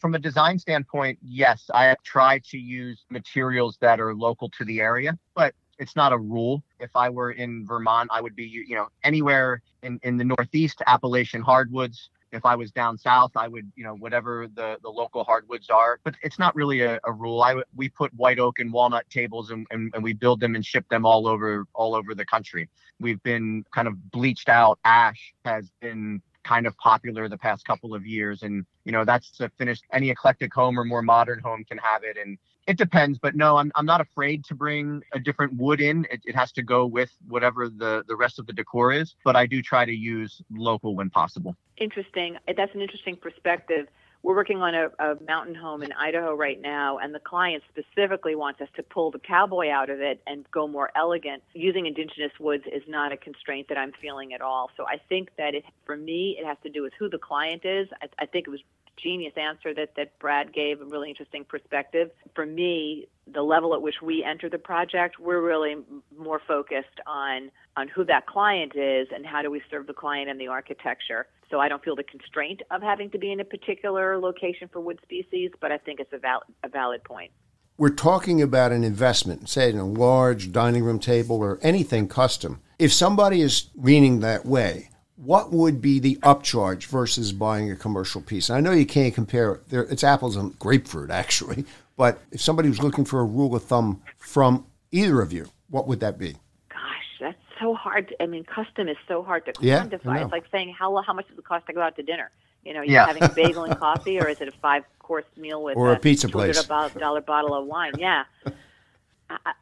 From 0.00 0.14
a 0.14 0.18
design 0.18 0.58
standpoint, 0.58 1.18
yes, 1.22 1.70
I 1.72 1.84
have 1.84 2.02
tried 2.02 2.44
to 2.44 2.58
use 2.58 3.04
materials 3.08 3.78
that 3.80 4.00
are 4.00 4.14
local 4.14 4.50
to 4.58 4.64
the 4.64 4.80
area, 4.80 5.18
but 5.34 5.54
it's 5.78 5.96
not 5.96 6.12
a 6.12 6.18
rule. 6.18 6.62
If 6.78 6.90
I 6.94 7.08
were 7.08 7.30
in 7.30 7.66
Vermont, 7.66 8.10
I 8.12 8.20
would 8.20 8.36
be, 8.36 8.44
you 8.44 8.74
know, 8.74 8.88
anywhere 9.02 9.62
in, 9.82 9.98
in 10.02 10.18
the 10.18 10.24
Northeast, 10.24 10.82
Appalachian 10.86 11.40
hardwoods, 11.40 12.10
if 12.32 12.44
I 12.44 12.54
was 12.54 12.70
down 12.70 12.96
south, 12.98 13.32
I 13.36 13.48
would, 13.48 13.70
you 13.74 13.84
know, 13.84 13.94
whatever 13.94 14.46
the, 14.54 14.76
the 14.82 14.88
local 14.88 15.24
hardwoods 15.24 15.68
are. 15.70 15.98
But 16.04 16.14
it's 16.22 16.38
not 16.38 16.54
really 16.54 16.82
a, 16.82 17.00
a 17.04 17.12
rule. 17.12 17.42
I 17.42 17.62
we 17.74 17.88
put 17.88 18.12
white 18.14 18.38
oak 18.38 18.58
and 18.58 18.72
walnut 18.72 19.08
tables 19.10 19.50
and, 19.50 19.66
and, 19.70 19.90
and 19.94 20.02
we 20.02 20.12
build 20.12 20.40
them 20.40 20.54
and 20.54 20.64
ship 20.64 20.88
them 20.90 21.04
all 21.04 21.26
over 21.26 21.64
all 21.74 21.94
over 21.94 22.14
the 22.14 22.24
country. 22.24 22.68
We've 23.00 23.22
been 23.22 23.64
kind 23.74 23.88
of 23.88 24.10
bleached 24.10 24.48
out. 24.48 24.78
Ash 24.84 25.34
has 25.44 25.70
been 25.80 26.22
kind 26.44 26.66
of 26.66 26.76
popular 26.78 27.28
the 27.28 27.38
past 27.38 27.64
couple 27.66 27.94
of 27.94 28.06
years 28.06 28.42
and 28.42 28.64
you 28.84 28.92
know 28.92 29.04
that's 29.04 29.38
a 29.40 29.50
finished 29.58 29.84
any 29.92 30.08
eclectic 30.08 30.52
home 30.54 30.78
or 30.78 30.84
more 30.84 31.02
modern 31.02 31.38
home 31.38 31.62
can 31.64 31.76
have 31.76 32.02
it 32.02 32.16
and 32.16 32.38
it 32.70 32.78
depends, 32.78 33.18
but 33.18 33.34
no, 33.34 33.56
I'm, 33.56 33.72
I'm 33.74 33.84
not 33.84 34.00
afraid 34.00 34.44
to 34.44 34.54
bring 34.54 35.02
a 35.12 35.18
different 35.18 35.54
wood 35.54 35.80
in. 35.80 36.06
It, 36.08 36.20
it 36.24 36.36
has 36.36 36.52
to 36.52 36.62
go 36.62 36.86
with 36.86 37.10
whatever 37.26 37.68
the, 37.68 38.04
the 38.06 38.14
rest 38.14 38.38
of 38.38 38.46
the 38.46 38.52
decor 38.52 38.92
is, 38.92 39.16
but 39.24 39.34
I 39.34 39.44
do 39.46 39.60
try 39.60 39.84
to 39.84 39.92
use 39.92 40.40
local 40.52 40.94
when 40.94 41.10
possible. 41.10 41.56
Interesting. 41.78 42.36
Uh, 42.46 42.52
that's 42.56 42.72
an 42.72 42.80
interesting 42.80 43.16
perspective. 43.16 43.88
We're 44.22 44.36
working 44.36 44.62
on 44.62 44.74
a, 44.74 44.90
a 45.00 45.16
mountain 45.26 45.56
home 45.56 45.82
in 45.82 45.92
Idaho 45.92 46.34
right 46.34 46.60
now, 46.60 46.98
and 46.98 47.12
the 47.12 47.18
client 47.18 47.64
specifically 47.70 48.36
wants 48.36 48.60
us 48.60 48.68
to 48.76 48.84
pull 48.84 49.10
the 49.10 49.18
cowboy 49.18 49.70
out 49.70 49.90
of 49.90 50.00
it 50.00 50.22
and 50.28 50.48
go 50.52 50.68
more 50.68 50.92
elegant. 50.94 51.42
Using 51.54 51.86
indigenous 51.86 52.32
woods 52.38 52.64
is 52.72 52.82
not 52.86 53.12
a 53.12 53.16
constraint 53.16 53.66
that 53.68 53.78
I'm 53.78 53.92
feeling 54.00 54.32
at 54.32 54.42
all. 54.42 54.70
So 54.76 54.86
I 54.86 55.00
think 55.08 55.30
that 55.38 55.56
it, 55.56 55.64
for 55.86 55.96
me, 55.96 56.36
it 56.38 56.46
has 56.46 56.58
to 56.62 56.68
do 56.68 56.82
with 56.82 56.92
who 56.98 57.08
the 57.08 57.18
client 57.18 57.64
is. 57.64 57.88
I, 58.00 58.06
I 58.20 58.26
think 58.26 58.46
it 58.46 58.50
was 58.50 58.60
genius 59.02 59.32
answer 59.36 59.74
that, 59.74 59.94
that 59.96 60.18
Brad 60.18 60.52
gave, 60.52 60.80
a 60.80 60.84
really 60.84 61.08
interesting 61.08 61.44
perspective. 61.44 62.10
For 62.34 62.46
me, 62.46 63.08
the 63.32 63.42
level 63.42 63.74
at 63.74 63.82
which 63.82 63.96
we 64.02 64.24
enter 64.24 64.48
the 64.48 64.58
project, 64.58 65.18
we're 65.18 65.40
really 65.40 65.76
more 66.16 66.40
focused 66.46 67.00
on 67.06 67.50
on 67.76 67.88
who 67.88 68.04
that 68.04 68.26
client 68.26 68.74
is 68.74 69.08
and 69.14 69.24
how 69.24 69.42
do 69.42 69.50
we 69.50 69.62
serve 69.70 69.86
the 69.86 69.92
client 69.92 70.28
and 70.28 70.40
the 70.40 70.48
architecture. 70.48 71.26
So 71.50 71.60
I 71.60 71.68
don't 71.68 71.82
feel 71.82 71.96
the 71.96 72.04
constraint 72.04 72.62
of 72.70 72.82
having 72.82 73.10
to 73.10 73.18
be 73.18 73.32
in 73.32 73.40
a 73.40 73.44
particular 73.44 74.18
location 74.18 74.68
for 74.72 74.80
wood 74.80 74.98
species, 75.02 75.50
but 75.60 75.72
I 75.72 75.78
think 75.78 76.00
it's 76.00 76.12
a, 76.12 76.18
val- 76.18 76.42
a 76.62 76.68
valid 76.68 77.02
point. 77.04 77.30
We're 77.76 77.88
talking 77.88 78.42
about 78.42 78.72
an 78.72 78.84
investment, 78.84 79.48
say 79.48 79.70
in 79.70 79.78
a 79.78 79.86
large 79.86 80.52
dining 80.52 80.84
room 80.84 80.98
table 80.98 81.36
or 81.36 81.58
anything 81.62 82.08
custom. 82.08 82.60
If 82.78 82.92
somebody 82.92 83.40
is 83.40 83.70
leaning 83.74 84.20
that 84.20 84.44
way, 84.44 84.89
what 85.22 85.52
would 85.52 85.82
be 85.82 85.98
the 85.98 86.16
upcharge 86.22 86.86
versus 86.86 87.32
buying 87.32 87.70
a 87.70 87.76
commercial 87.76 88.20
piece? 88.20 88.48
And 88.48 88.56
I 88.56 88.60
know 88.60 88.72
you 88.72 88.86
can't 88.86 89.14
compare 89.14 89.60
there 89.68 89.82
it's 89.84 90.02
apples 90.02 90.36
and 90.36 90.58
grapefruit 90.58 91.10
actually, 91.10 91.64
but 91.96 92.20
if 92.32 92.40
somebody 92.40 92.68
was 92.68 92.82
looking 92.82 93.04
for 93.04 93.20
a 93.20 93.24
rule 93.24 93.54
of 93.54 93.62
thumb 93.64 94.02
from 94.18 94.66
either 94.90 95.20
of 95.20 95.32
you, 95.32 95.50
what 95.68 95.86
would 95.86 96.00
that 96.00 96.18
be? 96.18 96.36
Gosh, 96.70 96.78
that's 97.20 97.38
so 97.60 97.74
hard. 97.74 98.08
To, 98.08 98.22
I 98.22 98.26
mean, 98.26 98.44
custom 98.44 98.88
is 98.88 98.96
so 99.06 99.22
hard 99.22 99.44
to 99.44 99.52
yeah, 99.60 99.84
quantify. 99.84 100.22
It's 100.22 100.32
like 100.32 100.44
saying 100.50 100.74
how 100.78 100.96
how 101.02 101.12
much 101.12 101.28
does 101.28 101.38
it 101.38 101.44
cost 101.44 101.66
to 101.66 101.74
go 101.74 101.82
out 101.82 101.96
to 101.96 102.02
dinner? 102.02 102.30
You 102.64 102.74
know, 102.74 102.82
you 102.82 102.92
yeah. 102.92 103.06
having 103.06 103.22
a 103.22 103.28
bagel 103.28 103.64
and 103.64 103.76
coffee, 103.78 104.18
or 104.18 104.28
is 104.28 104.40
it 104.40 104.48
a 104.48 104.52
five 104.52 104.84
course 105.00 105.24
meal 105.36 105.62
with 105.62 105.76
or 105.76 105.90
a, 105.90 105.96
a 105.96 105.98
pizza 105.98 106.28
place, 106.28 106.62
dollar 106.64 107.20
bottle 107.20 107.54
of 107.54 107.66
wine? 107.66 107.92
Yeah. 107.98 108.24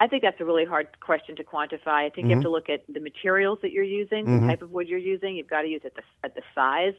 I 0.00 0.06
think 0.06 0.22
that's 0.22 0.40
a 0.40 0.44
really 0.44 0.64
hard 0.64 0.88
question 1.00 1.36
to 1.36 1.44
quantify. 1.44 1.86
I 1.86 2.10
think 2.10 2.16
mm-hmm. 2.16 2.30
you 2.30 2.30
have 2.30 2.38
mm-hmm. 2.38 2.42
to 2.42 2.50
look 2.50 2.70
at 2.70 2.82
the 2.88 3.00
materials 3.00 3.58
that 3.62 3.72
you're 3.72 3.84
using, 3.84 4.24
mm-hmm. 4.24 4.46
the 4.46 4.52
type 4.52 4.62
of 4.62 4.70
wood 4.70 4.88
you're 4.88 4.98
using. 4.98 5.36
You've 5.36 5.48
got 5.48 5.62
to 5.62 5.68
use 5.68 5.82
it 5.84 5.94
the, 5.94 6.02
at 6.24 6.34
the 6.34 6.42
size. 6.54 6.94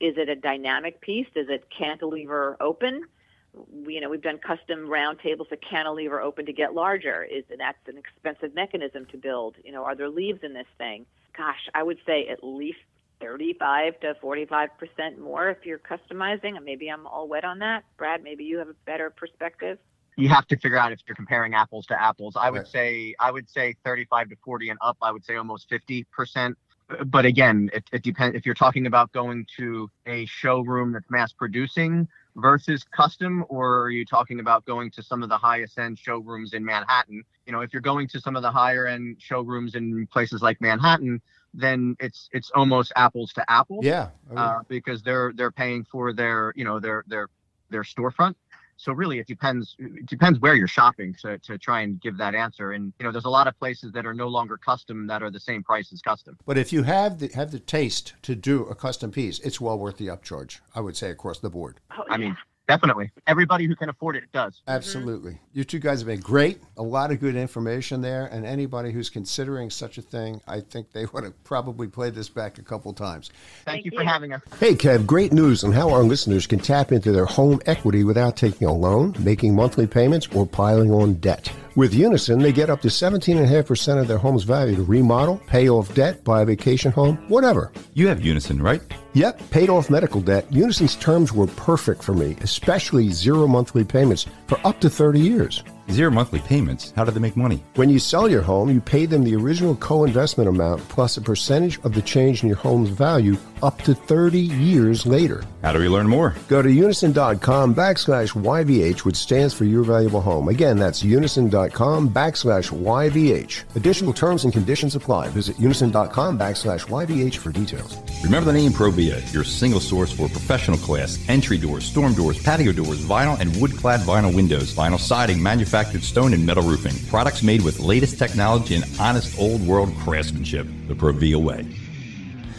Is 0.00 0.16
it 0.16 0.28
a 0.28 0.36
dynamic 0.36 1.00
piece? 1.00 1.28
Is 1.34 1.48
it 1.48 1.64
cantilever 1.76 2.56
open? 2.60 3.04
We, 3.52 3.94
you 3.94 4.00
know, 4.00 4.08
we've 4.08 4.22
done 4.22 4.38
custom 4.38 4.88
round 4.88 5.18
tables 5.20 5.48
that 5.50 5.62
cantilever 5.62 6.20
open 6.20 6.46
to 6.46 6.52
get 6.52 6.74
larger. 6.74 7.24
Is 7.24 7.44
that's 7.58 7.88
an 7.88 7.98
expensive 7.98 8.54
mechanism 8.54 9.06
to 9.06 9.16
build? 9.16 9.56
You 9.64 9.72
know, 9.72 9.84
are 9.84 9.94
there 9.94 10.08
leaves 10.08 10.40
in 10.42 10.52
this 10.52 10.68
thing? 10.78 11.06
Gosh, 11.36 11.68
I 11.74 11.82
would 11.82 11.98
say 12.06 12.28
at 12.28 12.44
least 12.44 12.78
35 13.20 14.00
to 14.00 14.14
45 14.20 14.70
percent 14.78 15.18
more 15.18 15.50
if 15.50 15.64
you're 15.64 15.78
customizing. 15.78 16.62
Maybe 16.62 16.88
I'm 16.88 17.06
all 17.06 17.28
wet 17.28 17.44
on 17.44 17.58
that. 17.58 17.84
Brad, 17.96 18.22
maybe 18.22 18.44
you 18.44 18.58
have 18.58 18.68
a 18.68 18.76
better 18.86 19.10
perspective 19.10 19.78
you 20.16 20.28
have 20.28 20.46
to 20.48 20.56
figure 20.56 20.78
out 20.78 20.92
if 20.92 21.00
you're 21.06 21.14
comparing 21.14 21.54
apples 21.54 21.86
to 21.86 22.00
apples. 22.00 22.36
I 22.36 22.50
would 22.50 22.58
right. 22.58 22.68
say 22.68 23.14
I 23.18 23.30
would 23.30 23.48
say 23.48 23.74
35 23.84 24.30
to 24.30 24.36
40 24.44 24.70
and 24.70 24.78
up. 24.82 24.96
I 25.02 25.12
would 25.12 25.24
say 25.24 25.36
almost 25.36 25.68
50 25.68 26.04
percent. 26.12 26.58
but 27.06 27.24
again, 27.24 27.70
it, 27.72 27.84
it 27.92 28.02
depends 28.02 28.36
if 28.36 28.44
you're 28.44 28.54
talking 28.54 28.86
about 28.86 29.12
going 29.12 29.46
to 29.56 29.90
a 30.06 30.26
showroom 30.26 30.92
that's 30.92 31.10
mass 31.10 31.32
producing 31.32 32.08
versus 32.36 32.84
custom, 32.84 33.44
or 33.48 33.82
are 33.82 33.90
you 33.90 34.04
talking 34.04 34.40
about 34.40 34.64
going 34.64 34.90
to 34.92 35.02
some 35.02 35.22
of 35.22 35.28
the 35.28 35.38
highest 35.38 35.78
end 35.78 35.98
showrooms 35.98 36.52
in 36.52 36.64
Manhattan? 36.64 37.22
You 37.46 37.52
know, 37.52 37.60
if 37.60 37.72
you're 37.72 37.82
going 37.82 38.08
to 38.08 38.20
some 38.20 38.36
of 38.36 38.42
the 38.42 38.50
higher 38.50 38.86
end 38.86 39.16
showrooms 39.20 39.74
in 39.74 40.06
places 40.06 40.42
like 40.42 40.60
Manhattan, 40.60 41.20
then 41.54 41.96
it's 41.98 42.28
it's 42.32 42.50
almost 42.54 42.92
apples 42.96 43.32
to 43.34 43.50
apples. 43.50 43.84
Yeah, 43.84 44.10
uh, 44.36 44.60
because 44.68 45.02
they're 45.02 45.32
they're 45.34 45.50
paying 45.50 45.84
for 45.84 46.12
their 46.12 46.52
you 46.56 46.64
know 46.64 46.78
their 46.78 47.04
their 47.08 47.28
their 47.70 47.82
storefront. 47.82 48.34
So 48.80 48.92
really, 48.92 49.18
it 49.18 49.26
depends. 49.26 49.76
It 49.78 50.06
depends 50.06 50.40
where 50.40 50.54
you're 50.54 50.66
shopping 50.66 51.14
to, 51.20 51.36
to 51.38 51.58
try 51.58 51.82
and 51.82 52.00
give 52.00 52.16
that 52.16 52.34
answer. 52.34 52.72
And 52.72 52.94
you 52.98 53.04
know, 53.04 53.12
there's 53.12 53.26
a 53.26 53.30
lot 53.30 53.46
of 53.46 53.58
places 53.58 53.92
that 53.92 54.06
are 54.06 54.14
no 54.14 54.26
longer 54.26 54.56
custom 54.56 55.06
that 55.06 55.22
are 55.22 55.30
the 55.30 55.38
same 55.38 55.62
price 55.62 55.92
as 55.92 56.00
custom. 56.00 56.38
But 56.46 56.56
if 56.56 56.72
you 56.72 56.84
have 56.84 57.18
the 57.18 57.28
have 57.34 57.50
the 57.50 57.60
taste 57.60 58.14
to 58.22 58.34
do 58.34 58.64
a 58.64 58.74
custom 58.74 59.10
piece, 59.10 59.38
it's 59.40 59.60
well 59.60 59.78
worth 59.78 59.98
the 59.98 60.06
upcharge. 60.06 60.60
I 60.74 60.80
would 60.80 60.96
say 60.96 61.10
across 61.10 61.40
the 61.40 61.50
board. 61.50 61.80
Oh, 61.92 62.04
I 62.08 62.16
mean, 62.16 62.34
Definitely. 62.70 63.10
Everybody 63.26 63.66
who 63.66 63.74
can 63.74 63.88
afford 63.88 64.14
it 64.14 64.30
does. 64.32 64.62
Absolutely. 64.68 65.32
Mm-hmm. 65.32 65.58
You 65.58 65.64
two 65.64 65.80
guys 65.80 66.00
have 66.00 66.06
been 66.06 66.20
great. 66.20 66.60
A 66.76 66.82
lot 66.82 67.10
of 67.10 67.18
good 67.18 67.34
information 67.34 68.00
there. 68.00 68.26
And 68.26 68.46
anybody 68.46 68.92
who's 68.92 69.10
considering 69.10 69.70
such 69.70 69.98
a 69.98 70.02
thing, 70.02 70.40
I 70.46 70.60
think 70.60 70.92
they 70.92 71.04
would 71.12 71.24
have 71.24 71.42
probably 71.42 71.88
played 71.88 72.14
this 72.14 72.28
back 72.28 72.58
a 72.58 72.62
couple 72.62 72.92
times. 72.92 73.30
Thank, 73.64 73.64
Thank 73.64 73.84
you, 73.86 73.90
you 73.92 73.98
for 73.98 74.04
having 74.04 74.32
us. 74.32 74.42
Hey, 74.60 74.74
Kev, 74.74 75.04
great 75.04 75.32
news 75.32 75.64
on 75.64 75.72
how 75.72 75.90
our 75.90 76.04
listeners 76.04 76.46
can 76.46 76.60
tap 76.60 76.92
into 76.92 77.10
their 77.10 77.26
home 77.26 77.60
equity 77.66 78.04
without 78.04 78.36
taking 78.36 78.68
a 78.68 78.72
loan, 78.72 79.16
making 79.18 79.56
monthly 79.56 79.88
payments, 79.88 80.28
or 80.28 80.46
piling 80.46 80.92
on 80.92 81.14
debt. 81.14 81.52
With 81.76 81.94
Unison, 81.94 82.40
they 82.40 82.52
get 82.52 82.68
up 82.68 82.80
to 82.80 82.88
17.5% 82.88 84.00
of 84.00 84.08
their 84.08 84.18
home's 84.18 84.42
value 84.42 84.74
to 84.74 84.82
remodel, 84.82 85.40
pay 85.46 85.68
off 85.68 85.94
debt, 85.94 86.24
buy 86.24 86.42
a 86.42 86.44
vacation 86.44 86.90
home, 86.90 87.16
whatever. 87.28 87.70
You 87.94 88.08
have 88.08 88.20
Unison, 88.24 88.60
right? 88.60 88.82
Yep, 89.14 89.50
paid 89.50 89.70
off 89.70 89.88
medical 89.88 90.20
debt. 90.20 90.46
Unison's 90.50 90.96
terms 90.96 91.32
were 91.32 91.46
perfect 91.46 92.02
for 92.02 92.12
me, 92.12 92.36
especially 92.40 93.10
zero 93.10 93.46
monthly 93.46 93.84
payments 93.84 94.26
for 94.48 94.58
up 94.66 94.80
to 94.80 94.90
30 94.90 95.20
years. 95.20 95.62
Zero 95.90 96.10
monthly 96.10 96.40
payments. 96.40 96.92
How 96.96 97.04
do 97.04 97.10
they 97.10 97.20
make 97.20 97.36
money? 97.36 97.62
When 97.74 97.90
you 97.90 97.98
sell 97.98 98.28
your 98.28 98.42
home, 98.42 98.70
you 98.70 98.80
pay 98.80 99.06
them 99.06 99.24
the 99.24 99.36
original 99.36 99.74
co 99.76 100.04
investment 100.04 100.48
amount 100.48 100.86
plus 100.88 101.16
a 101.16 101.20
percentage 101.20 101.78
of 101.84 101.94
the 101.94 102.02
change 102.02 102.42
in 102.42 102.48
your 102.48 102.58
home's 102.58 102.90
value 102.90 103.36
up 103.62 103.82
to 103.82 103.94
30 103.94 104.38
years 104.40 105.04
later. 105.04 105.44
How 105.62 105.72
do 105.72 105.78
we 105.78 105.88
learn 105.88 106.08
more? 106.08 106.34
Go 106.48 106.62
to 106.62 106.70
unison.com 106.72 107.74
backslash 107.74 108.32
YVH, 108.32 109.00
which 109.00 109.16
stands 109.16 109.52
for 109.52 109.64
Your 109.64 109.82
Valuable 109.82 110.20
Home. 110.22 110.48
Again, 110.48 110.78
that's 110.78 111.02
unison.com 111.02 112.08
backslash 112.10 112.70
YVH. 112.70 113.76
Additional 113.76 114.12
terms 114.14 114.44
and 114.44 114.52
conditions 114.52 114.94
apply. 114.96 115.28
Visit 115.28 115.58
unison.com 115.58 116.38
backslash 116.38 116.86
YVH 116.86 117.36
for 117.36 117.50
details. 117.50 117.98
Remember 118.24 118.50
the 118.50 118.58
name 118.58 118.70
Provia, 118.72 119.20
your 119.32 119.44
single 119.44 119.80
source 119.80 120.12
for 120.12 120.28
professional 120.28 120.78
class, 120.78 121.18
entry 121.28 121.58
doors, 121.58 121.84
storm 121.84 122.14
doors, 122.14 122.42
patio 122.42 122.72
doors, 122.72 123.00
vinyl 123.02 123.38
and 123.40 123.54
wood 123.60 123.76
clad 123.76 124.00
vinyl 124.00 124.34
windows, 124.34 124.74
vinyl 124.74 124.98
siding, 124.98 125.42
manufactured 125.80 126.06
stone 126.06 126.34
and 126.34 126.44
metal 126.44 126.62
roofing. 126.62 126.92
Products 127.08 127.42
made 127.42 127.62
with 127.62 127.80
latest 127.80 128.18
technology 128.18 128.74
and 128.74 128.84
honest 129.00 129.38
old 129.38 129.66
world 129.66 129.90
craftsmanship. 130.00 130.66
The 130.88 130.94
Provia 130.94 131.36
way. 131.36 131.66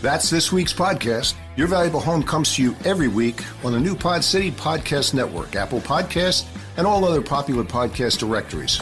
That's 0.02 0.32
this 0.32 0.52
week's 0.52 0.74
podcast. 0.74 1.36
Your 1.56 1.68
Valuable 1.68 2.00
Home 2.00 2.24
comes 2.24 2.56
to 2.56 2.64
you 2.64 2.76
every 2.84 3.08
week 3.08 3.44
on 3.64 3.74
the 3.74 3.80
new 3.80 3.96
Pod 3.96 4.24
City 4.24 4.50
Podcast 4.50 5.14
Network, 5.14 5.56
Apple 5.56 5.82
Podcasts, 5.82 6.46
and 6.78 6.88
all 6.88 7.06
other 7.06 7.22
popular 7.22 7.64
podcast 7.64 8.18
directories. 8.18 8.82